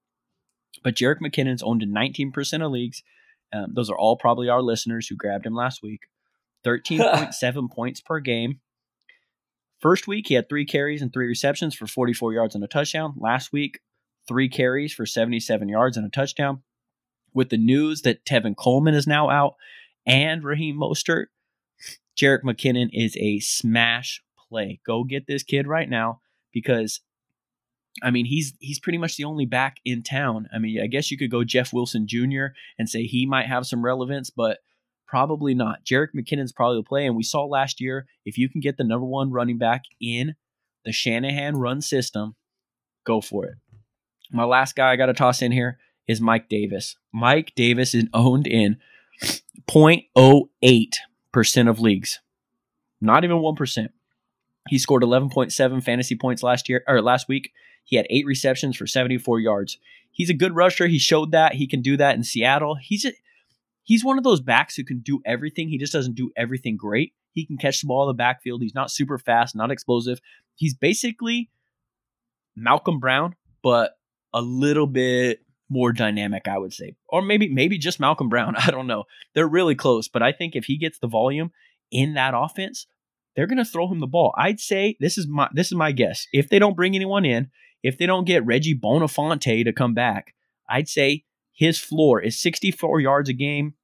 But 0.82 0.96
Jerick 0.96 1.20
McKinnon's 1.20 1.62
owned 1.62 1.82
in 1.82 1.92
19% 1.92 2.66
of 2.66 2.72
leagues. 2.72 3.02
Um, 3.52 3.72
those 3.74 3.90
are 3.90 3.98
all 3.98 4.16
probably 4.16 4.48
our 4.48 4.62
listeners 4.62 5.06
who 5.06 5.16
grabbed 5.16 5.46
him 5.46 5.54
last 5.54 5.82
week. 5.82 6.00
13.7 6.66 7.70
points 7.70 8.00
per 8.00 8.20
game. 8.20 8.60
First 9.80 10.06
week, 10.06 10.28
he 10.28 10.34
had 10.34 10.48
three 10.48 10.64
carries 10.64 11.02
and 11.02 11.12
three 11.12 11.26
receptions 11.26 11.74
for 11.74 11.88
44 11.88 12.32
yards 12.32 12.54
and 12.54 12.62
a 12.62 12.68
touchdown. 12.68 13.14
Last 13.16 13.52
week, 13.52 13.80
three 14.28 14.48
carries 14.48 14.94
for 14.94 15.04
77 15.04 15.68
yards 15.68 15.96
and 15.96 16.06
a 16.06 16.08
touchdown. 16.08 16.62
With 17.34 17.50
the 17.50 17.56
news 17.56 18.02
that 18.02 18.24
Tevin 18.24 18.56
Coleman 18.56 18.94
is 18.94 19.06
now 19.06 19.30
out 19.30 19.54
and 20.06 20.44
Raheem 20.44 20.76
Mostert, 20.76 21.26
Jerick 22.16 22.42
McKinnon 22.42 22.90
is 22.92 23.16
a 23.16 23.40
smash 23.40 24.22
play. 24.48 24.80
Go 24.86 25.04
get 25.04 25.26
this 25.26 25.42
kid 25.42 25.66
right 25.66 25.88
now 25.88 26.20
because 26.52 27.00
I 28.02 28.10
mean, 28.10 28.24
he's 28.26 28.54
he's 28.58 28.80
pretty 28.80 28.98
much 28.98 29.16
the 29.16 29.24
only 29.24 29.44
back 29.44 29.76
in 29.84 30.02
town. 30.02 30.48
I 30.52 30.58
mean, 30.58 30.80
I 30.80 30.86
guess 30.86 31.10
you 31.10 31.18
could 31.18 31.30
go 31.30 31.44
Jeff 31.44 31.72
Wilson 31.72 32.06
Jr. 32.06 32.46
and 32.78 32.88
say 32.88 33.04
he 33.04 33.26
might 33.26 33.46
have 33.46 33.66
some 33.66 33.84
relevance, 33.84 34.30
but 34.30 34.58
Probably 35.12 35.52
not. 35.52 35.84
Jerick 35.84 36.14
McKinnon's 36.16 36.52
probably 36.52 36.78
the 36.78 36.88
play. 36.88 37.04
And 37.04 37.14
we 37.14 37.22
saw 37.22 37.44
last 37.44 37.82
year, 37.82 38.06
if 38.24 38.38
you 38.38 38.48
can 38.48 38.62
get 38.62 38.78
the 38.78 38.82
number 38.82 39.04
one 39.04 39.30
running 39.30 39.58
back 39.58 39.82
in 40.00 40.36
the 40.86 40.92
Shanahan 40.92 41.56
run 41.56 41.82
system, 41.82 42.34
go 43.04 43.20
for 43.20 43.44
it. 43.44 43.56
My 44.30 44.44
last 44.44 44.74
guy 44.74 44.90
I 44.90 44.96
got 44.96 45.06
to 45.06 45.12
toss 45.12 45.42
in 45.42 45.52
here 45.52 45.76
is 46.06 46.20
Mike 46.20 46.48
Davis. 46.48 46.96
Mike 47.12 47.52
Davis 47.54 47.94
is 47.94 48.04
owned 48.12 48.46
in 48.46 48.76
0.08% 49.68 51.70
of 51.70 51.80
leagues. 51.80 52.20
Not 53.00 53.24
even 53.24 53.38
1%. 53.38 53.88
He 54.68 54.78
scored 54.78 55.02
11.7 55.02 55.82
fantasy 55.82 56.16
points 56.16 56.42
last 56.42 56.68
year 56.68 56.84
or 56.86 57.02
last 57.02 57.28
week. 57.28 57.52
He 57.84 57.96
had 57.96 58.06
8 58.10 58.26
receptions 58.26 58.76
for 58.76 58.86
74 58.86 59.40
yards. 59.40 59.78
He's 60.12 60.30
a 60.30 60.34
good 60.34 60.54
rusher. 60.54 60.86
He 60.86 60.98
showed 60.98 61.32
that 61.32 61.54
he 61.54 61.66
can 61.66 61.82
do 61.82 61.96
that 61.96 62.14
in 62.14 62.22
Seattle. 62.22 62.76
He's 62.80 63.04
a, 63.04 63.12
he's 63.82 64.04
one 64.04 64.18
of 64.18 64.24
those 64.24 64.40
backs 64.40 64.76
who 64.76 64.84
can 64.84 65.00
do 65.00 65.20
everything. 65.24 65.68
He 65.68 65.78
just 65.78 65.92
doesn't 65.92 66.14
do 66.14 66.30
everything 66.36 66.76
great. 66.76 67.12
He 67.32 67.46
can 67.46 67.56
catch 67.56 67.80
the 67.80 67.86
ball 67.86 68.02
in 68.02 68.08
the 68.08 68.14
backfield. 68.14 68.62
He's 68.62 68.74
not 68.74 68.90
super 68.90 69.18
fast, 69.18 69.56
not 69.56 69.70
explosive. 69.70 70.20
He's 70.54 70.74
basically 70.74 71.50
Malcolm 72.54 73.00
Brown, 73.00 73.34
but 73.62 73.92
a 74.34 74.42
little 74.42 74.86
bit 74.86 75.40
more 75.72 75.92
dynamic, 75.92 76.46
I 76.46 76.58
would 76.58 76.72
say. 76.72 76.94
Or 77.08 77.22
maybe 77.22 77.48
maybe 77.48 77.78
just 77.78 77.98
Malcolm 77.98 78.28
Brown. 78.28 78.54
I 78.58 78.70
don't 78.70 78.86
know. 78.86 79.04
They're 79.34 79.48
really 79.48 79.74
close, 79.74 80.08
but 80.08 80.22
I 80.22 80.32
think 80.32 80.54
if 80.54 80.66
he 80.66 80.76
gets 80.76 80.98
the 80.98 81.08
volume 81.08 81.50
in 81.90 82.14
that 82.14 82.34
offense, 82.36 82.86
they're 83.34 83.46
going 83.46 83.58
to 83.58 83.64
throw 83.64 83.88
him 83.88 84.00
the 84.00 84.06
ball. 84.06 84.34
I'd 84.36 84.60
say 84.60 84.96
this 85.00 85.16
is 85.16 85.26
my 85.26 85.48
this 85.52 85.68
is 85.68 85.74
my 85.74 85.92
guess. 85.92 86.26
If 86.32 86.48
they 86.48 86.58
don't 86.58 86.76
bring 86.76 86.94
anyone 86.94 87.24
in, 87.24 87.50
if 87.82 87.98
they 87.98 88.06
don't 88.06 88.26
get 88.26 88.44
Reggie 88.44 88.78
Bonnafon 88.78 89.40
to 89.64 89.72
come 89.72 89.94
back, 89.94 90.34
I'd 90.68 90.88
say 90.88 91.24
his 91.52 91.78
floor 91.78 92.20
is 92.20 92.40
64 92.40 93.00
yards 93.00 93.28
a 93.28 93.32
game, 93.32 93.74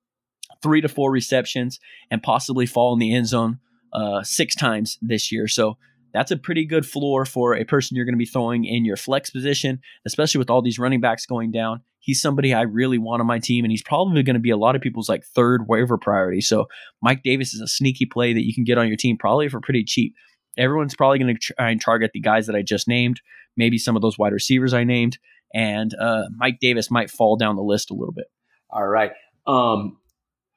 three 0.63 0.81
to 0.81 0.89
four 0.89 1.11
receptions, 1.11 1.81
and 2.11 2.23
possibly 2.23 2.67
fall 2.67 2.93
in 2.93 2.99
the 2.99 3.15
end 3.15 3.27
zone 3.27 3.61
uh, 3.93 4.23
six 4.23 4.55
times 4.55 4.99
this 5.01 5.33
year. 5.33 5.49
So 5.49 5.79
that's 6.13 6.31
a 6.31 6.37
pretty 6.37 6.65
good 6.65 6.87
floor 6.87 7.25
for 7.25 7.55
a 7.55 7.65
person 7.65 7.97
you're 7.97 8.05
going 8.05 8.15
to 8.15 8.19
be 8.19 8.27
throwing 8.27 8.65
in 8.65 8.85
your 8.85 8.97
flex 8.97 9.31
position, 9.31 9.81
especially 10.07 10.39
with 10.39 10.51
all 10.51 10.63
these 10.63 10.79
running 10.79 11.01
backs 11.01 11.27
going 11.27 11.51
down. 11.51 11.83
He's 12.01 12.23
somebody 12.23 12.55
I 12.55 12.63
really 12.63 12.99
want 12.99 13.21
on 13.21 13.27
my 13.27 13.39
team, 13.39 13.65
and 13.65 13.71
he's 13.71 13.83
probably 13.83 14.23
going 14.23 14.35
to 14.35 14.41
be 14.41 14.51
a 14.51 14.57
lot 14.57 14.75
of 14.75 14.81
people's 14.81 15.09
like 15.09 15.25
third 15.25 15.69
waiver 15.69 15.99
priority. 15.99 16.41
So 16.41 16.67
Mike 17.03 17.23
Davis 17.23 17.53
is 17.53 17.61
a 17.61 17.69
sneaky 17.69 18.07
play 18.07 18.33
that 18.33 18.47
you 18.47 18.55
can 18.55 18.65
get 18.65 18.79
on 18.79 18.89
your 18.89 18.97
team 18.97 19.19
probably 19.19 19.49
for 19.49 19.61
pretty 19.61 19.85
cheap. 19.85 20.15
Everyone's 20.57 20.95
probably 20.97 21.19
going 21.19 21.37
to 21.37 21.55
try 21.55 21.71
and 21.71 21.81
target 21.81 22.13
the 22.13 22.21
guys 22.21 22.47
that 22.47 22.57
I 22.57 22.63
just 22.63 22.89
named, 22.89 23.21
maybe 23.57 23.79
some 23.79 23.95
of 23.95 24.03
those 24.03 24.19
wide 24.19 24.33
receivers 24.33 24.75
I 24.75 24.85
named, 24.85 25.19
and 25.55 25.95
uh, 25.95 26.25
Mike 26.37 26.59
Davis 26.61 26.91
might 26.91 27.11
fall 27.11 27.37
down 27.37 27.57
the 27.57 27.63
list 27.63 27.91
a 27.91 27.95
little 27.95 28.15
bit. 28.15 28.27
All 28.71 28.87
right. 28.87 29.13
Um, 29.47 29.99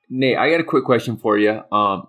Nate, 0.10 0.38
I 0.38 0.50
got 0.50 0.60
a 0.60 0.66
quick 0.66 0.86
question 0.86 1.18
for 1.18 1.38
you. 1.38 1.62
Um, 1.72 2.08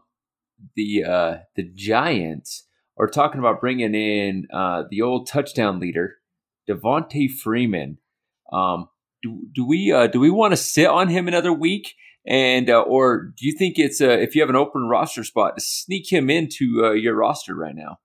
the 0.75 1.05
uh, 1.05 1.37
the 1.57 1.65
Giants 1.75 2.65
are 2.99 3.09
talking 3.09 3.39
about 3.39 3.61
bringing 3.61 3.95
in 3.95 4.47
uh, 4.53 4.85
the 4.91 5.03
old 5.03 5.27
touchdown 5.27 5.81
leader, 5.81 6.17
Devonta 6.69 7.31
Freeman. 7.31 7.99
Um, 8.53 8.89
do, 9.23 9.41
do 9.55 9.67
we 9.67 9.93
uh, 9.93 10.09
do 10.09 10.21
we 10.21 10.31
want 10.31 10.53
to 10.53 10.57
sit 10.57 10.87
on 10.87 11.09
him 11.09 11.29
another 11.29 11.53
week? 11.53 11.95
And 12.27 12.71
uh, 12.71 12.83
or 12.83 13.33
do 13.37 13.47
you 13.47 13.53
think 13.57 13.79
it's 13.79 14.01
uh, 14.01 14.11
if 14.11 14.35
you 14.35 14.43
have 14.43 14.51
an 14.51 14.57
open 14.57 14.89
roster 14.89 15.25
spot 15.25 15.57
to 15.57 15.63
sneak 15.63 16.13
him 16.13 16.31
into 16.31 16.83
uh, 16.85 16.93
your 16.93 17.15
roster 17.15 17.55
right 17.55 17.75
now? 17.75 17.99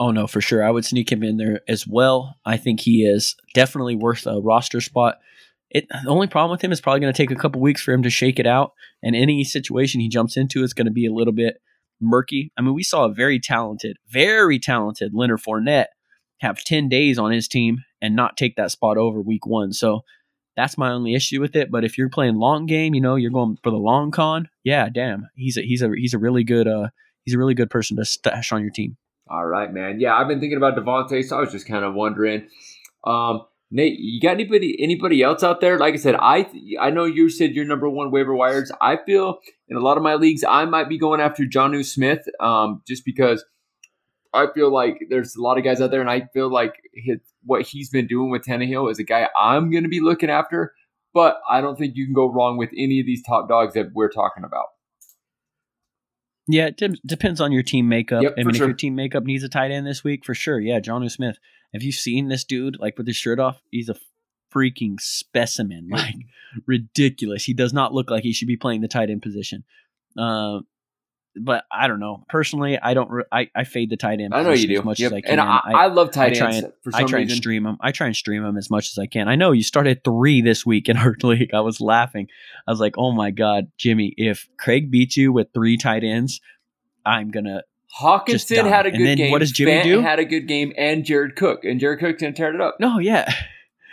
Oh 0.00 0.10
no, 0.10 0.26
for 0.26 0.40
sure. 0.40 0.64
I 0.64 0.70
would 0.70 0.84
sneak 0.84 1.10
him 1.10 1.22
in 1.22 1.36
there 1.36 1.60
as 1.68 1.86
well. 1.86 2.36
I 2.44 2.56
think 2.56 2.80
he 2.80 3.04
is 3.04 3.36
definitely 3.54 3.96
worth 3.96 4.26
a 4.26 4.40
roster 4.40 4.80
spot. 4.80 5.18
It 5.70 5.86
the 5.88 6.10
only 6.10 6.28
problem 6.28 6.50
with 6.50 6.62
him 6.62 6.72
is 6.72 6.80
probably 6.80 7.00
going 7.00 7.12
to 7.12 7.16
take 7.16 7.30
a 7.30 7.40
couple 7.40 7.60
weeks 7.60 7.82
for 7.82 7.92
him 7.92 8.02
to 8.02 8.10
shake 8.10 8.38
it 8.38 8.46
out, 8.46 8.72
and 9.02 9.14
any 9.14 9.44
situation 9.44 10.00
he 10.00 10.08
jumps 10.08 10.36
into 10.36 10.62
is 10.62 10.72
going 10.72 10.86
to 10.86 10.92
be 10.92 11.06
a 11.06 11.12
little 11.12 11.32
bit 11.32 11.60
murky. 12.00 12.52
I 12.56 12.62
mean, 12.62 12.74
we 12.74 12.82
saw 12.82 13.04
a 13.04 13.12
very 13.12 13.38
talented, 13.38 13.96
very 14.08 14.58
talented 14.58 15.12
Leonard 15.14 15.40
Fournette 15.40 15.86
have 16.40 16.62
ten 16.64 16.88
days 16.88 17.18
on 17.18 17.32
his 17.32 17.48
team 17.48 17.78
and 18.00 18.14
not 18.14 18.36
take 18.36 18.56
that 18.56 18.70
spot 18.70 18.96
over 18.96 19.20
week 19.20 19.46
one. 19.46 19.72
So 19.72 20.02
that's 20.56 20.78
my 20.78 20.90
only 20.90 21.14
issue 21.14 21.40
with 21.40 21.54
it. 21.56 21.70
But 21.70 21.84
if 21.84 21.96
you're 21.96 22.08
playing 22.08 22.36
long 22.36 22.66
game, 22.66 22.94
you 22.94 23.00
know, 23.00 23.14
you're 23.16 23.30
going 23.30 23.58
for 23.62 23.70
the 23.70 23.76
long 23.76 24.10
con. 24.10 24.48
Yeah, 24.64 24.88
damn, 24.88 25.28
he's 25.34 25.56
a 25.56 25.62
he's 25.62 25.82
a 25.82 25.90
he's 25.94 26.14
a 26.14 26.18
really 26.18 26.44
good 26.44 26.66
uh 26.66 26.88
he's 27.24 27.34
a 27.34 27.38
really 27.38 27.54
good 27.54 27.70
person 27.70 27.96
to 27.96 28.04
stash 28.04 28.52
on 28.52 28.62
your 28.62 28.70
team. 28.70 28.96
All 29.30 29.46
right, 29.46 29.72
man. 29.72 30.00
Yeah, 30.00 30.16
I've 30.16 30.28
been 30.28 30.40
thinking 30.40 30.56
about 30.56 30.76
Devonta, 30.76 31.22
so 31.22 31.36
I 31.36 31.40
was 31.40 31.52
just 31.52 31.68
kind 31.68 31.84
of 31.84 31.94
wondering. 31.94 32.48
Um, 33.04 33.42
Nate, 33.70 33.98
you 33.98 34.20
got 34.20 34.30
anybody 34.30 34.76
anybody 34.82 35.22
else 35.22 35.42
out 35.42 35.60
there? 35.60 35.78
Like 35.78 35.94
I 35.94 35.98
said, 35.98 36.14
I 36.14 36.50
I 36.80 36.90
know 36.90 37.04
you 37.04 37.28
said 37.28 37.54
you're 37.54 37.66
number 37.66 37.88
one 37.88 38.10
waiver 38.10 38.34
wires. 38.34 38.72
I 38.80 38.98
feel 39.04 39.38
in 39.68 39.76
a 39.76 39.80
lot 39.80 39.98
of 39.98 40.02
my 40.02 40.14
leagues, 40.14 40.42
I 40.42 40.64
might 40.64 40.88
be 40.88 40.98
going 40.98 41.20
after 41.20 41.44
Jonnu 41.44 41.84
Smith, 41.84 42.26
um, 42.40 42.82
just 42.88 43.04
because 43.04 43.44
I 44.32 44.46
feel 44.54 44.72
like 44.72 45.06
there's 45.10 45.36
a 45.36 45.42
lot 45.42 45.58
of 45.58 45.64
guys 45.64 45.80
out 45.80 45.90
there, 45.90 46.00
and 46.00 46.10
I 46.10 46.28
feel 46.32 46.50
like 46.50 46.74
his, 46.94 47.18
what 47.44 47.62
he's 47.62 47.90
been 47.90 48.06
doing 48.06 48.30
with 48.30 48.44
Tannehill 48.44 48.90
is 48.90 48.98
a 48.98 49.04
guy 49.04 49.28
I'm 49.38 49.70
going 49.70 49.84
to 49.84 49.88
be 49.90 50.00
looking 50.00 50.30
after. 50.30 50.72
But 51.14 51.40
I 51.50 51.60
don't 51.60 51.76
think 51.76 51.96
you 51.96 52.04
can 52.04 52.14
go 52.14 52.30
wrong 52.30 52.58
with 52.58 52.70
any 52.76 53.00
of 53.00 53.06
these 53.06 53.22
top 53.22 53.48
dogs 53.48 53.74
that 53.74 53.92
we're 53.94 54.10
talking 54.10 54.44
about. 54.44 54.66
Yeah, 56.46 56.70
it 56.76 57.06
depends 57.06 57.40
on 57.40 57.50
your 57.50 57.62
team 57.62 57.88
makeup. 57.88 58.22
Yep, 58.22 58.34
I 58.38 58.44
mean, 58.44 58.54
if 58.54 58.58
your 58.58 58.72
team 58.72 58.94
makeup 58.94 59.24
needs 59.24 59.42
a 59.42 59.48
tight 59.48 59.70
end 59.70 59.86
this 59.86 60.04
week, 60.04 60.24
for 60.24 60.34
sure. 60.34 60.60
Yeah, 60.60 60.80
Jonnu 60.80 61.10
Smith. 61.10 61.38
Have 61.72 61.82
you 61.82 61.92
seen 61.92 62.28
this 62.28 62.44
dude 62.44 62.78
like 62.80 62.96
with 62.98 63.06
his 63.06 63.16
shirt 63.16 63.38
off? 63.38 63.60
He's 63.70 63.88
a 63.88 63.96
freaking 64.54 64.98
specimen, 65.00 65.88
like 65.90 66.14
ridiculous. 66.66 67.44
He 67.44 67.52
does 67.54 67.72
not 67.72 67.92
look 67.92 68.10
like 68.10 68.22
he 68.22 68.32
should 68.32 68.48
be 68.48 68.56
playing 68.56 68.80
the 68.80 68.88
tight 68.88 69.10
end 69.10 69.22
position. 69.22 69.64
Uh, 70.16 70.60
but 71.36 71.64
I 71.70 71.86
don't 71.86 72.00
know. 72.00 72.24
Personally, 72.28 72.78
I 72.80 72.94
don't. 72.94 73.10
Re- 73.10 73.24
I 73.30 73.48
I 73.54 73.62
fade 73.64 73.90
the 73.90 73.96
tight 73.96 74.18
end. 74.20 74.34
I 74.34 74.42
know 74.42 74.50
you 74.52 74.66
do. 74.66 74.78
As 74.78 74.84
much 74.84 74.98
Yep. 74.98 75.12
as 75.12 75.16
I 75.16 75.20
can. 75.20 75.30
and 75.32 75.40
I, 75.40 75.60
I, 75.66 75.86
love 75.86 76.10
tight 76.10 76.40
I 76.40 76.46
ends 76.46 76.56
and- 76.64 76.72
for 76.82 76.90
I 76.94 77.04
try 77.04 77.18
reason. 77.20 77.20
and 77.20 77.30
stream 77.32 77.62
them. 77.62 77.76
I 77.80 77.92
try 77.92 78.06
and 78.08 78.16
stream 78.16 78.42
them 78.42 78.56
as 78.56 78.70
much 78.70 78.90
as 78.90 78.98
I 78.98 79.06
can. 79.06 79.28
I 79.28 79.36
know 79.36 79.52
you 79.52 79.62
started 79.62 80.02
three 80.02 80.40
this 80.40 80.66
week 80.66 80.88
in 80.88 80.96
our 80.96 81.14
league. 81.22 81.54
I 81.54 81.60
was 81.60 81.80
laughing. 81.80 82.28
I 82.66 82.70
was 82.72 82.80
like, 82.80 82.94
"Oh 82.98 83.12
my 83.12 83.30
god, 83.30 83.70
Jimmy! 83.76 84.14
If 84.16 84.48
Craig 84.58 84.90
beats 84.90 85.16
you 85.16 85.32
with 85.32 85.48
three 85.54 85.76
tight 85.76 86.02
ends, 86.02 86.40
I'm 87.06 87.30
gonna." 87.30 87.62
Hockenson 88.00 88.68
had 88.68 88.86
a 88.86 88.90
good 88.90 89.16
game. 89.16 89.30
what 89.30 89.38
does 89.38 89.52
Jimmy 89.52 89.72
Fant 89.72 89.82
do? 89.84 90.00
Had 90.00 90.18
a 90.18 90.24
good 90.24 90.46
game, 90.46 90.72
and 90.76 91.04
Jared 91.04 91.36
Cook, 91.36 91.64
and 91.64 91.80
Jared 91.80 92.00
Cook's 92.00 92.20
gonna 92.20 92.32
tear 92.32 92.54
it 92.54 92.60
up. 92.60 92.76
No, 92.80 92.98
yeah. 92.98 93.32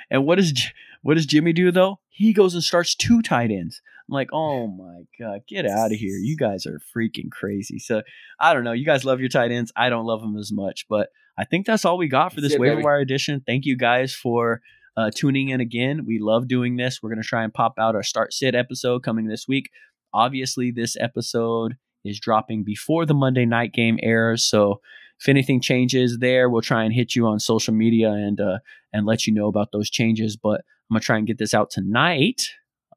And 0.10 0.26
what 0.26 0.36
does 0.36 0.54
what 1.02 1.16
does 1.16 1.26
Jimmy 1.26 1.54
do 1.54 1.72
though? 1.72 2.00
He 2.10 2.34
goes 2.34 2.54
and 2.54 2.64
starts 2.64 2.96
two 2.96 3.22
tight 3.22 3.52
ends. 3.52 3.82
I'm 4.08 4.14
like, 4.14 4.30
oh 4.32 4.68
my 4.68 5.04
god, 5.20 5.42
get 5.48 5.66
out 5.66 5.92
of 5.92 5.98
here! 5.98 6.18
You 6.18 6.38
guys 6.38 6.66
are 6.66 6.80
freaking 6.96 7.32
crazy. 7.32 7.80
So 7.80 8.04
I 8.40 8.54
don't 8.54 8.64
know. 8.64 8.72
You 8.72 8.86
guys 8.86 9.06
love 9.06 9.20
your 9.20 9.30
tight 9.30 9.52
ends. 9.52 9.72
I 9.76 9.90
don't 9.90 10.06
love 10.06 10.22
them 10.22 10.38
as 10.38 10.52
much, 10.52 10.86
but 10.88 11.10
I 11.38 11.46
think 11.46 11.66
that's 11.66 11.86
all 11.86 11.98
we 11.98 12.08
got 12.08 12.34
for 12.34 12.42
this 12.42 12.58
waiver 12.58 12.82
wire 12.82 13.00
edition. 13.00 13.42
Thank 13.46 13.66
you 13.66 13.76
guys 13.76 14.14
for 14.14 14.62
uh, 14.96 15.10
tuning 15.14 15.50
in 15.50 15.60
again. 15.60 16.06
We 16.06 16.20
love 16.20 16.48
doing 16.48 16.76
this. 16.76 17.02
We're 17.02 17.10
gonna 17.10 17.24
try 17.24 17.44
and 17.44 17.54
pop 17.54 17.74
out 17.80 17.96
our 17.96 18.04
start 18.04 18.34
sit 18.34 18.54
episode 18.56 19.04
coming 19.04 19.28
this 19.28 19.48
week. 19.48 19.70
Obviously, 20.14 20.72
this 20.72 20.96
episode 21.00 21.78
is 22.06 22.20
dropping 22.20 22.64
before 22.64 23.06
the 23.06 23.14
Monday 23.14 23.46
night 23.46 23.74
game 23.74 24.00
airs, 24.02 24.44
so 24.46 24.82
if 25.20 25.30
anything 25.30 25.62
changes 25.62 26.18
there, 26.20 26.50
we'll 26.50 26.62
try 26.62 26.84
and 26.84 26.94
hit 26.94 27.16
you 27.16 27.26
on 27.28 27.40
social 27.40 27.74
media 27.74 28.12
and 28.12 28.40
uh, 28.40 28.60
and 28.92 29.06
let 29.06 29.26
you 29.26 29.34
know 29.34 29.48
about 29.48 29.72
those 29.72 29.90
changes. 29.90 30.36
But 30.36 30.62
I'm 30.90 30.96
gonna 30.96 31.02
try 31.02 31.18
and 31.18 31.28
get 31.28 31.38
this 31.38 31.54
out 31.54 31.70
tonight. 31.70 32.50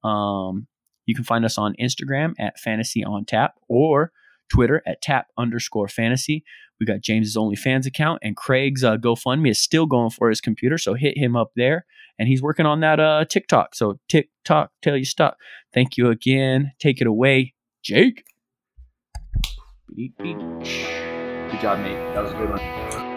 Um, 0.04 0.66
you 1.06 1.14
can 1.14 1.24
find 1.24 1.44
us 1.44 1.58
on 1.58 1.74
Instagram 1.80 2.34
at 2.38 2.58
Fantasy 2.58 3.04
on 3.04 3.24
Tap 3.24 3.54
or 3.68 4.12
Twitter 4.52 4.82
at 4.86 5.00
Tap 5.00 5.28
underscore 5.38 5.88
Fantasy. 5.88 6.44
We 6.78 6.86
got 6.86 7.00
James's 7.00 7.36
OnlyFans 7.36 7.86
account 7.86 8.20
and 8.22 8.36
Craig's 8.36 8.84
uh, 8.84 8.96
GoFundMe 8.96 9.50
is 9.50 9.58
still 9.58 9.86
going 9.86 10.10
for 10.10 10.28
his 10.28 10.40
computer, 10.40 10.78
so 10.78 10.94
hit 10.94 11.18
him 11.18 11.34
up 11.34 11.52
there. 11.56 11.86
And 12.18 12.28
he's 12.28 12.42
working 12.42 12.66
on 12.66 12.80
that 12.80 13.00
uh, 13.00 13.24
TikTok. 13.24 13.74
So 13.74 13.98
TikTok, 14.08 14.72
tell 14.82 14.96
you 14.96 15.04
stop. 15.04 15.38
Thank 15.72 15.96
you 15.96 16.08
again. 16.10 16.72
Take 16.78 17.00
it 17.00 17.06
away, 17.06 17.54
Jake. 17.82 18.24
Good 19.96 21.60
job, 21.60 21.78
mate. 21.80 21.96
That 22.14 22.22
was 22.22 22.32
a 22.32 22.36
good 22.36 22.50
one. 22.50 23.07